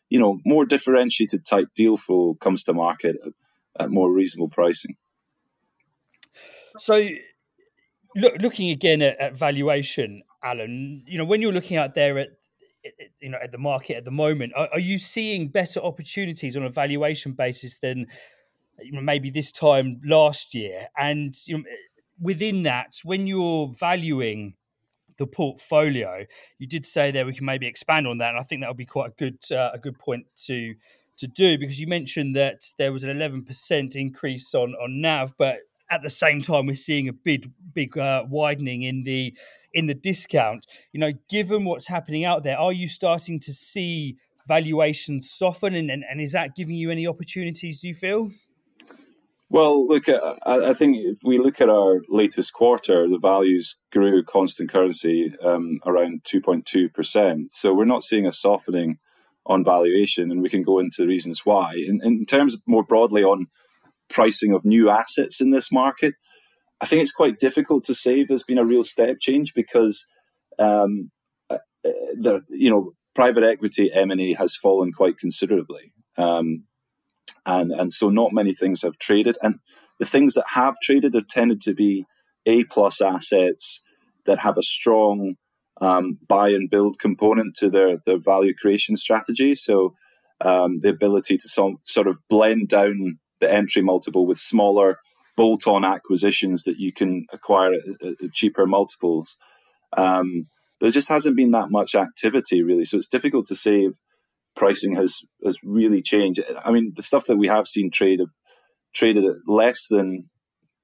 you 0.10 0.20
know, 0.20 0.40
more 0.46 0.66
differentiated 0.66 1.46
type 1.46 1.70
deal 1.74 1.98
flow 1.98 2.36
comes 2.36 2.64
to 2.66 2.74
market 2.74 3.16
at, 3.26 3.86
at 3.86 3.92
more 3.92 4.12
reasonable 4.12 4.50
pricing. 4.50 4.98
So 6.80 7.08
look, 8.16 8.34
looking 8.42 8.70
again 8.70 9.02
at, 9.02 9.20
at 9.20 9.38
valuation, 9.38 10.24
Alan, 10.44 11.04
you 11.08 11.18
know, 11.18 11.26
when 11.26 11.42
you're 11.42 11.54
looking 11.54 11.78
out 11.78 11.94
there 11.94 12.18
at 12.18 12.30
you 13.20 13.30
know 13.30 13.38
at 13.44 13.52
the 13.52 13.58
market 13.58 13.98
at 13.98 14.06
the 14.06 14.12
moment 14.12 14.54
are, 14.56 14.70
are, 14.72 14.80
you 14.80 14.98
seeing 14.98 15.50
better 15.50 15.82
opportunities 15.82 16.56
on 16.56 16.64
a 16.64 16.70
valuation 16.70 17.34
basis 17.34 17.80
than 17.80 18.08
maybe 18.92 19.30
this 19.30 19.52
time 19.52 20.00
last 20.06 20.54
year? 20.54 20.88
And 20.98 21.36
you 21.46 21.58
know, 21.58 21.64
within 22.20 22.64
that 22.64 22.96
when 23.04 23.28
you're 23.28 23.72
valuing 23.80 24.56
the 25.18 25.28
portfolio 25.28 26.26
you 26.60 26.68
did 26.68 26.86
say 26.86 27.12
there 27.12 27.26
we 27.26 27.34
can 27.34 27.46
maybe 27.46 27.66
expand 27.66 28.08
on 28.08 28.20
that 28.20 28.30
and 28.30 28.40
i 28.40 28.44
think 28.44 28.62
that 28.62 28.68
would 28.68 28.78
be 28.78 28.86
quite 28.86 29.10
a 29.10 29.14
good 29.18 29.38
uh, 29.52 29.72
a 29.74 29.78
good 29.78 29.98
point 29.98 30.30
to 30.46 30.76
to 31.18 31.28
do 31.28 31.58
because 31.58 31.80
you 31.80 31.88
mentioned 31.88 32.36
that 32.36 32.62
there 32.78 32.94
was 32.94 33.04
an 33.04 33.10
11% 33.10 33.96
increase 33.96 34.54
on 34.54 34.76
on 34.76 35.02
nav 35.02 35.34
but 35.38 35.58
at 35.90 36.02
the 36.02 36.10
same 36.10 36.42
time 36.42 36.66
we're 36.66 36.76
seeing 36.76 37.08
a 37.08 37.14
big 37.14 37.50
big 37.74 37.98
uh, 37.98 38.24
widening 38.28 38.82
in 38.84 39.04
the 39.04 39.34
in 39.74 39.88
the 39.88 39.94
discount 39.94 40.66
you 40.92 41.00
know 41.00 41.12
given 41.30 41.66
what's 41.66 41.88
happening 41.88 42.26
out 42.26 42.44
there 42.44 42.58
are 42.58 42.74
you 42.74 42.88
starting 42.88 43.40
to 43.40 43.54
see 43.54 44.18
valuations 44.48 45.30
soften, 45.30 45.76
and, 45.76 45.92
and, 45.92 46.04
and 46.10 46.22
is 46.22 46.32
that 46.32 46.56
giving 46.56 46.76
you 46.76 46.90
any 46.90 47.06
opportunities? 47.06 47.82
Do 47.82 47.90
you 47.90 47.94
feel? 47.94 48.32
Well, 49.50 49.88
look, 49.88 50.06
I 50.46 50.74
think 50.74 50.98
if 50.98 51.20
we 51.24 51.40
look 51.40 51.62
at 51.62 51.70
our 51.70 52.02
latest 52.10 52.54
quarter, 52.54 53.08
the 53.08 53.18
values 53.18 53.80
grew 53.94 54.22
constant 54.24 54.70
currency 54.70 55.34
um, 55.42 55.80
around 55.86 56.24
2.2%. 56.26 57.46
So 57.52 57.74
we're 57.74 57.86
not 57.86 58.04
seeing 58.04 58.28
a 58.28 58.32
softening 58.34 58.98
on 59.46 59.64
valuation, 59.64 60.32
and 60.32 60.42
we 60.42 60.50
can 60.50 60.64
go 60.64 60.80
into 60.80 61.08
reasons 61.08 61.46
why. 61.46 61.76
In, 61.76 62.02
in 62.04 62.26
terms 62.26 62.58
more 62.66 62.84
broadly 62.84 63.24
on 63.24 63.48
pricing 64.10 64.54
of 64.54 64.66
new 64.66 64.90
assets 64.90 65.42
in 65.42 65.52
this 65.52 65.72
market, 65.72 66.16
I 66.80 66.86
think 66.86 67.02
it's 67.02 67.12
quite 67.12 67.40
difficult 67.40 67.84
to 67.86 67.94
say 67.94 68.24
there's 68.24 68.44
been 68.44 68.58
a 68.58 68.66
real 68.66 68.84
step 68.84 69.18
change 69.20 69.54
because 69.54 70.06
um, 70.60 71.12
uh, 71.50 71.58
the 71.84 72.42
you 72.50 72.70
know 72.70 72.94
private 73.16 73.44
equity 73.44 73.92
M 73.92 74.12
and 74.12 74.22
A 74.22 74.34
has 74.34 74.56
fallen 74.56 74.92
quite 74.92 75.18
considerably, 75.18 75.94
um, 76.18 76.64
and 77.46 77.72
and 77.72 77.92
so 77.92 78.10
not 78.10 78.34
many 78.34 78.54
things 78.54 78.84
have 78.84 78.98
traded, 79.00 79.38
and 79.42 79.56
the 80.00 80.06
things 80.06 80.36
that 80.36 80.46
have 80.54 80.76
traded 80.82 81.16
have 81.16 81.28
tended 81.28 81.62
to 81.62 81.74
be 81.74 82.06
A 82.46 82.64
plus 82.66 83.02
assets 83.02 83.84
that 84.26 84.40
have 84.40 84.58
a 84.58 84.62
strong 84.62 85.36
um, 85.82 86.20
buy 86.28 86.50
and 86.50 86.70
build 86.70 87.00
component 87.00 87.56
to 87.56 87.70
their 87.70 87.98
their 88.06 88.20
value 88.20 88.54
creation 88.54 88.96
strategy. 88.96 89.56
So 89.56 89.96
um, 90.42 90.82
the 90.82 90.90
ability 90.90 91.38
to 91.38 91.78
sort 91.84 92.08
of 92.08 92.20
blend 92.30 92.70
down 92.70 93.18
the 93.40 93.52
entry 93.52 93.82
multiple 93.82 94.26
with 94.26 94.38
smaller 94.38 95.00
bolt-on 95.36 95.86
acquisitions 95.86 96.64
that 96.64 96.80
you 96.80 96.92
can 96.92 97.26
acquire 97.32 97.74
at, 97.74 98.24
at 98.24 98.34
cheaper 98.34 98.66
multiples. 98.66 99.38
Um, 99.96 100.48
there 100.80 100.90
just 100.90 101.10
hasn't 101.10 101.36
been 101.36 101.52
that 101.52 101.70
much 101.70 101.96
activity 101.96 102.64
really, 102.64 102.86
so 102.86 102.98
it's 102.98 103.08
difficult 103.08 103.48
to 103.48 103.56
say 103.56 103.82
if 103.82 103.96
pricing 104.56 104.96
has 104.96 105.20
has 105.46 105.60
really 105.64 106.02
changed. 106.02 106.42
I 106.64 106.72
mean, 106.72 106.94
the 106.96 107.02
stuff 107.02 107.26
that 107.28 107.38
we 107.38 107.48
have 107.48 107.68
seen 107.68 107.92
trade 107.92 108.20
have 108.20 108.32
traded 108.94 109.26
at 109.26 109.36
less 109.48 109.88
than 109.88 110.30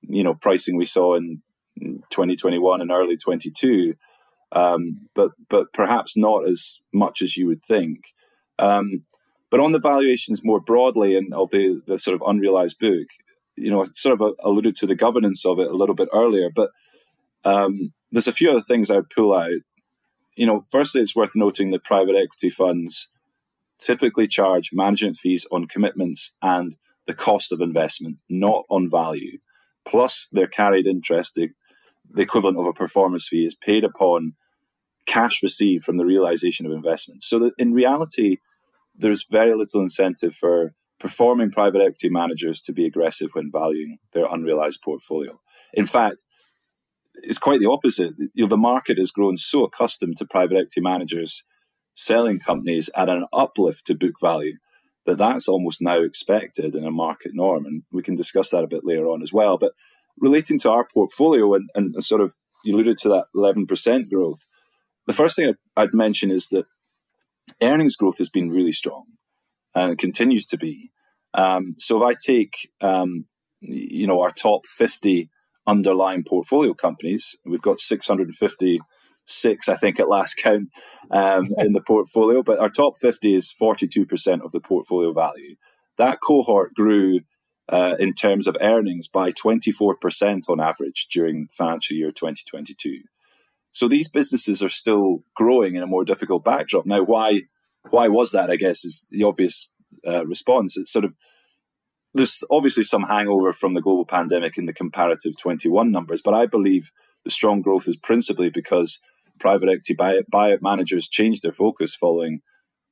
you 0.01 0.23
know 0.23 0.33
pricing 0.33 0.77
we 0.77 0.85
saw 0.85 1.15
in 1.15 1.41
2021 2.09 2.81
and 2.81 2.91
early 2.91 3.17
22 3.17 3.95
um, 4.53 5.09
but 5.15 5.31
but 5.49 5.73
perhaps 5.73 6.15
not 6.15 6.47
as 6.47 6.79
much 6.93 7.21
as 7.21 7.35
you 7.35 7.47
would 7.47 7.61
think. 7.61 8.13
Um, 8.59 9.05
but 9.53 9.59
on 9.59 9.71
the 9.71 9.77
valuations 9.77 10.43
more 10.43 10.59
broadly 10.59 11.15
and 11.15 11.31
of 11.31 11.51
the, 11.51 11.79
the 11.85 11.99
sort 11.99 12.15
of 12.15 12.23
unrealized 12.25 12.79
book, 12.79 13.05
you 13.55 13.69
know, 13.69 13.81
I 13.81 13.83
sort 13.83 14.19
of 14.19 14.33
alluded 14.43 14.75
to 14.77 14.87
the 14.87 14.95
governance 14.95 15.45
of 15.45 15.59
it 15.59 15.69
a 15.69 15.75
little 15.75 15.93
bit 15.93 16.09
earlier, 16.11 16.49
but 16.49 16.71
um, 17.45 17.93
there's 18.11 18.27
a 18.27 18.31
few 18.31 18.49
other 18.49 18.61
things 18.61 18.89
I'd 18.89 19.11
pull 19.11 19.31
out. 19.31 19.61
You 20.35 20.47
know, 20.47 20.63
firstly, 20.71 21.01
it's 21.01 21.15
worth 21.15 21.35
noting 21.35 21.69
that 21.69 21.83
private 21.83 22.15
equity 22.15 22.49
funds 22.49 23.11
typically 23.77 24.25
charge 24.25 24.71
management 24.73 25.17
fees 25.17 25.45
on 25.51 25.67
commitments 25.67 26.35
and 26.41 26.75
the 27.05 27.13
cost 27.13 27.51
of 27.51 27.61
investment, 27.61 28.17
not 28.27 28.63
on 28.71 28.89
value. 28.89 29.37
Plus, 29.85 30.29
their 30.31 30.47
carried 30.47 30.87
interest, 30.87 31.35
the, 31.35 31.49
the 32.09 32.23
equivalent 32.23 32.57
of 32.57 32.65
a 32.65 32.73
performance 32.73 33.27
fee, 33.27 33.45
is 33.45 33.53
paid 33.53 33.83
upon 33.83 34.33
cash 35.05 35.43
received 35.43 35.83
from 35.83 35.97
the 35.97 36.05
realization 36.05 36.65
of 36.65 36.71
investments. 36.71 37.29
So 37.29 37.37
that 37.37 37.51
in 37.59 37.75
reality, 37.75 38.37
there's 38.95 39.25
very 39.29 39.55
little 39.55 39.81
incentive 39.81 40.35
for 40.35 40.73
performing 40.99 41.51
private 41.51 41.81
equity 41.81 42.09
managers 42.09 42.61
to 42.61 42.71
be 42.71 42.85
aggressive 42.85 43.29
when 43.33 43.51
valuing 43.51 43.97
their 44.13 44.25
unrealized 44.25 44.81
portfolio. 44.83 45.39
In 45.73 45.85
fact, 45.85 46.23
it's 47.15 47.37
quite 47.37 47.59
the 47.59 47.69
opposite. 47.69 48.13
You 48.33 48.43
know, 48.43 48.47
the 48.47 48.57
market 48.57 48.97
has 48.97 49.11
grown 49.11 49.37
so 49.37 49.65
accustomed 49.65 50.17
to 50.17 50.25
private 50.25 50.55
equity 50.55 50.81
managers 50.81 51.43
selling 51.93 52.39
companies 52.39 52.89
at 52.95 53.09
an 53.09 53.25
uplift 53.33 53.85
to 53.85 53.95
book 53.95 54.15
value 54.21 54.53
that 55.05 55.17
that's 55.17 55.47
almost 55.47 55.81
now 55.81 56.01
expected 56.01 56.75
in 56.75 56.85
a 56.85 56.91
market 56.91 57.31
norm. 57.33 57.65
And 57.65 57.83
we 57.91 58.01
can 58.01 58.15
discuss 58.15 58.49
that 58.51 58.63
a 58.63 58.67
bit 58.67 58.85
later 58.85 59.07
on 59.07 59.21
as 59.21 59.33
well. 59.33 59.57
But 59.57 59.73
relating 60.17 60.57
to 60.59 60.71
our 60.71 60.87
portfolio 60.91 61.53
and, 61.53 61.69
and 61.75 62.03
sort 62.03 62.21
of 62.21 62.35
you 62.63 62.73
alluded 62.73 62.97
to 62.99 63.09
that 63.09 63.25
11% 63.35 64.09
growth, 64.09 64.45
the 65.05 65.13
first 65.13 65.35
thing 65.35 65.53
I'd 65.75 65.93
mention 65.93 66.31
is 66.31 66.47
that 66.49 66.65
earnings 67.61 67.95
growth 67.95 68.17
has 68.17 68.29
been 68.29 68.49
really 68.49 68.71
strong 68.71 69.05
and 69.75 69.97
continues 69.97 70.45
to 70.45 70.57
be. 70.57 70.91
Um, 71.33 71.75
so 71.77 72.03
if 72.03 72.15
I 72.15 72.19
take, 72.25 72.71
um, 72.81 73.25
you 73.61 74.07
know, 74.07 74.21
our 74.21 74.29
top 74.29 74.65
50 74.65 75.29
underlying 75.65 76.23
portfolio 76.23 76.73
companies, 76.73 77.37
we've 77.45 77.61
got 77.61 77.79
656, 77.79 79.69
I 79.69 79.75
think, 79.75 79.99
at 79.99 80.09
last 80.09 80.35
count 80.35 80.69
um, 81.11 81.49
in 81.57 81.73
the 81.73 81.81
portfolio, 81.81 82.43
but 82.43 82.59
our 82.59 82.69
top 82.69 82.97
50 82.97 83.33
is 83.33 83.53
42% 83.59 84.43
of 84.43 84.51
the 84.51 84.59
portfolio 84.59 85.11
value. 85.11 85.55
That 85.97 86.19
cohort 86.21 86.73
grew 86.73 87.21
uh, 87.69 87.95
in 87.99 88.13
terms 88.13 88.47
of 88.47 88.57
earnings 88.61 89.07
by 89.07 89.29
24% 89.31 90.49
on 90.49 90.59
average 90.59 91.07
during 91.11 91.47
financial 91.47 91.95
year 91.95 92.11
2022. 92.11 92.99
So 93.73 93.87
these 93.87 94.07
businesses 94.07 94.63
are 94.63 94.69
still 94.69 95.23
growing 95.35 95.75
in 95.75 95.83
a 95.83 95.87
more 95.87 96.05
difficult 96.05 96.45
backdrop. 96.45 96.85
Now, 96.85 97.03
why 97.03 97.41
why 97.89 98.07
was 98.07 98.31
that? 98.31 98.49
I 98.49 98.55
guess 98.55 98.85
is 98.85 99.07
the 99.11 99.23
obvious 99.23 99.75
uh, 100.07 100.25
response. 100.25 100.77
It's 100.77 100.93
sort 100.93 101.05
of 101.05 101.13
there's 102.13 102.43
obviously 102.51 102.83
some 102.83 103.03
hangover 103.03 103.51
from 103.51 103.73
the 103.73 103.81
global 103.81 104.05
pandemic 104.05 104.57
in 104.57 104.67
the 104.67 104.73
comparative 104.73 105.33
21 105.37 105.91
numbers, 105.91 106.21
but 106.23 106.35
I 106.35 106.45
believe 106.45 106.91
the 107.23 107.31
strong 107.31 107.61
growth 107.61 107.87
is 107.87 107.97
principally 107.97 108.51
because 108.51 108.99
private 109.39 109.67
equity 109.67 109.95
buyout, 109.95 110.61
managers 110.61 111.07
changed 111.07 111.41
their 111.41 111.51
focus 111.51 111.95
following 111.95 112.41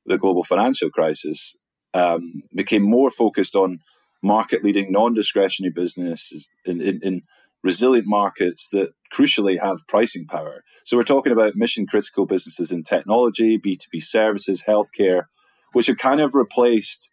the 0.04 0.18
global 0.18 0.42
financial 0.42 0.90
crisis, 0.90 1.56
um, 1.94 2.42
became 2.52 2.82
more 2.82 3.12
focused 3.12 3.54
on 3.54 3.78
market 4.22 4.64
leading 4.64 4.90
non 4.90 5.14
discretionary 5.14 5.72
businesses 5.72 6.52
in, 6.64 6.80
in, 6.80 7.00
in 7.02 7.22
resilient 7.62 8.06
markets 8.08 8.70
that 8.70 8.90
crucially 9.12 9.60
have 9.60 9.86
pricing 9.88 10.26
power. 10.26 10.62
So 10.84 10.96
we're 10.96 11.02
talking 11.02 11.32
about 11.32 11.56
mission 11.56 11.86
critical 11.86 12.26
businesses 12.26 12.72
in 12.72 12.82
technology, 12.82 13.58
B2B 13.58 14.02
services, 14.02 14.64
healthcare, 14.66 15.24
which 15.72 15.86
have 15.86 15.98
kind 15.98 16.20
of 16.20 16.34
replaced 16.34 17.10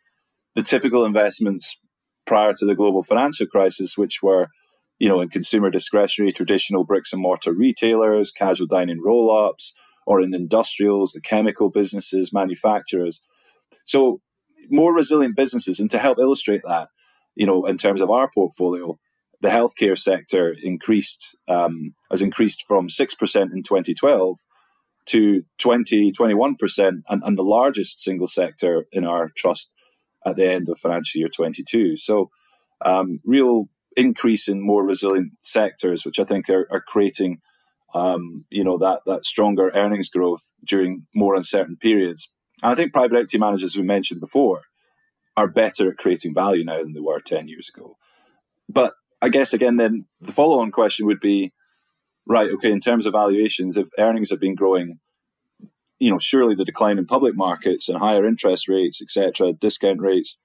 the 0.55 0.61
typical 0.61 1.05
investments 1.05 1.79
prior 2.25 2.53
to 2.53 2.65
the 2.65 2.75
global 2.75 3.03
financial 3.03 3.47
crisis, 3.47 3.97
which 3.97 4.21
were, 4.21 4.47
you 4.97 5.07
know, 5.09 5.21
in 5.21 5.29
consumer 5.29 5.69
discretionary, 5.69 6.31
traditional 6.31 6.83
bricks 6.83 7.13
and 7.13 7.21
mortar 7.21 7.53
retailers, 7.53 8.31
casual 8.31 8.67
dining 8.67 9.01
roll 9.03 9.35
ups, 9.35 9.73
or 10.05 10.21
in 10.21 10.33
industrials, 10.33 11.11
the 11.11 11.21
chemical 11.21 11.69
businesses, 11.69 12.33
manufacturers. 12.33 13.21
So 13.83 14.21
more 14.69 14.93
resilient 14.93 15.35
businesses. 15.35 15.79
And 15.79 15.89
to 15.91 15.99
help 15.99 16.17
illustrate 16.19 16.61
that, 16.67 16.89
you 17.35 17.45
know, 17.45 17.65
in 17.65 17.77
terms 17.77 18.01
of 18.01 18.09
our 18.09 18.29
portfolio, 18.33 18.97
the 19.41 19.49
healthcare 19.49 19.97
sector 19.97 20.55
increased 20.61 21.37
um, 21.47 21.93
has 22.09 22.21
increased 22.21 22.65
from 22.67 22.89
six 22.89 23.15
percent 23.15 23.51
in 23.53 23.63
2012 23.63 24.39
to 25.07 25.43
20, 25.57 26.11
21 26.11 26.55
percent, 26.55 27.03
and, 27.09 27.37
the 27.37 27.43
largest 27.43 27.99
single 27.99 28.27
sector 28.27 28.85
in 28.91 29.05
our 29.05 29.31
trust 29.35 29.75
at 30.25 30.35
the 30.35 30.47
end 30.47 30.67
of 30.69 30.77
financial 30.77 31.19
year 31.19 31.29
22. 31.29 31.95
So, 31.95 32.29
um, 32.85 33.19
real 33.25 33.69
increase 33.97 34.47
in 34.47 34.61
more 34.61 34.85
resilient 34.85 35.33
sectors, 35.41 36.05
which 36.05 36.19
I 36.19 36.23
think 36.23 36.49
are, 36.49 36.67
are 36.71 36.81
creating, 36.81 37.39
um, 37.93 38.45
you 38.49 38.63
know, 38.63 38.77
that 38.77 38.99
that 39.05 39.25
stronger 39.25 39.71
earnings 39.73 40.09
growth 40.09 40.51
during 40.65 41.07
more 41.15 41.35
uncertain 41.35 41.77
periods. 41.77 42.33
And 42.61 42.71
I 42.71 42.75
think 42.75 42.93
private 42.93 43.15
equity 43.15 43.37
managers, 43.37 43.77
we 43.77 43.83
mentioned 43.83 44.19
before, 44.19 44.63
are 45.35 45.47
better 45.47 45.91
at 45.91 45.97
creating 45.97 46.33
value 46.33 46.65
now 46.65 46.83
than 46.83 46.93
they 46.93 46.99
were 46.99 47.19
10 47.19 47.47
years 47.47 47.71
ago. 47.73 47.97
But 48.67 48.93
I 49.21 49.29
guess 49.29 49.53
again, 49.53 49.77
then 49.77 50.05
the 50.21 50.31
follow 50.31 50.59
on 50.59 50.71
question 50.71 51.05
would 51.05 51.19
be 51.19 51.51
right, 52.25 52.49
okay, 52.51 52.71
in 52.71 52.79
terms 52.79 53.05
of 53.05 53.13
valuations, 53.13 53.75
if 53.75 53.87
earnings 53.97 54.29
have 54.29 54.39
been 54.39 54.55
growing, 54.55 54.99
you 55.97 56.09
know, 56.09 56.19
surely 56.19 56.55
the 56.55 56.63
decline 56.63 56.97
in 56.97 57.05
public 57.05 57.35
markets 57.35 57.89
and 57.89 57.97
higher 57.99 58.25
interest 58.25 58.69
rates, 58.69 59.01
etc., 59.01 59.51
discount 59.53 59.99
rates, 59.99 60.39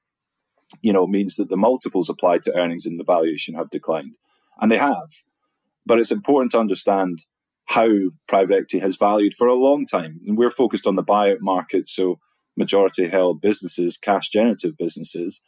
you 0.82 0.92
know, 0.92 1.06
means 1.06 1.37
that 1.37 1.48
the 1.48 1.56
multiples 1.56 2.08
applied 2.08 2.42
to 2.42 2.56
earnings 2.56 2.87
in 2.87 2.96
the 2.96 3.04
valuation 3.04 3.54
have 3.54 3.70
declined. 3.70 4.16
And 4.60 4.72
they 4.72 4.78
have. 4.78 5.10
But 5.87 5.98
it's 5.98 6.10
important 6.10 6.52
to 6.52 6.58
understand 6.58 7.20
how 7.66 7.88
private 8.26 8.54
equity 8.54 8.78
has 8.80 8.96
valued 8.96 9.34
for 9.34 9.46
a 9.46 9.54
long 9.54 9.87
time. 9.87 10.20
And 10.26 10.37
we're 10.37 10.50
focused 10.50 10.87
on 10.87 10.96
the 10.96 11.04
buyout 11.04 11.40
market, 11.40 11.88
so 11.88 12.18
majority 12.56 13.08
held 13.08 13.40
businesses, 13.40 13.96
cash 13.96 14.28
generative 14.28 14.76
businesses. 14.76 15.42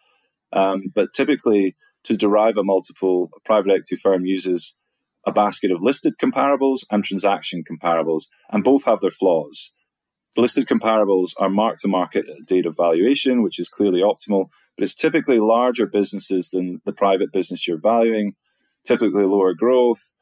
Um, 0.53 0.85
but 0.95 1.13
typically, 1.13 1.77
to 2.07 2.17
derive 2.17 2.57
a 2.57 2.65
multiple, 2.65 3.31
a 3.37 3.41
private 3.41 3.71
equity 3.71 3.97
firm 3.97 4.25
uses 4.25 4.79
a 5.27 5.33
basket 5.33 5.73
of 5.73 5.83
listed 5.83 6.15
comparables 6.23 6.85
and 6.91 7.05
transaction 7.05 7.65
comparables, 7.65 8.25
and 8.51 8.63
both 8.63 8.85
have 8.85 9.01
their 9.01 9.11
flaws. 9.11 9.73
Listed 10.37 10.67
comparables 10.67 11.31
are 11.39 11.49
mark 11.49 11.79
to 11.79 11.89
market 11.89 12.27
at 12.29 12.47
date 12.47 12.67
of 12.67 12.77
valuation, 12.77 13.43
which 13.43 13.59
is 13.59 13.69
clearly 13.69 14.01
optimal, 14.01 14.51
but 14.77 14.85
it's 14.85 14.95
typically 14.95 15.41
larger 15.41 15.87
businesses 15.87 16.51
than 16.51 16.81
the 16.85 16.93
private 16.93 17.33
business 17.33 17.67
you're 17.67 17.81
valuing, 17.81 18.35
typically 18.85 19.25
lower 19.25 19.55
growth. 19.55 20.15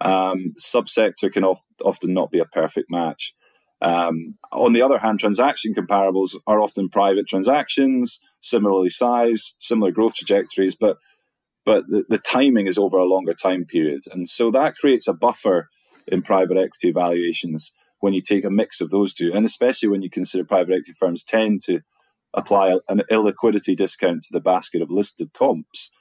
Um, 0.00 0.54
subsector 0.60 1.32
can 1.32 1.44
of, 1.44 1.60
often 1.84 2.12
not 2.12 2.30
be 2.30 2.38
a 2.38 2.44
perfect 2.44 2.90
match. 2.90 3.34
Um, 3.80 4.36
on 4.52 4.74
the 4.74 4.82
other 4.82 4.98
hand, 4.98 5.18
transaction 5.18 5.74
comparables 5.74 6.36
are 6.46 6.60
often 6.60 6.88
private 6.88 7.26
transactions, 7.26 8.20
similarly 8.40 8.90
sized, 8.90 9.56
similar 9.58 9.90
growth 9.90 10.14
trajectories, 10.14 10.76
but 10.76 10.98
but 11.64 11.86
the, 11.88 12.04
the 12.08 12.18
timing 12.18 12.66
is 12.66 12.78
over 12.78 12.98
a 12.98 13.04
longer 13.04 13.32
time 13.32 13.64
period, 13.64 14.02
and 14.12 14.28
so 14.28 14.50
that 14.50 14.76
creates 14.76 15.08
a 15.08 15.14
buffer 15.14 15.68
in 16.06 16.22
private 16.22 16.56
equity 16.56 16.90
valuations 16.92 17.72
when 18.00 18.12
you 18.12 18.20
take 18.20 18.44
a 18.44 18.50
mix 18.50 18.80
of 18.80 18.90
those 18.90 19.14
two, 19.14 19.32
and 19.32 19.46
especially 19.46 19.88
when 19.88 20.02
you 20.02 20.10
consider 20.10 20.44
private 20.44 20.72
equity 20.72 20.92
firms 20.92 21.22
tend 21.22 21.60
to 21.62 21.80
apply 22.34 22.78
an 22.88 23.02
illiquidity 23.10 23.76
discount 23.76 24.22
to 24.22 24.32
the 24.32 24.40
basket 24.40 24.82
of 24.82 24.90
listed 24.90 25.32
comps. 25.32 25.92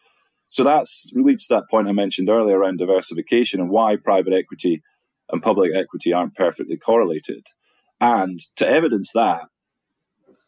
So 0.47 0.63
that 0.63 0.85
leads 1.13 1.47
to 1.47 1.55
that 1.55 1.69
point 1.69 1.87
I 1.87 1.91
mentioned 1.91 2.29
earlier 2.29 2.57
around 2.57 2.77
diversification 2.77 3.59
and 3.59 3.69
why 3.69 3.95
private 3.95 4.33
equity 4.33 4.81
and 5.29 5.41
public 5.41 5.71
equity 5.75 6.11
aren't 6.11 6.35
perfectly 6.35 6.77
correlated. 6.77 7.47
And 7.99 8.39
to 8.55 8.67
evidence 8.67 9.11
that, 9.13 9.43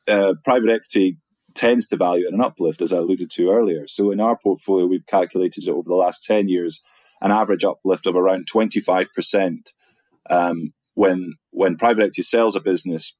uh, 0.07 0.33
private 0.43 0.69
equity 0.69 1.17
tends 1.55 1.87
to 1.87 1.97
value 1.97 2.27
at 2.27 2.33
an 2.33 2.41
uplift, 2.41 2.81
as 2.81 2.93
I 2.93 2.97
alluded 2.97 3.29
to 3.31 3.51
earlier. 3.51 3.87
So 3.87 4.11
in 4.11 4.19
our 4.19 4.37
portfolio, 4.37 4.85
we've 4.85 5.05
calculated 5.05 5.67
over 5.69 5.87
the 5.87 5.95
last 5.95 6.25
10 6.25 6.47
years 6.47 6.83
an 7.21 7.31
average 7.31 7.63
uplift 7.63 8.05
of 8.05 8.15
around 8.15 8.47
25% 8.47 9.71
um, 10.29 10.73
when, 10.93 11.35
when 11.51 11.77
private 11.77 12.01
equity 12.01 12.21
sells 12.21 12.55
a 12.55 12.59
business 12.59 13.17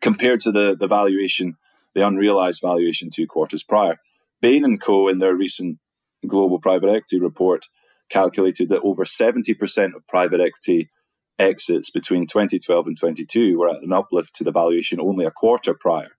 compared 0.00 0.40
to 0.40 0.52
the, 0.52 0.76
the 0.78 0.86
valuation, 0.86 1.56
the 1.94 2.06
unrealized 2.06 2.60
valuation 2.62 3.10
two 3.10 3.26
quarters 3.26 3.62
prior. 3.62 3.98
Bain 4.40 4.78
Co. 4.78 5.08
in 5.08 5.18
their 5.18 5.34
recent 5.34 5.78
global 6.26 6.58
private 6.58 6.88
equity 6.88 7.20
report 7.20 7.66
calculated 8.08 8.68
that 8.68 8.82
over 8.82 9.04
70% 9.04 9.94
of 9.94 10.06
private 10.06 10.40
equity 10.40 10.90
exits 11.38 11.90
between 11.90 12.26
2012 12.26 12.86
and 12.86 12.98
22 12.98 13.58
were 13.58 13.68
at 13.68 13.82
an 13.82 13.92
uplift 13.92 14.34
to 14.36 14.44
the 14.44 14.52
valuation 14.52 15.00
only 15.00 15.24
a 15.24 15.30
quarter 15.30 15.74
prior. 15.74 16.15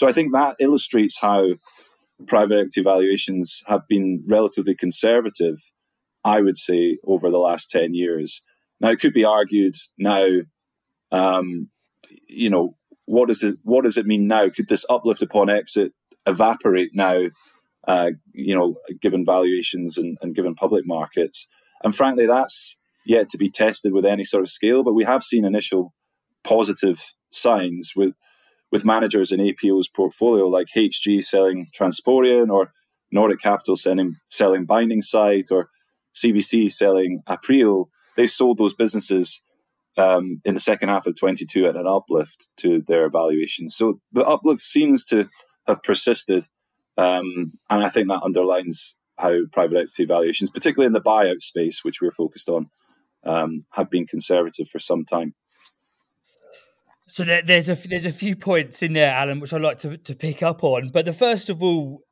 So 0.00 0.08
I 0.08 0.12
think 0.12 0.32
that 0.32 0.56
illustrates 0.58 1.20
how 1.20 1.56
private 2.26 2.56
equity 2.56 2.80
valuations 2.80 3.62
have 3.66 3.86
been 3.86 4.24
relatively 4.26 4.74
conservative, 4.74 5.58
I 6.24 6.40
would 6.40 6.56
say, 6.56 6.96
over 7.04 7.30
the 7.30 7.36
last 7.36 7.70
10 7.70 7.92
years. 7.92 8.40
Now, 8.80 8.88
it 8.88 8.98
could 8.98 9.12
be 9.12 9.26
argued 9.26 9.74
now, 9.98 10.26
um, 11.12 11.68
you 12.26 12.48
know, 12.48 12.76
what 13.04 13.28
does 13.28 13.42
it 13.42 13.58
what 13.62 13.84
does 13.84 13.98
it 13.98 14.06
mean 14.06 14.26
now? 14.26 14.48
Could 14.48 14.68
this 14.68 14.86
uplift 14.88 15.20
upon 15.20 15.50
exit 15.50 15.92
evaporate 16.24 16.92
now 16.94 17.26
uh, 17.86 18.12
you 18.32 18.56
know, 18.56 18.76
given 19.02 19.26
valuations 19.26 19.98
and, 19.98 20.16
and 20.22 20.34
given 20.34 20.54
public 20.54 20.86
markets. 20.86 21.50
And 21.84 21.94
frankly, 21.94 22.24
that's 22.24 22.80
yet 23.04 23.28
to 23.30 23.36
be 23.36 23.50
tested 23.50 23.92
with 23.92 24.06
any 24.06 24.24
sort 24.24 24.44
of 24.44 24.48
scale. 24.48 24.82
But 24.82 24.94
we 24.94 25.04
have 25.04 25.22
seen 25.22 25.44
initial 25.44 25.92
positive 26.42 27.02
signs 27.30 27.92
with 27.94 28.14
with 28.70 28.84
managers 28.84 29.32
in 29.32 29.40
APO's 29.40 29.88
portfolio, 29.88 30.46
like 30.46 30.68
HG 30.76 31.22
selling 31.22 31.68
Transporeon 31.78 32.50
or 32.50 32.72
Nordic 33.10 33.40
Capital 33.40 33.76
selling 33.76 34.16
selling 34.28 34.64
Binding 34.64 35.02
Site 35.02 35.50
or 35.50 35.68
CVC 36.14 36.70
selling 36.70 37.22
April. 37.28 37.90
They've 38.16 38.30
sold 38.30 38.58
those 38.58 38.74
businesses 38.74 39.42
um, 39.96 40.40
in 40.44 40.54
the 40.54 40.60
second 40.60 40.88
half 40.88 41.06
of 41.06 41.16
22 41.16 41.66
at 41.66 41.76
an 41.76 41.86
uplift 41.86 42.48
to 42.58 42.82
their 42.86 43.08
valuation. 43.08 43.68
So 43.68 44.00
the 44.12 44.24
uplift 44.24 44.62
seems 44.62 45.04
to 45.06 45.28
have 45.66 45.82
persisted 45.82 46.46
um, 47.00 47.52
and 47.70 47.82
I 47.82 47.88
think 47.88 48.08
that 48.08 48.22
underlines 48.22 48.98
how 49.16 49.32
private 49.52 49.78
equity 49.78 50.04
valuations, 50.04 50.50
particularly 50.50 50.86
in 50.86 50.92
the 50.92 51.00
buyout 51.00 51.40
space, 51.40 51.82
which 51.82 52.02
we're 52.02 52.10
focused 52.10 52.48
on, 52.50 52.68
um, 53.24 53.64
have 53.72 53.90
been 53.90 54.06
conservative 54.06 54.68
for 54.68 54.78
some 54.78 55.04
time. 55.04 55.34
So 57.12 57.24
there, 57.24 57.42
there's 57.42 57.68
a 57.68 57.74
there's 57.74 58.06
a 58.06 58.12
few 58.12 58.36
points 58.36 58.82
in 58.82 58.92
there, 58.92 59.10
Alan, 59.10 59.40
which 59.40 59.52
I'd 59.52 59.60
like 59.60 59.78
to, 59.78 59.96
to 59.96 60.14
pick 60.14 60.42
up 60.42 60.62
on. 60.62 60.90
But 60.90 61.04
the 61.04 61.12
first 61.12 61.50
of 61.50 61.62
all, 61.62 62.02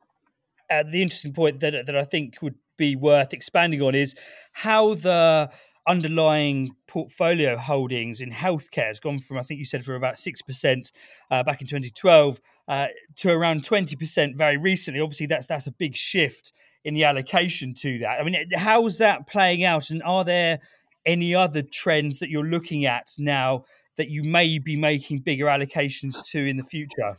uh, 0.71 0.83
the 0.91 1.03
interesting 1.03 1.33
point 1.33 1.61
that 1.61 1.87
that 1.87 1.97
I 1.97 2.05
think 2.05 2.39
would 2.43 2.57
be 2.77 2.97
worth 2.97 3.33
expanding 3.33 3.83
on 3.83 3.95
is 3.95 4.15
how 4.53 4.95
the 4.95 5.51
underlying 5.87 6.77
portfolio 6.87 7.57
holdings 7.57 8.21
in 8.21 8.31
healthcare 8.31 8.89
has 8.89 9.01
gone 9.01 9.19
from, 9.19 9.39
I 9.39 9.43
think 9.43 9.59
you 9.59 9.65
said, 9.65 9.85
for 9.85 9.95
about 9.95 10.17
6% 10.17 10.93
uh, 11.31 11.43
back 11.43 11.63
in 11.63 11.67
2012 11.67 12.39
uh, 12.69 12.89
to 13.17 13.31
around 13.31 13.63
20% 13.63 14.37
very 14.37 14.59
recently. 14.59 15.01
Obviously, 15.01 15.27
that's 15.27 15.47
that's 15.47 15.67
a 15.67 15.73
big 15.73 15.97
shift 15.97 16.53
in 16.85 16.95
the 16.95 17.05
allocation 17.05 17.75
to 17.75 17.99
that. 18.01 18.21
I 18.21 18.25
mean, 18.25 18.37
how's 18.55 18.99
that 18.99 19.27
playing 19.27 19.65
out? 19.65 19.91
And 19.91 20.03
are 20.03 20.25
there 20.25 20.61
any 21.07 21.35
other 21.35 21.63
trends 21.63 22.19
that 22.19 22.29
you're 22.29 22.45
looking 22.45 22.85
at 22.85 23.09
now 23.19 23.65
that 23.99 24.09
you 24.09 24.25
may 24.25 24.59
be 24.59 24.77
making 24.77 25.21
bigger 25.21 25.45
allocations 25.45 26.25
to 26.31 26.45
in 26.45 26.57
the 26.57 26.65
future? 26.65 27.19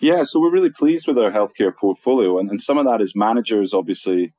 Yeah, 0.00 0.22
so 0.24 0.40
we're 0.40 0.50
really 0.50 0.70
pleased 0.70 1.06
with 1.06 1.18
our 1.18 1.30
healthcare 1.30 1.74
portfolio. 1.74 2.38
And, 2.38 2.50
and 2.50 2.60
some 2.60 2.78
of 2.78 2.84
that 2.86 3.00
is 3.00 3.14
managers, 3.14 3.74
obviously, 3.74 4.32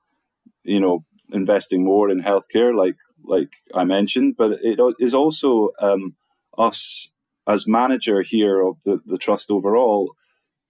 you 0.64 0.80
know, 0.80 1.06
investing 1.32 1.84
more 1.84 2.10
in 2.10 2.22
healthcare, 2.22 2.76
like 2.76 2.96
like 3.24 3.50
I 3.74 3.84
mentioned, 3.84 4.36
but 4.38 4.60
it 4.62 4.80
is 5.00 5.14
also 5.14 5.72
um, 5.82 6.16
us 6.58 7.14
as 7.48 7.68
manager 7.68 8.22
here 8.22 8.62
of 8.62 8.78
the, 8.86 9.02
the 9.06 9.18
trust 9.18 9.52
overall 9.52 10.14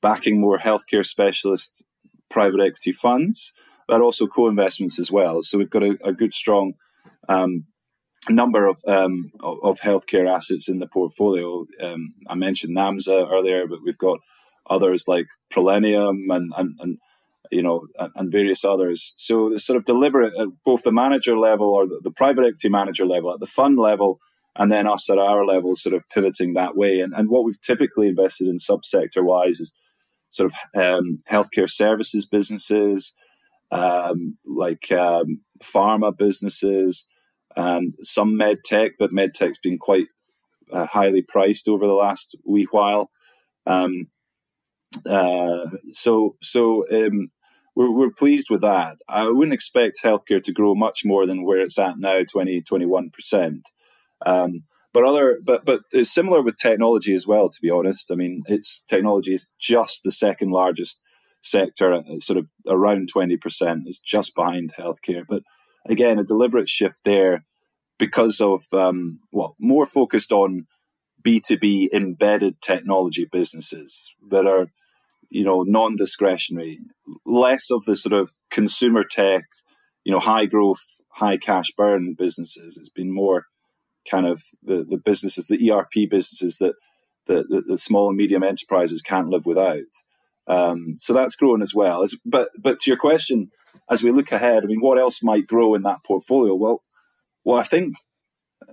backing 0.01 0.39
more 0.39 0.57
healthcare 0.57 1.05
specialist 1.05 1.83
private 2.29 2.59
equity 2.59 2.91
funds, 2.91 3.53
but 3.87 4.01
also 4.01 4.27
co-investments 4.27 4.99
as 4.99 5.11
well. 5.11 5.41
So 5.41 5.57
we've 5.57 5.69
got 5.69 5.83
a, 5.83 5.97
a 6.03 6.13
good 6.13 6.33
strong 6.33 6.73
um, 7.29 7.65
number 8.33 8.67
of, 8.67 8.81
um, 8.87 9.31
of 9.41 9.79
healthcare 9.79 10.29
assets 10.29 10.69
in 10.69 10.79
the 10.79 10.87
portfolio. 10.87 11.65
Um, 11.81 12.13
I 12.27 12.35
mentioned 12.35 12.75
NAMSA 12.75 13.31
earlier, 13.31 13.67
but 13.67 13.79
we've 13.83 13.97
got 13.97 14.19
others 14.69 15.07
like 15.07 15.27
Prollenium 15.51 16.25
and, 16.29 16.51
and, 16.57 16.75
and 16.79 16.97
you 17.51 17.61
know, 17.61 17.87
and, 17.97 18.11
and, 18.15 18.31
various 18.31 18.65
others. 18.65 19.13
So 19.17 19.53
it's 19.53 19.65
sort 19.65 19.77
of 19.77 19.85
deliberate 19.85 20.33
at 20.39 20.47
both 20.65 20.83
the 20.83 20.91
manager 20.91 21.37
level 21.37 21.67
or 21.67 21.87
the, 21.87 22.01
the, 22.03 22.11
private 22.11 22.43
equity 22.43 22.69
manager 22.69 23.05
level, 23.05 23.33
at 23.33 23.39
the 23.39 23.45
fund 23.45 23.77
level, 23.77 24.19
and 24.55 24.71
then 24.71 24.87
us 24.87 25.09
at 25.09 25.17
our 25.17 25.45
level, 25.45 25.75
sort 25.75 25.95
of 25.95 26.03
pivoting 26.09 26.53
that 26.53 26.75
way. 26.75 26.99
And, 26.99 27.13
and 27.13 27.29
what 27.29 27.45
we've 27.45 27.61
typically 27.61 28.09
invested 28.09 28.47
in 28.47 28.57
subsector 28.57 29.23
wise 29.23 29.59
is 29.59 29.73
sort 30.29 30.51
of 30.51 30.81
um, 30.81 31.19
healthcare 31.29 31.69
services 31.69 32.25
businesses, 32.25 33.13
um, 33.71 34.37
like 34.45 34.91
um, 34.91 35.41
pharma 35.63 36.15
businesses, 36.15 37.07
and 37.57 37.95
some 38.01 38.37
med 38.37 38.63
tech, 38.63 38.91
but 38.99 39.11
med 39.11 39.33
tech's 39.33 39.57
been 39.57 39.77
quite 39.79 40.07
uh, 40.71 40.85
highly 40.85 41.21
priced 41.21 41.67
over 41.67 41.87
the 41.87 41.93
last 41.93 42.35
wee 42.45 42.67
while. 42.71 43.09
Um, 43.65 44.07
uh, 45.05 45.65
so, 45.91 46.35
so 46.41 46.85
um, 46.91 47.31
we're, 47.75 47.91
we're 47.91 48.11
pleased 48.11 48.49
with 48.49 48.61
that. 48.61 48.97
I 49.09 49.27
wouldn't 49.27 49.53
expect 49.53 49.99
healthcare 50.03 50.41
to 50.41 50.53
grow 50.53 50.75
much 50.75 51.03
more 51.03 51.25
than 51.25 51.43
where 51.43 51.59
it's 51.59 51.79
at 51.79 51.97
now, 51.97 52.21
20, 52.21 52.61
21%. 52.61 53.61
Um, 54.25 54.63
but 54.93 55.03
other, 55.03 55.39
but 55.43 55.65
but 55.65 55.81
it's 55.91 56.11
similar 56.11 56.41
with 56.41 56.57
technology 56.57 57.13
as 57.13 57.27
well. 57.27 57.49
To 57.49 57.61
be 57.61 57.69
honest, 57.69 58.11
I 58.11 58.15
mean, 58.15 58.41
it's 58.47 58.81
technology 58.81 59.33
is 59.33 59.51
just 59.59 60.03
the 60.03 60.11
second 60.11 60.49
largest 60.49 61.03
sector, 61.39 61.93
uh, 61.93 62.01
sort 62.17 62.37
of 62.37 62.47
around 62.67 63.09
twenty 63.09 63.37
percent, 63.37 63.83
is 63.85 63.99
just 63.99 64.33
behind 64.33 64.73
healthcare. 64.75 65.23
But 65.27 65.43
again, 65.87 66.19
a 66.19 66.23
deliberate 66.23 66.69
shift 66.69 67.01
there 67.03 67.45
because 67.97 68.41
of 68.41 68.65
um, 68.73 69.19
well, 69.31 69.55
more 69.59 69.85
focused 69.85 70.31
on 70.31 70.67
B 71.21 71.39
two 71.39 71.57
B 71.57 71.89
embedded 71.93 72.61
technology 72.61 73.25
businesses 73.25 74.13
that 74.29 74.45
are 74.45 74.67
you 75.29 75.43
know, 75.43 75.63
non-discretionary, 75.63 76.79
less 77.25 77.69
of 77.71 77.85
the 77.85 77.95
sort 77.95 78.13
of 78.13 78.33
consumer 78.49 79.03
tech, 79.03 79.45
you 80.03 80.11
know, 80.11 80.19
high 80.19 80.45
growth, 80.45 81.01
high 81.09 81.37
cash 81.37 81.71
burn 81.71 82.13
businesses. 82.13 82.77
It's 82.77 82.89
been 82.89 83.11
more 83.11 83.45
kind 84.09 84.25
of 84.25 84.41
the, 84.63 84.85
the 84.89 84.97
businesses, 84.97 85.47
the 85.47 85.71
ERP 85.71 86.09
businesses 86.09 86.57
that 86.59 86.75
the, 87.25 87.63
the, 87.67 87.77
small 87.77 88.07
and 88.07 88.17
medium 88.17 88.41
enterprises 88.41 89.01
can't 89.01 89.27
live 89.27 89.45
without. 89.45 89.81
Um, 90.47 90.95
so 90.97 91.13
that's 91.13 91.35
growing 91.35 91.61
as 91.61 91.75
well. 91.75 92.05
But 92.25 92.49
but 92.57 92.79
to 92.81 92.89
your 92.89 92.97
question, 92.97 93.51
as 93.89 94.03
we 94.03 94.11
look 94.11 94.31
ahead, 94.31 94.63
I 94.63 94.67
mean, 94.67 94.81
what 94.81 94.99
else 94.99 95.23
might 95.23 95.47
grow 95.47 95.75
in 95.75 95.83
that 95.83 96.03
portfolio? 96.05 96.55
Well, 96.55 96.83
well, 97.43 97.59
I 97.59 97.63
think 97.63 97.95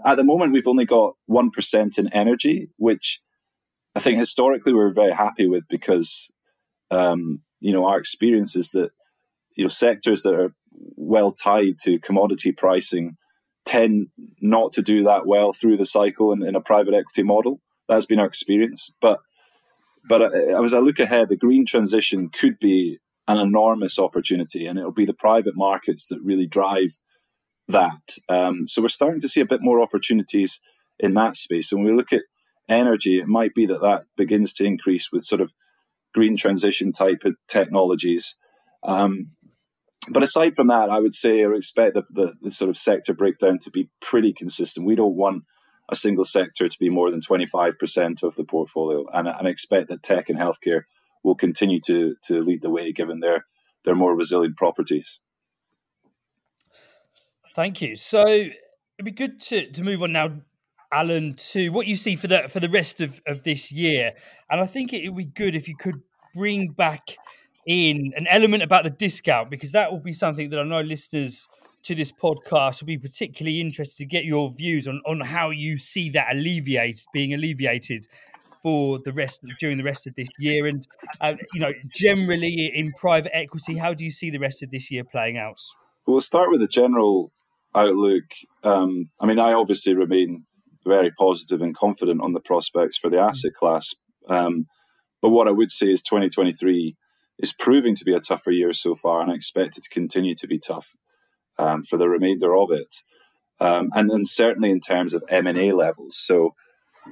at 0.04 0.16
the 0.16 0.24
moment 0.24 0.52
we've 0.52 0.68
only 0.68 0.84
got 0.84 1.14
one 1.26 1.50
percent 1.50 1.98
in 1.98 2.08
energy, 2.08 2.70
which 2.76 3.20
I 3.94 4.00
think 4.00 4.18
historically 4.18 4.72
we 4.72 4.78
we're 4.78 4.92
very 4.92 5.12
happy 5.12 5.46
with 5.46 5.66
because 5.68 6.32
um, 6.90 7.42
you 7.60 7.72
know, 7.72 7.86
our 7.86 7.98
experience 7.98 8.56
is 8.56 8.70
that 8.70 8.90
you 9.56 9.64
know 9.64 9.68
sectors 9.68 10.22
that 10.22 10.34
are 10.34 10.54
well 10.96 11.30
tied 11.30 11.78
to 11.82 11.98
commodity 11.98 12.52
pricing 12.52 13.16
tend 13.64 14.08
not 14.40 14.72
to 14.72 14.82
do 14.82 15.04
that 15.04 15.26
well 15.26 15.52
through 15.52 15.76
the 15.76 15.86
cycle 15.86 16.32
in, 16.32 16.42
in 16.42 16.54
a 16.54 16.60
private 16.60 16.92
equity 16.92 17.22
model. 17.22 17.60
That's 17.88 18.06
been 18.06 18.20
our 18.20 18.26
experience. 18.26 18.94
But 19.00 19.20
but 20.08 20.22
uh, 20.22 20.62
as 20.62 20.74
I 20.74 20.80
look 20.80 20.98
ahead, 20.98 21.28
the 21.28 21.36
green 21.36 21.64
transition 21.64 22.28
could 22.28 22.58
be 22.58 22.98
an 23.26 23.38
enormous 23.38 23.98
opportunity, 23.98 24.66
and 24.66 24.78
it'll 24.78 24.92
be 24.92 25.06
the 25.06 25.14
private 25.14 25.56
markets 25.56 26.08
that 26.08 26.20
really 26.22 26.46
drive 26.46 27.00
that. 27.68 28.18
Um, 28.28 28.66
so 28.66 28.82
we're 28.82 28.88
starting 28.88 29.20
to 29.20 29.28
see 29.28 29.40
a 29.40 29.46
bit 29.46 29.62
more 29.62 29.80
opportunities 29.80 30.60
in 30.98 31.14
that 31.14 31.36
space. 31.36 31.72
And 31.72 31.82
when 31.82 31.92
we 31.92 31.96
look 31.96 32.12
at 32.12 32.22
energy, 32.68 33.18
it 33.18 33.26
might 33.26 33.54
be 33.54 33.66
that 33.66 33.80
that 33.80 34.04
begins 34.16 34.52
to 34.54 34.64
increase 34.64 35.10
with 35.10 35.24
sort 35.24 35.40
of 35.40 35.54
green 36.12 36.36
transition 36.36 36.92
type 36.92 37.22
of 37.24 37.36
technologies. 37.48 38.38
Um, 38.82 39.30
but 40.10 40.22
aside 40.22 40.54
from 40.54 40.68
that, 40.68 40.90
I 40.90 40.98
would 40.98 41.14
say 41.14 41.42
or 41.42 41.54
expect 41.54 41.94
the, 41.94 42.04
the, 42.10 42.32
the, 42.42 42.50
sort 42.50 42.68
of 42.68 42.76
sector 42.76 43.14
breakdown 43.14 43.58
to 43.60 43.70
be 43.70 43.88
pretty 44.00 44.34
consistent. 44.34 44.86
We 44.86 44.94
don't 44.94 45.16
want 45.16 45.44
a 45.88 45.96
single 45.96 46.24
sector 46.24 46.68
to 46.68 46.78
be 46.78 46.90
more 46.90 47.10
than 47.10 47.20
25% 47.20 48.22
of 48.22 48.36
the 48.36 48.44
portfolio. 48.44 49.06
And, 49.12 49.26
and 49.28 49.46
I 49.46 49.50
expect 49.50 49.88
that 49.88 50.02
tech 50.02 50.28
and 50.28 50.38
healthcare 50.38 50.82
will 51.24 51.34
continue 51.34 51.80
to, 51.86 52.14
to 52.22 52.40
lead 52.40 52.62
the 52.62 52.70
way 52.70 52.92
given 52.92 53.20
their, 53.20 53.46
their 53.84 53.96
more 53.96 54.14
resilient 54.14 54.56
properties. 54.56 55.20
Thank 57.56 57.80
you. 57.80 57.96
So 57.96 58.24
it'd 58.26 59.04
be 59.04 59.10
good 59.10 59.40
to, 59.42 59.70
to 59.70 59.82
move 59.82 60.02
on 60.02 60.12
now, 60.12 60.32
Alan, 60.92 61.34
to 61.34 61.70
what 61.70 61.86
you 61.86 61.96
see 61.96 62.14
for 62.14 62.28
the 62.28 62.48
for 62.48 62.60
the 62.60 62.68
rest 62.68 63.00
of, 63.00 63.20
of 63.26 63.42
this 63.42 63.72
year. 63.72 64.12
And 64.50 64.60
I 64.60 64.66
think 64.66 64.92
it 64.92 65.08
would 65.08 65.16
be 65.16 65.24
good 65.24 65.56
if 65.56 65.66
you 65.68 65.76
could 65.76 66.02
bring 66.34 66.68
back 66.68 67.16
in 67.66 68.12
an 68.16 68.26
element 68.26 68.62
about 68.62 68.84
the 68.84 68.90
discount 68.90 69.50
because 69.50 69.72
that 69.72 69.90
will 69.90 70.00
be 70.00 70.12
something 70.12 70.50
that 70.50 70.60
I 70.60 70.64
know 70.64 70.80
listeners 70.80 71.48
to 71.84 71.94
this 71.94 72.12
podcast 72.12 72.82
will 72.82 72.86
be 72.86 72.98
particularly 72.98 73.60
interested 73.60 73.98
to 73.98 74.06
get 74.06 74.24
your 74.24 74.50
views 74.52 74.86
on, 74.86 75.00
on 75.06 75.20
how 75.20 75.50
you 75.50 75.78
see 75.78 76.10
that 76.10 76.32
alleviate 76.32 77.06
being 77.12 77.32
alleviated 77.32 78.06
for 78.64 78.98
the 79.04 79.12
rest 79.12 79.44
during 79.60 79.78
the 79.78 79.84
rest 79.84 80.08
of 80.08 80.14
this 80.16 80.28
year. 80.38 80.66
And 80.66 80.84
uh, 81.20 81.34
you 81.52 81.60
know 81.60 81.72
generally 81.94 82.72
in 82.74 82.92
private 82.98 83.30
equity 83.32 83.76
how 83.78 83.94
do 83.94 84.02
you 84.02 84.10
see 84.10 84.30
the 84.30 84.38
rest 84.38 84.62
of 84.62 84.70
this 84.72 84.90
year 84.90 85.04
playing 85.04 85.38
out? 85.38 85.60
We'll 86.06 86.20
start 86.20 86.50
with 86.50 86.60
the 86.60 86.66
general 86.66 87.30
outlook. 87.76 88.24
Um, 88.64 89.10
i 89.20 89.26
mean 89.26 89.38
i 89.38 89.52
obviously 89.52 89.94
remain 89.94 90.44
very 90.86 91.10
positive 91.10 91.60
and 91.60 91.76
confident 91.76 92.20
on 92.20 92.32
the 92.32 92.40
prospects 92.40 92.98
for 92.98 93.10
the 93.10 93.18
asset 93.18 93.52
class. 93.52 93.94
Um, 94.28 94.64
but 95.20 95.30
what 95.30 95.48
i 95.48 95.52
would 95.52 95.70
say 95.70 95.90
is 95.90 96.02
2023 96.02 96.96
is 97.38 97.52
proving 97.52 97.94
to 97.96 98.04
be 98.04 98.14
a 98.14 98.20
tougher 98.20 98.50
year 98.50 98.72
so 98.72 98.94
far, 98.94 99.20
and 99.20 99.30
I 99.30 99.34
expect 99.34 99.76
it 99.76 99.84
to 99.84 99.90
continue 99.90 100.34
to 100.34 100.46
be 100.46 100.58
tough 100.58 100.94
um, 101.58 101.82
for 101.82 101.96
the 101.96 102.08
remainder 102.08 102.56
of 102.56 102.70
it. 102.70 102.94
Um, 103.60 103.90
and 103.94 104.10
then 104.10 104.24
certainly 104.24 104.70
in 104.70 104.80
terms 104.80 105.14
of 105.14 105.24
M 105.28 105.46
and 105.46 105.58
A 105.58 105.72
levels, 105.72 106.16
so 106.16 106.54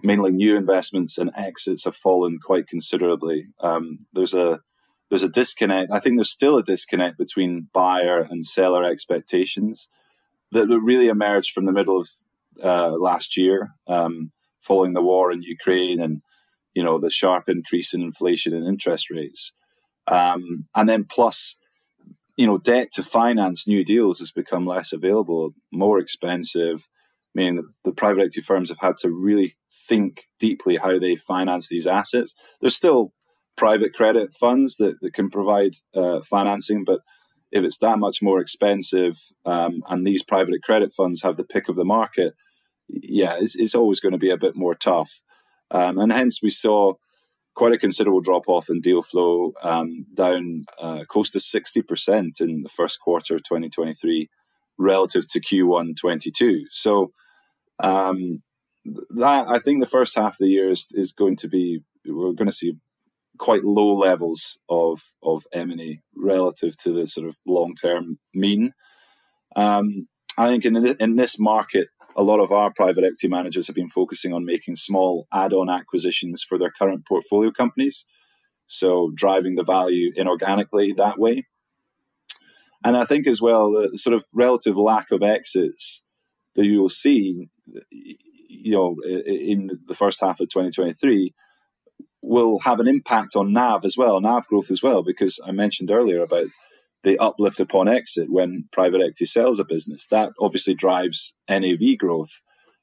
mainly 0.02 0.30
new 0.30 0.56
investments 0.56 1.18
and 1.18 1.30
exits 1.36 1.84
have 1.84 1.96
fallen 1.96 2.38
quite 2.38 2.66
considerably. 2.66 3.48
Um, 3.60 3.98
there's 4.12 4.34
a 4.34 4.60
there's 5.08 5.22
a 5.22 5.28
disconnect. 5.28 5.90
I 5.92 6.00
think 6.00 6.16
there's 6.16 6.30
still 6.30 6.56
a 6.56 6.62
disconnect 6.62 7.18
between 7.18 7.68
buyer 7.74 8.20
and 8.20 8.46
seller 8.46 8.82
expectations 8.82 9.88
that, 10.52 10.68
that 10.68 10.80
really 10.80 11.08
emerged 11.08 11.52
from 11.52 11.66
the 11.66 11.72
middle 11.72 12.00
of 12.00 12.08
uh, 12.62 12.92
last 12.92 13.36
year, 13.36 13.74
um, 13.86 14.32
following 14.60 14.94
the 14.94 15.02
war 15.02 15.30
in 15.30 15.42
Ukraine 15.42 16.00
and 16.00 16.22
you 16.74 16.82
know 16.82 16.98
the 16.98 17.10
sharp 17.10 17.48
increase 17.48 17.92
in 17.92 18.02
inflation 18.02 18.54
and 18.54 18.66
interest 18.66 19.10
rates. 19.10 19.58
Um, 20.06 20.66
and 20.74 20.88
then 20.88 21.04
plus, 21.04 21.60
you 22.36 22.46
know, 22.46 22.58
debt 22.58 22.92
to 22.92 23.02
finance 23.02 23.68
new 23.68 23.84
deals 23.84 24.18
has 24.18 24.30
become 24.30 24.66
less 24.66 24.92
available, 24.92 25.54
more 25.70 25.98
expensive. 25.98 26.88
Meaning 27.34 27.56
the, 27.56 27.64
the 27.84 27.92
private 27.92 28.20
equity 28.20 28.42
firms 28.42 28.68
have 28.68 28.78
had 28.78 28.98
to 28.98 29.10
really 29.10 29.52
think 29.88 30.24
deeply 30.38 30.76
how 30.76 30.98
they 30.98 31.16
finance 31.16 31.68
these 31.68 31.86
assets. 31.86 32.34
There's 32.60 32.76
still 32.76 33.12
private 33.56 33.94
credit 33.94 34.34
funds 34.34 34.76
that, 34.76 35.00
that 35.00 35.14
can 35.14 35.30
provide 35.30 35.72
uh, 35.94 36.20
financing, 36.22 36.84
but 36.84 37.00
if 37.50 37.64
it's 37.64 37.78
that 37.78 37.98
much 37.98 38.22
more 38.22 38.40
expensive 38.40 39.18
um, 39.44 39.82
and 39.88 40.06
these 40.06 40.22
private 40.22 40.62
credit 40.62 40.92
funds 40.92 41.22
have 41.22 41.36
the 41.36 41.44
pick 41.44 41.68
of 41.68 41.76
the 41.76 41.84
market, 41.84 42.34
yeah, 42.88 43.34
it's, 43.38 43.56
it's 43.56 43.74
always 43.74 44.00
going 44.00 44.12
to 44.12 44.18
be 44.18 44.30
a 44.30 44.38
bit 44.38 44.56
more 44.56 44.74
tough. 44.74 45.20
Um, 45.70 45.98
and 45.98 46.12
hence 46.12 46.42
we 46.42 46.50
saw 46.50 46.94
quite 47.54 47.72
a 47.72 47.78
considerable 47.78 48.20
drop 48.20 48.48
off 48.48 48.68
in 48.68 48.80
deal 48.80 49.02
flow, 49.02 49.52
um, 49.62 50.06
down 50.14 50.64
uh, 50.80 51.04
close 51.06 51.30
to 51.30 51.38
60% 51.38 52.40
in 52.40 52.62
the 52.62 52.68
first 52.68 53.00
quarter 53.00 53.34
of 53.34 53.42
2023 53.42 54.28
relative 54.78 55.28
to 55.28 55.40
Q1 55.40 55.96
22. 55.96 56.66
So, 56.70 57.12
um, 57.82 58.42
that 58.84 59.46
I 59.48 59.58
think 59.58 59.80
the 59.80 59.90
first 59.90 60.16
half 60.16 60.34
of 60.34 60.38
the 60.40 60.48
year 60.48 60.70
is, 60.70 60.92
is 60.94 61.12
going 61.12 61.36
to 61.36 61.48
be, 61.48 61.80
we're 62.06 62.32
going 62.32 62.48
to 62.48 62.52
see 62.52 62.74
quite 63.38 63.64
low 63.64 63.94
levels 63.96 64.62
of, 64.68 65.00
of 65.22 65.44
M&A 65.52 66.00
relative 66.16 66.76
to 66.78 66.92
the 66.92 67.06
sort 67.06 67.26
of 67.26 67.36
long 67.46 67.74
term 67.74 68.18
mean. 68.34 68.72
Um, 69.56 70.08
I 70.38 70.48
think 70.48 70.64
in, 70.64 70.76
in 70.76 71.16
this 71.16 71.38
market, 71.38 71.88
a 72.16 72.22
lot 72.22 72.40
of 72.40 72.52
our 72.52 72.72
private 72.72 73.04
equity 73.04 73.28
managers 73.28 73.66
have 73.66 73.76
been 73.76 73.88
focusing 73.88 74.32
on 74.32 74.44
making 74.44 74.76
small 74.76 75.26
add-on 75.32 75.70
acquisitions 75.70 76.42
for 76.42 76.58
their 76.58 76.70
current 76.70 77.06
portfolio 77.06 77.50
companies 77.50 78.06
so 78.66 79.10
driving 79.14 79.54
the 79.54 79.64
value 79.64 80.12
inorganically 80.14 80.96
that 80.96 81.18
way 81.18 81.46
and 82.84 82.96
i 82.96 83.04
think 83.04 83.26
as 83.26 83.40
well 83.40 83.70
the 83.70 83.96
sort 83.98 84.14
of 84.14 84.24
relative 84.34 84.76
lack 84.76 85.10
of 85.10 85.22
exits 85.22 86.04
that 86.54 86.66
you 86.66 86.80
will 86.80 86.88
see 86.88 87.48
you 87.90 88.72
know 88.72 88.96
in 89.26 89.70
the 89.86 89.94
first 89.94 90.20
half 90.20 90.40
of 90.40 90.48
2023 90.48 91.32
will 92.20 92.60
have 92.60 92.80
an 92.80 92.88
impact 92.88 93.36
on 93.36 93.52
nav 93.52 93.84
as 93.84 93.96
well 93.96 94.20
nav 94.20 94.46
growth 94.46 94.70
as 94.70 94.82
well 94.82 95.02
because 95.02 95.40
i 95.46 95.52
mentioned 95.52 95.90
earlier 95.90 96.22
about 96.22 96.46
the 97.02 97.18
uplift 97.18 97.60
upon 97.60 97.88
exit 97.88 98.30
when 98.30 98.68
private 98.72 99.00
equity 99.00 99.24
sells 99.24 99.58
a 99.58 99.64
business. 99.64 100.06
That 100.06 100.32
obviously 100.40 100.74
drives 100.74 101.38
NAV 101.48 101.98
growth. 101.98 102.42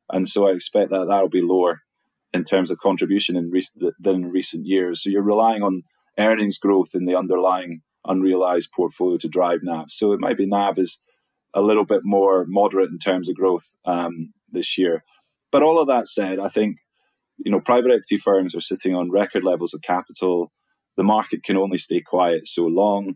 And 0.10 0.28
so 0.28 0.48
I 0.48 0.52
expect 0.52 0.90
that 0.92 1.06
that'll 1.08 1.30
be 1.30 1.42
lower 1.42 1.82
in 2.34 2.44
terms 2.44 2.70
of 2.70 2.78
contribution 2.78 3.36
in 3.36 3.50
recent, 3.50 3.94
than 4.00 4.16
in 4.16 4.30
recent 4.30 4.66
years. 4.66 5.04
So 5.04 5.10
you're 5.10 5.22
relying 5.22 5.64
on 5.64 5.84
earnings 6.18 6.58
growth 6.58 6.90
in 6.94 7.06
the 7.06 7.16
underlying 7.16 7.82
unrealized 8.06 8.72
portfolio 8.76 9.18
to 9.18 9.28
drive 9.28 9.60
NAV. 9.64 9.90
So 9.90 10.14
it 10.14 10.20
might 10.20 10.38
be 10.38 10.46
NAV 10.46 10.80
is 10.80 11.02
a 11.54 11.62
little 11.62 11.86
bit 11.86 12.02
more 12.04 12.46
moderate 12.48 12.92
in 12.92 13.00
terms 13.00 13.30
of 13.30 13.36
growth 13.36 13.76
um, 13.86 14.34
this 14.52 14.78
year. 14.78 15.04
But 15.52 15.64
all 15.64 15.80
of 15.80 15.88
that 15.88 16.08
said, 16.08 16.40
I 16.40 16.48
think 16.48 16.78
you 17.38 17.52
know 17.52 17.60
private 17.60 17.92
equity 17.92 18.18
firms 18.18 18.56
are 18.56 18.62
sitting 18.62 18.96
on 18.96 19.12
record 19.12 19.44
levels 19.44 19.74
of 19.74 19.82
capital. 19.82 20.52
The 20.98 21.04
market 21.04 21.44
can 21.44 21.58
only 21.58 21.78
stay 21.78 22.02
quiet 22.02 22.48
so 22.48 22.66
long. 22.66 23.16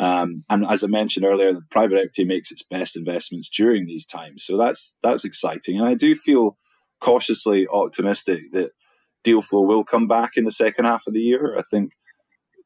Um, 0.00 0.44
and 0.48 0.64
as 0.64 0.84
I 0.84 0.86
mentioned 0.86 1.26
earlier, 1.26 1.54
private 1.70 1.98
equity 1.98 2.24
makes 2.24 2.52
its 2.52 2.62
best 2.62 2.96
investments 2.96 3.48
during 3.48 3.86
these 3.86 4.06
times. 4.06 4.44
So 4.44 4.56
that's 4.56 4.98
that's 5.02 5.24
exciting. 5.24 5.78
And 5.78 5.88
I 5.88 5.94
do 5.94 6.14
feel 6.14 6.56
cautiously 7.00 7.66
optimistic 7.72 8.52
that 8.52 8.70
deal 9.24 9.42
flow 9.42 9.62
will 9.62 9.84
come 9.84 10.06
back 10.06 10.32
in 10.36 10.44
the 10.44 10.50
second 10.50 10.84
half 10.84 11.06
of 11.06 11.14
the 11.14 11.20
year. 11.20 11.56
I 11.56 11.62
think 11.62 11.92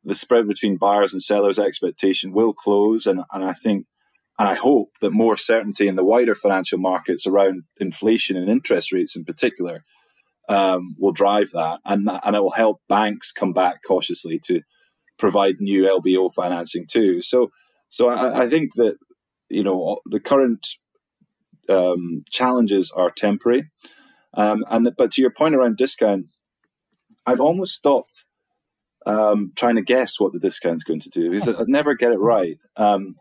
the 0.05 0.14
spread 0.14 0.48
between 0.48 0.77
buyers 0.77 1.12
and 1.12 1.22
sellers' 1.22 1.59
expectation 1.59 2.33
will 2.33 2.53
close, 2.53 3.07
and, 3.07 3.20
and 3.33 3.44
I 3.44 3.53
think 3.53 3.87
and 4.42 4.48
I 4.48 4.55
hope 4.55 4.98
that 5.00 5.12
more 5.12 5.37
certainty 5.37 5.87
in 5.87 5.94
the 5.94 6.02
wider 6.02 6.35
financial 6.35 6.76
markets 6.76 7.28
around 7.28 7.62
inflation 7.78 8.37
and 8.37 8.50
interest 8.50 8.92
rates 8.92 9.14
in 9.14 9.24
particular 9.24 9.85
um, 10.48 10.96
will 10.98 11.12
drive 11.12 11.50
that, 11.52 11.78
and 11.85 12.11
and 12.11 12.35
it 12.35 12.42
will 12.42 12.50
help 12.50 12.81
banks 12.88 13.31
come 13.31 13.52
back 13.52 13.76
cautiously 13.87 14.40
to 14.46 14.62
provide 15.16 15.61
new 15.61 15.85
LBO 15.85 16.28
financing 16.35 16.87
too. 16.90 17.22
So, 17.22 17.52
so 17.88 18.09
I, 18.09 18.42
I 18.42 18.48
think 18.48 18.74
that 18.74 18.96
you 19.48 19.62
know 19.62 20.00
the 20.07 20.18
current 20.18 20.66
um, 21.68 22.24
challenges 22.28 22.90
are 22.90 23.11
temporary, 23.11 23.70
um, 24.35 24.64
and 24.68 24.85
the, 24.85 24.90
but 24.90 25.12
to 25.12 25.20
your 25.20 25.31
point 25.31 25.55
around 25.55 25.76
discount, 25.76 26.26
I've 27.24 27.40
almost 27.40 27.76
stopped 27.76 28.24
um, 29.07 29.52
trying 29.55 29.76
to 29.76 29.83
guess 29.83 30.18
what 30.18 30.33
the 30.33 30.40
discount's 30.40 30.83
going 30.83 30.98
to 30.98 31.11
do 31.11 31.31
because 31.31 31.48
I 31.48 31.62
never 31.68 31.94
get 31.94 32.11
it 32.11 32.18
right. 32.18 32.59
Um, 32.76 33.14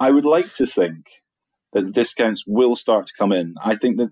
I 0.00 0.10
would 0.10 0.24
like 0.24 0.52
to 0.54 0.66
think 0.66 1.06
that 1.72 1.92
discounts 1.92 2.44
will 2.46 2.76
start 2.76 3.06
to 3.06 3.14
come 3.18 3.32
in. 3.32 3.54
I 3.62 3.74
think 3.74 3.98
that, 3.98 4.10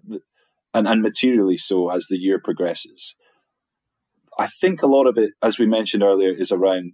and, 0.74 0.86
and 0.86 1.02
materially 1.02 1.56
so 1.56 1.90
as 1.90 2.06
the 2.06 2.18
year 2.18 2.38
progresses. 2.38 3.16
I 4.38 4.46
think 4.46 4.82
a 4.82 4.86
lot 4.86 5.06
of 5.06 5.18
it, 5.18 5.32
as 5.42 5.58
we 5.58 5.66
mentioned 5.66 6.02
earlier, 6.02 6.32
is 6.32 6.50
around 6.50 6.92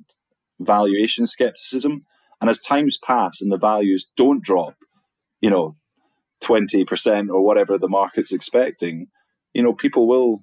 valuation 0.59 1.26
skepticism. 1.26 2.03
And 2.41 2.51
as 2.51 2.61
times 2.61 2.99
pass 2.99 3.41
and 3.41 3.51
the 3.51 3.59
values 3.59 4.12
don't 4.16 4.43
drop, 4.43 4.74
you 5.41 5.51
know, 5.51 5.74
20% 6.43 7.30
or 7.30 7.45
whatever 7.45 7.78
the 7.78 7.89
market's 7.89 8.32
expecting, 8.32 9.07
you 9.55 9.62
know, 9.62 9.72
people 9.72 10.07
will 10.07 10.43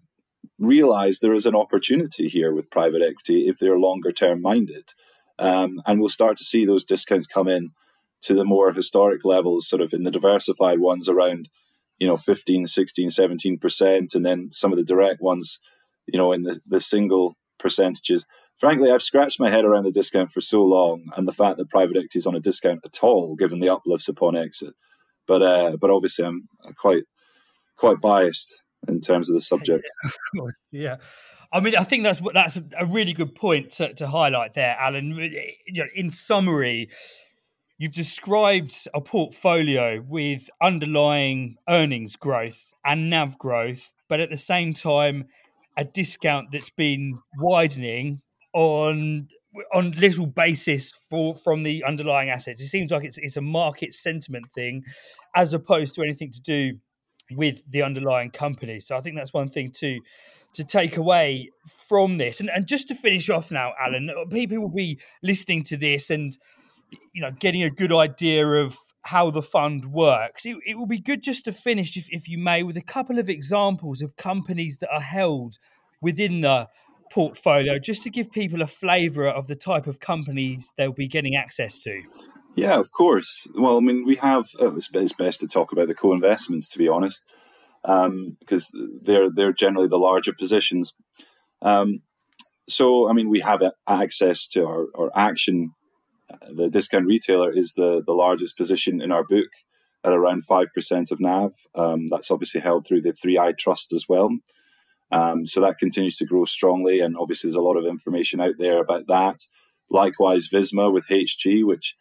realize 0.60 1.20
there 1.20 1.34
is 1.34 1.46
an 1.46 1.56
opportunity 1.56 2.28
here 2.28 2.54
with 2.54 2.72
private 2.72 3.02
equity 3.02 3.48
if 3.48 3.58
they're 3.60 3.80
longer 3.80 4.12
term 4.12 4.42
minded. 4.42 4.92
Um, 5.38 5.82
and 5.86 6.00
we'll 6.00 6.10
start 6.10 6.38
to 6.38 6.44
see 6.44 6.66
those 6.66 6.86
discounts 6.86 7.28
come 7.28 7.48
in 7.48 7.72
to 8.26 8.34
the 8.34 8.46
more 8.46 8.72
historic 8.74 9.26
levels, 9.26 9.68
sort 9.68 9.82
of 9.82 9.94
in 9.94 10.04
the 10.04 10.12
diversified 10.12 10.80
ones 10.80 11.10
around, 11.10 11.50
you 12.00 12.08
know, 12.08 12.16
15, 12.16 12.66
16, 12.66 13.10
17%, 13.10 14.16
and 14.16 14.26
then 14.26 14.50
some 14.52 14.72
of 14.72 14.78
the 14.78 14.84
direct 14.84 15.22
ones, 15.22 15.60
you 16.06 16.18
know, 16.18 16.32
in 16.32 16.44
the, 16.44 16.60
the 16.68 16.80
single 16.80 17.36
percentages 17.60 18.26
frankly, 18.60 18.92
I've 18.92 19.04
scratched 19.04 19.40
my 19.40 19.50
head 19.50 19.66
around 19.66 19.84
the 19.84 19.92
discount 19.92 20.32
for 20.32 20.42
so 20.42 20.64
long, 20.64 21.06
and 21.16 21.28
the 21.28 21.34
fact 21.34 21.58
that 21.58 21.70
private 21.70 21.98
equity 21.98 22.20
is 22.20 22.28
on 22.28 22.36
a 22.36 22.40
discount 22.40 22.82
at 22.86 23.04
all, 23.04 23.36
given 23.36 23.60
the 23.60 23.70
uplifts 23.70 24.08
upon 24.08 24.36
exit. 24.36 24.74
But 25.28 25.42
uh, 25.42 25.78
but 25.80 25.90
obviously, 25.90 26.26
I'm 26.26 26.48
quite 26.78 27.04
quite 27.78 28.00
biased 28.02 28.64
in 28.88 29.02
terms 29.02 29.30
of 29.30 29.34
the 29.34 29.42
subject. 29.42 29.88
yeah. 30.72 30.98
I 31.52 31.60
mean, 31.60 31.76
I 31.76 31.84
think 31.84 32.04
that's 32.04 32.22
that's 32.34 32.60
a 32.78 32.86
really 32.86 33.14
good 33.14 33.34
point 33.34 33.72
to, 33.74 33.94
to 33.96 34.08
highlight 34.08 34.54
there, 34.54 34.76
Alan. 34.80 35.12
You 35.12 35.84
know, 35.84 35.90
in 35.96 36.12
summary, 36.12 36.90
you've 37.78 37.94
described 37.94 38.88
a 38.94 39.02
portfolio 39.02 40.02
with 40.08 40.50
underlying 40.62 41.58
earnings 41.68 42.16
growth 42.16 42.72
and 42.86 43.10
NAV 43.10 43.38
growth, 43.38 43.94
but 44.08 44.20
at 44.20 44.30
the 44.30 44.38
same 44.38 44.74
time, 44.74 45.26
a 45.78 45.84
discount 45.84 46.48
that's 46.52 46.70
been 46.70 47.20
widening 47.38 48.22
on 48.54 49.28
on 49.74 49.92
little 49.92 50.26
basis 50.26 50.92
for 51.10 51.34
from 51.34 51.64
the 51.64 51.84
underlying 51.86 52.30
assets. 52.30 52.62
It 52.62 52.68
seems 52.68 52.92
like 52.92 53.04
it's 53.04 53.18
it's 53.18 53.38
a 53.38 53.42
market 53.42 53.94
sentiment 53.94 54.48
thing, 54.54 54.84
as 55.36 55.54
opposed 55.54 55.96
to 55.96 56.02
anything 56.02 56.32
to 56.32 56.42
do 56.42 56.78
with 57.32 57.64
the 57.70 57.82
underlying 57.82 58.32
company. 58.32 58.80
So 58.80 58.96
I 58.96 59.02
think 59.02 59.16
that's 59.16 59.34
one 59.34 59.50
thing 59.50 59.72
to 59.78 60.00
to 60.54 60.64
take 60.64 60.96
away 60.96 61.50
from 61.88 62.18
this. 62.18 62.40
And 62.40 62.50
and 62.50 62.68
just 62.68 62.88
to 62.90 62.96
finish 62.96 63.30
off 63.30 63.52
now, 63.52 63.74
Alan, 63.80 64.12
people 64.32 64.60
will 64.60 64.70
be 64.70 65.00
listening 65.24 65.64
to 65.64 65.78
this 65.78 66.10
and 66.10 66.38
you 67.14 67.22
know 67.22 67.32
getting 67.32 67.64
a 67.64 67.70
good 67.70 67.92
idea 67.92 68.48
of 68.48 68.78
how 69.04 69.30
the 69.30 69.42
fund 69.42 69.86
works. 69.86 70.46
It, 70.46 70.58
it 70.66 70.78
will 70.78 70.88
be 70.88 71.00
good 71.00 71.22
just 71.22 71.46
to 71.46 71.54
finish, 71.54 71.96
if, 71.96 72.08
if 72.10 72.28
you 72.28 72.40
may, 72.40 72.64
with 72.64 72.76
a 72.76 72.82
couple 72.82 73.20
of 73.20 73.30
examples 73.30 74.02
of 74.02 74.16
companies 74.16 74.78
that 74.80 74.92
are 74.92 75.02
held 75.02 75.60
within 76.02 76.42
the 76.42 76.68
portfolio, 77.12 77.78
just 77.78 78.02
to 78.04 78.10
give 78.10 78.32
people 78.32 78.64
a 78.64 78.68
flavour 78.68 79.28
of 79.28 79.46
the 79.46 79.56
type 79.56 79.86
of 79.86 80.00
companies 80.00 80.72
they'll 80.76 80.92
be 80.92 81.08
getting 81.08 81.36
access 81.36 81.78
to. 81.80 82.02
Yeah, 82.56 82.80
of 82.80 82.92
course. 82.92 83.48
Well, 83.56 83.78
I 83.78 83.80
mean, 83.80 84.06
we 84.06 84.16
have. 84.16 84.48
Uh, 84.60 84.76
it's 84.76 85.14
best 85.14 85.40
to 85.42 85.48
talk 85.48 85.72
about 85.72 85.88
the 85.88 85.94
co-investments, 85.94 86.70
to 86.70 86.80
be 86.80 86.88
honest, 86.88 87.24
um, 87.84 88.38
because 88.40 88.76
they're 89.04 89.30
they're 89.30 89.54
generally 89.54 89.88
the 89.88 89.98
larger 89.98 90.34
positions. 90.34 90.94
Um, 91.62 92.02
so, 92.68 93.08
I 93.10 93.14
mean, 93.14 93.30
we 93.30 93.42
have 93.42 93.62
access 93.88 94.48
to 94.50 94.66
our, 94.66 94.86
our 94.96 95.12
Action. 95.16 95.74
The 96.54 96.70
discount 96.70 97.06
retailer 97.08 97.52
is 97.52 97.74
the 97.74 98.02
the 98.06 98.14
largest 98.14 98.58
position 98.58 99.02
in 99.02 99.12
our 99.12 99.24
book 99.24 99.50
at 100.04 100.14
around 100.14 100.46
five 100.46 100.68
percent 100.74 101.12
of 101.12 101.20
NAV. 101.20 101.54
Um, 101.76 102.08
that's 102.08 102.32
obviously 102.32 102.62
held 102.62 102.86
through 102.86 103.02
the 103.02 103.12
3i 103.12 103.58
Trust 103.58 103.94
as 103.94 104.08
well. 104.08 104.30
Um, 105.12 105.46
so 105.46 105.62
that 105.62 105.78
continues 105.78 106.18
to 106.18 106.26
grow 106.26 106.46
strongly, 106.46 107.00
and 107.00 107.16
obviously 107.18 107.48
there's 107.48 107.56
a 107.56 107.62
lot 107.62 107.78
of 107.78 107.86
information 107.86 108.42
out 108.42 108.56
there 108.58 108.80
about 108.80 109.08
that. 109.08 109.40
Likewise, 109.90 110.50
Visma 110.50 110.92
with 110.92 111.08
HG, 111.08 111.66
which 111.66 111.96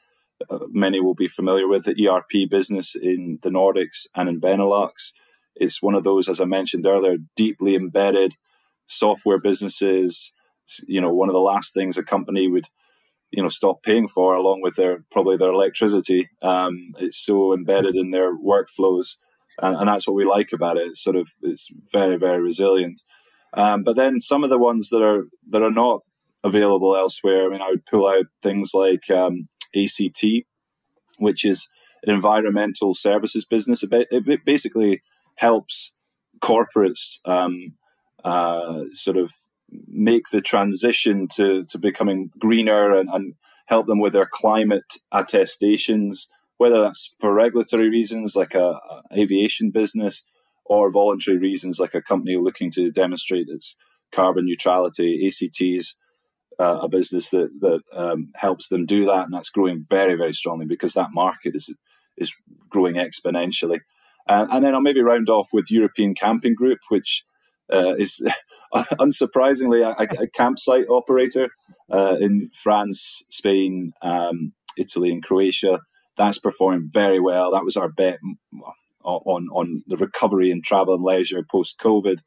uh, 0.50 0.60
many 0.70 1.00
will 1.00 1.14
be 1.14 1.28
familiar 1.28 1.68
with, 1.68 1.84
the 1.84 2.08
ERP 2.08 2.48
business 2.50 2.94
in 2.94 3.38
the 3.42 3.50
Nordics 3.50 4.06
and 4.16 4.28
in 4.28 4.40
Benelux. 4.40 5.12
It's 5.54 5.82
one 5.82 5.94
of 5.94 6.04
those, 6.04 6.28
as 6.28 6.40
I 6.40 6.44
mentioned 6.44 6.86
earlier, 6.86 7.16
deeply 7.36 7.74
embedded 7.74 8.34
software 8.86 9.38
businesses. 9.38 10.34
You 10.86 11.00
know, 11.00 11.12
one 11.12 11.28
of 11.28 11.34
the 11.34 11.38
last 11.38 11.74
things 11.74 11.96
a 11.96 12.02
company 12.02 12.48
would, 12.48 12.68
you 13.36 13.42
know, 13.42 13.48
stop 13.48 13.82
paying 13.82 14.08
for, 14.08 14.34
along 14.34 14.60
with 14.62 14.76
their 14.76 15.04
probably 15.10 15.36
their 15.36 15.52
electricity. 15.52 16.30
Um, 16.42 16.94
it's 16.98 17.18
so 17.18 17.52
embedded 17.52 17.96
in 17.96 18.10
their 18.10 18.36
workflows 18.36 19.16
and, 19.58 19.76
and, 19.76 19.88
that's 19.88 20.06
what 20.06 20.16
we 20.16 20.24
like 20.24 20.52
about 20.52 20.76
it. 20.76 20.88
It's 20.88 21.02
sort 21.02 21.16
of 21.16 21.28
it's 21.42 21.70
very 21.92 22.16
very 22.16 22.40
resilient. 22.40 23.02
Um, 23.52 23.84
but 23.84 23.96
then 23.96 24.18
some 24.18 24.42
of 24.42 24.50
the 24.50 24.58
ones 24.58 24.88
that 24.90 25.02
are 25.02 25.24
that 25.50 25.62
are 25.62 25.70
not 25.70 26.00
available 26.42 26.94
elsewhere. 26.94 27.46
I 27.46 27.48
mean, 27.48 27.62
I 27.62 27.70
would 27.70 27.86
pull 27.86 28.06
out 28.06 28.26
things 28.42 28.72
like 28.74 29.10
um, 29.10 29.48
ACT, 29.74 30.24
which 31.18 31.44
is 31.44 31.68
an 32.02 32.12
environmental 32.12 32.92
services 32.94 33.44
business. 33.46 33.82
It, 33.82 34.44
basically 34.44 35.02
helps 35.36 35.98
corporates 36.40 37.18
um, 37.24 37.74
uh, 38.22 38.84
sort 38.92 39.16
of 39.16 39.32
make 39.94 40.24
the 40.32 40.40
transition 40.40 41.28
to, 41.36 41.64
to 41.64 41.78
becoming 41.78 42.30
greener 42.38 42.96
and, 42.96 43.08
and 43.08 43.34
help 43.66 43.86
them 43.86 44.00
with 44.00 44.12
their 44.12 44.28
climate 44.30 44.94
attestations 45.12 46.28
whether 46.56 46.80
that's 46.80 47.14
for 47.20 47.34
regulatory 47.34 47.88
reasons 47.88 48.36
like 48.36 48.54
a, 48.54 48.78
a, 48.90 49.02
aviation 49.16 49.70
business 49.70 50.28
or 50.64 50.90
voluntary 50.90 51.38
reasons 51.38 51.78
like 51.78 51.94
a 51.94 52.02
company 52.02 52.36
looking 52.36 52.70
to 52.70 52.90
demonstrate 52.90 53.48
its 53.48 53.76
carbon 54.12 54.46
neutrality. 54.46 55.26
ACT's 55.26 56.00
uh, 56.60 56.78
a 56.82 56.88
business 56.88 57.30
that 57.30 57.50
that 57.60 57.80
um, 57.92 58.30
helps 58.36 58.68
them 58.68 58.86
do 58.86 59.04
that, 59.06 59.24
and 59.24 59.34
that's 59.34 59.50
growing 59.50 59.84
very 59.88 60.14
very 60.14 60.32
strongly 60.32 60.66
because 60.66 60.94
that 60.94 61.12
market 61.12 61.54
is 61.54 61.76
is 62.16 62.34
growing 62.70 62.94
exponentially. 62.94 63.80
Uh, 64.28 64.46
and 64.50 64.64
then 64.64 64.74
I'll 64.74 64.80
maybe 64.80 65.02
round 65.02 65.28
off 65.28 65.48
with 65.52 65.70
European 65.70 66.14
Camping 66.14 66.54
Group, 66.54 66.78
which 66.88 67.24
uh, 67.72 67.94
is 67.94 68.26
unsurprisingly 68.74 69.82
a, 69.82 70.22
a, 70.22 70.26
campsite 70.28 70.86
operator 70.88 71.48
uh, 71.92 72.16
in 72.20 72.50
France, 72.52 73.24
Spain, 73.30 73.92
um, 74.02 74.52
Italy, 74.76 75.10
and 75.10 75.22
Croatia 75.22 75.80
that's 76.16 76.38
performing 76.38 76.88
very 76.92 77.20
well. 77.20 77.52
That 77.52 77.64
was 77.64 77.76
our 77.76 77.88
bet 77.88 78.18
on 79.02 79.48
on 79.52 79.82
the 79.86 79.96
recovery 79.96 80.50
in 80.50 80.62
travel 80.62 80.94
and 80.94 81.02
leisure 81.02 81.44
post 81.48 81.78
COVID. 81.80 82.18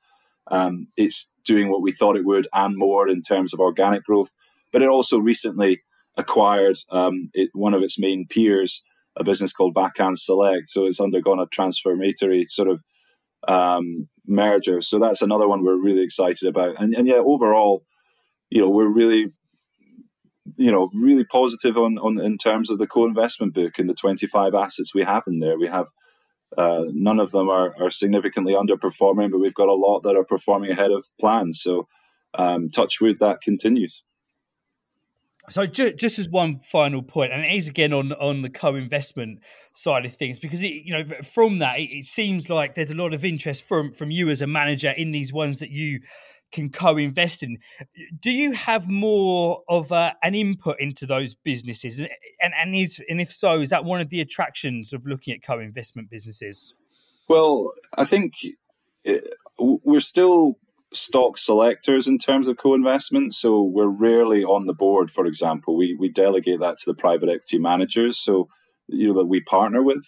Um, 0.50 0.88
it's 0.96 1.34
doing 1.44 1.70
what 1.70 1.82
we 1.82 1.92
thought 1.92 2.16
it 2.16 2.26
would 2.26 2.48
and 2.54 2.78
more 2.78 3.08
in 3.08 3.22
terms 3.22 3.54
of 3.54 3.60
organic 3.60 4.04
growth. 4.04 4.34
But 4.72 4.82
it 4.82 4.90
also 4.90 5.20
recently 5.20 5.82
acquired 6.16 6.78
um, 6.92 7.30
it, 7.34 7.50
one 7.54 7.74
of 7.74 7.82
its 7.82 8.00
main 8.00 8.26
peers, 8.28 8.86
a 9.18 9.24
business 9.24 9.52
called 9.52 9.76
Vacances 9.76 10.26
Select. 10.26 10.70
So 10.70 10.86
it's 10.86 11.02
undergone 11.02 11.40
a 11.40 11.48
transformatory 11.48 12.46
sort 12.46 12.70
of 12.70 12.82
um, 13.48 14.08
merger. 14.28 14.82
So 14.82 15.00
that's 15.00 15.22
another 15.22 15.48
one 15.48 15.64
we're 15.64 15.82
really 15.82 16.04
excited 16.04 16.48
about. 16.48 16.76
And, 16.82 16.94
and 16.94 17.08
yeah, 17.08 17.22
overall, 17.24 17.84
you 18.50 18.62
know, 18.62 18.70
we're 18.70 18.88
really 18.88 19.34
you 20.56 20.72
know, 20.72 20.90
really 20.94 21.26
positive 21.26 21.78
on, 21.78 21.98
on 21.98 22.20
in 22.20 22.38
terms 22.38 22.72
of 22.72 22.78
the 22.78 22.88
co-investment 22.88 23.54
book 23.54 23.78
and 23.78 23.90
the 23.90 23.94
25 23.94 24.56
assets 24.56 24.96
we 24.96 25.04
have 25.04 25.24
in 25.28 25.40
there. 25.40 25.58
We 25.58 25.68
have 25.68 25.88
uh, 26.58 26.86
none 26.88 27.20
of 27.20 27.32
them 27.32 27.50
are, 27.50 27.76
are 27.82 27.90
significantly 27.90 28.54
underperforming, 28.54 29.32
but 29.32 29.40
we've 29.40 29.54
got 29.54 29.68
a 29.68 29.74
lot 29.74 30.02
that 30.02 30.16
are 30.16 30.24
performing 30.24 30.72
ahead 30.72 30.92
of 30.92 31.06
plans. 31.20 31.62
So, 31.62 31.88
um, 32.34 32.70
touch 32.70 33.02
wood, 33.02 33.20
that 33.20 33.42
continues. 33.42 34.04
So 35.50 35.66
ju- 35.66 35.94
just 35.94 36.20
as 36.20 36.28
one 36.28 36.60
final 36.60 37.02
point, 37.02 37.32
and 37.32 37.46
it 37.46 37.54
is 37.54 37.70
again 37.70 37.94
on 37.94 38.12
on 38.14 38.42
the 38.42 38.50
co-investment 38.50 39.40
side 39.64 40.06
of 40.06 40.16
things, 40.16 40.40
because 40.40 40.62
it, 40.62 40.68
you 40.68 40.94
know 40.94 41.04
from 41.24 41.60
that 41.60 41.80
it, 41.80 41.90
it, 41.90 42.06
seems 42.06 42.50
like 42.50 42.76
there's 42.76 42.92
a 42.92 42.96
lot 42.96 43.14
of 43.14 43.24
interest 43.24 43.64
from 43.64 43.94
from 43.94 44.12
you 44.12 44.30
as 44.30 44.42
a 44.42 44.48
manager 44.48 44.90
in 44.90 45.12
these 45.12 45.32
ones 45.32 45.60
that 45.60 45.70
you 45.70 46.02
can 46.52 46.70
co-invest 46.70 47.44
in. 47.44 47.58
Do 48.20 48.32
you 48.32 48.54
have 48.54 48.90
more 48.90 49.64
of 49.70 49.92
an 49.92 50.36
input 50.36 50.80
into 50.80 51.06
those 51.06 51.36
businesses, 51.36 51.98
and 51.98 52.54
and 52.62 52.76
is 52.76 53.02
and 53.08 53.22
if 53.22 53.32
so, 53.32 53.62
is 53.62 53.70
that 53.70 53.86
one 53.86 54.02
of 54.02 54.10
the 54.10 54.20
attractions 54.20 54.92
of 54.92 55.06
looking 55.06 55.34
at 55.34 55.44
co-investment 55.44 56.10
businesses? 56.10 56.74
Well, 57.30 57.72
I 57.98 58.04
think 58.04 58.34
eh, 58.44 58.52
it, 59.06 59.34
we're 59.58 60.00
still 60.02 60.58
stock 60.94 61.38
selectors 61.38 62.08
in 62.08 62.18
terms 62.18 62.48
of 62.48 62.58
co-investment, 62.58 63.34
so 63.34 63.62
we're 63.62 63.88
rarely 63.88 64.44
on 64.44 64.66
the 64.66 64.74
board. 64.74 65.12
For 65.12 65.26
example, 65.26 65.76
we 65.76 65.96
we 66.00 66.10
delegate 66.10 66.60
that 66.60 66.78
to 66.80 66.92
the 66.92 66.96
private 66.96 67.30
equity 67.30 67.60
managers, 67.60 68.18
so 68.18 68.48
you 68.88 69.08
know 69.08 69.14
that 69.16 69.26
we 69.26 69.42
partner 69.42 69.84
with, 69.84 70.06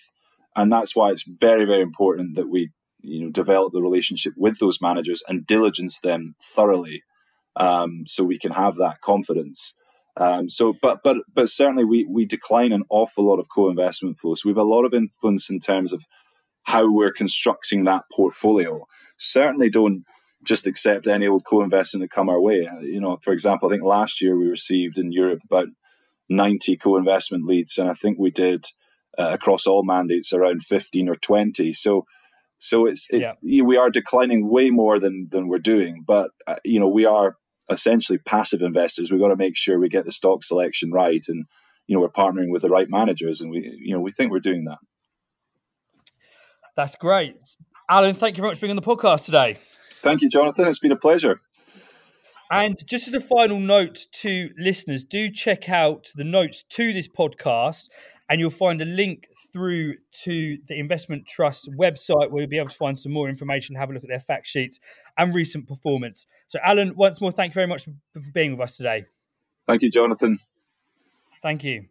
and 0.56 0.72
that's 0.72 0.96
why 0.96 1.12
it's 1.12 1.28
very 1.28 1.66
very 1.66 1.82
important 1.82 2.36
that 2.36 2.50
we 2.50 2.72
you 3.02 3.26
know 3.26 3.32
develop 3.32 3.74
the 3.74 3.82
relationship 3.82 4.34
with 4.38 4.60
those 4.60 4.82
managers 4.82 5.24
and 5.28 5.46
diligence 5.46 6.00
them 6.00 6.36
thoroughly 6.42 7.04
um, 7.56 8.04
so 8.08 8.24
we 8.24 8.38
can 8.38 8.52
have 8.52 8.76
that 8.76 9.02
confidence. 9.02 9.78
Um, 10.18 10.50
so 10.50 10.74
but 10.82 11.00
but 11.04 11.18
but 11.34 11.48
certainly 11.50 11.86
we 11.86 12.06
we 12.10 12.26
decline 12.26 12.72
an 12.72 12.84
awful 12.90 13.26
lot 13.26 13.40
of 13.40 13.48
co-investment 13.54 14.18
flow 14.18 14.34
so 14.34 14.50
we 14.50 14.52
have 14.52 14.58
a 14.58 14.64
lot 14.64 14.84
of 14.84 14.94
influence 14.94 15.50
in 15.50 15.60
terms 15.60 15.94
of 15.94 16.04
how 16.64 16.92
we're 16.92 17.12
constructing 17.12 17.86
that 17.86 18.04
portfolio. 18.12 18.86
Certainly 19.18 19.70
don't 19.70 20.04
just 20.44 20.68
accept 20.68 21.08
any 21.08 21.28
old 21.28 21.44
co-investment 21.46 22.02
that 22.02 22.16
come 22.16 22.30
our 22.30 22.40
way 22.40 22.68
you 22.82 23.00
know 23.00 23.18
for 23.22 23.34
example 23.34 23.68
i 23.68 23.72
think 23.72 23.84
last 23.84 24.22
year 24.22 24.38
we 24.38 24.48
received 24.48 24.98
in 24.98 25.12
europe 25.12 25.40
about 25.44 25.68
90 26.30 26.78
co-investment 26.78 27.46
leads 27.46 27.78
and 27.78 27.90
i 27.90 27.94
think 27.94 28.18
we 28.18 28.32
did 28.32 28.66
uh, 29.18 29.32
across 29.34 29.68
all 29.68 29.84
mandates 29.84 30.32
around 30.32 30.62
15 30.62 31.10
or 31.10 31.16
20 31.16 31.74
so 31.74 32.06
so 32.60 32.86
it's 32.86 33.08
it's 33.10 33.34
yeah. 33.42 33.64
we 33.64 33.78
are 33.78 33.90
declining 33.90 34.50
way 34.50 34.70
more 34.70 35.00
than 35.00 35.30
than 35.32 35.48
we're 35.48 35.60
doing, 35.60 36.04
but 36.06 36.32
uh, 36.46 36.58
you 36.66 36.80
know 36.80 36.90
we 36.90 37.06
are 37.06 37.38
essentially 37.72 38.18
passive 38.20 38.62
investors. 38.62 39.12
We've 39.12 39.22
got 39.22 39.30
to 39.30 39.38
make 39.38 39.56
sure 39.56 39.80
we 39.80 39.88
get 39.88 40.04
the 40.04 40.12
stock 40.12 40.44
selection 40.44 40.92
right, 40.92 41.24
and 41.30 41.46
you 41.88 41.96
know 41.96 42.02
we're 42.02 42.10
partnering 42.10 42.52
with 42.52 42.62
the 42.62 42.70
right 42.70 42.90
managers, 42.90 43.40
and 43.40 43.50
we 43.50 43.60
you 43.82 43.96
know 43.96 44.02
we 44.02 44.12
think 44.12 44.32
we're 44.32 44.40
doing 44.40 44.66
that. 44.66 44.80
That's 46.76 46.98
great, 46.98 47.38
Alan. 47.90 48.14
Thank 48.14 48.36
you 48.36 48.42
very 48.42 48.52
much 48.52 48.58
for 48.58 48.68
being 48.68 48.78
on 48.78 48.84
the 48.84 48.96
podcast 48.96 49.24
today. 49.24 49.58
Thank 50.02 50.22
you, 50.22 50.30
Jonathan. 50.30 50.68
It's 50.68 50.80
been 50.80 50.92
a 50.92 50.98
pleasure. 50.98 51.40
And 52.52 52.78
just 52.88 53.08
as 53.08 53.14
a 53.14 53.22
final 53.22 53.60
note 53.60 54.08
to 54.14 54.50
listeners, 54.58 55.04
do 55.04 55.30
check 55.30 55.70
out 55.70 56.08
the 56.16 56.24
notes 56.24 56.64
to 56.70 56.94
this 56.94 57.08
podcast 57.08 57.90
and 58.28 58.40
you'll 58.40 58.50
find 58.50 58.82
a 58.82 58.86
link 58.86 59.28
through 59.52 59.96
to 60.12 60.58
the 60.68 60.80
Investment 60.80 61.28
Trust 61.28 61.70
website 61.78 62.32
where 62.32 62.42
you'll 62.42 62.50
be 62.50 62.58
able 62.58 62.70
to 62.70 62.76
find 62.76 63.00
some 63.00 63.12
more 63.12 63.28
information, 63.28 63.76
have 63.76 63.90
a 63.90 63.94
look 63.94 64.04
at 64.04 64.10
their 64.10 64.20
fact 64.20 64.48
sheets 64.48 64.80
and 65.18 65.34
recent 65.34 65.68
performance. 65.68 66.26
So, 66.48 66.60
Alan, 66.64 66.96
once 66.96 67.22
more, 67.22 67.32
thank 67.32 67.52
you 67.52 67.56
very 67.56 67.68
much 67.68 67.86
for 67.86 67.92
being 68.34 68.52
with 68.52 68.62
us 68.62 68.78
today. 68.78 69.06
Thank 69.68 69.82
you, 69.82 69.90
Jonathan. 69.90 70.40
Thank 71.42 71.64
you. 71.64 71.86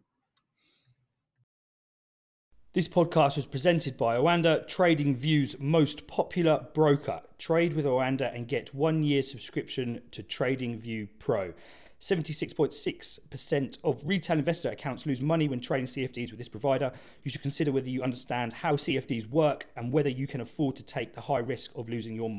This 2.71 2.87
podcast 2.87 3.35
was 3.35 3.47
presented 3.47 3.97
by 3.97 4.15
Oanda, 4.15 4.63
TradingView's 4.67 5.59
most 5.59 6.05
popular 6.05 6.67
broker. 6.75 7.21
Trade 7.39 7.73
with 7.73 7.85
Oanda 7.85 8.31
and 8.31 8.47
get 8.47 8.75
one 8.75 9.01
year 9.01 9.23
subscription 9.23 10.03
to 10.11 10.21
TradingView 10.21 11.07
Pro. 11.17 11.53
76.6% 11.99 13.77
of 13.83 14.01
retail 14.05 14.37
investor 14.37 14.69
accounts 14.69 15.07
lose 15.07 15.19
money 15.19 15.47
when 15.47 15.59
trading 15.59 15.87
CFDs 15.87 16.29
with 16.29 16.37
this 16.37 16.47
provider. 16.47 16.91
You 17.23 17.31
should 17.31 17.41
consider 17.41 17.71
whether 17.71 17.89
you 17.89 18.03
understand 18.03 18.53
how 18.53 18.73
CFDs 18.73 19.27
work 19.27 19.65
and 19.75 19.91
whether 19.91 20.09
you 20.09 20.27
can 20.27 20.39
afford 20.39 20.75
to 20.75 20.83
take 20.83 21.15
the 21.15 21.21
high 21.21 21.39
risk 21.39 21.71
of 21.75 21.89
losing 21.89 22.13
your 22.13 22.29
money. 22.29 22.38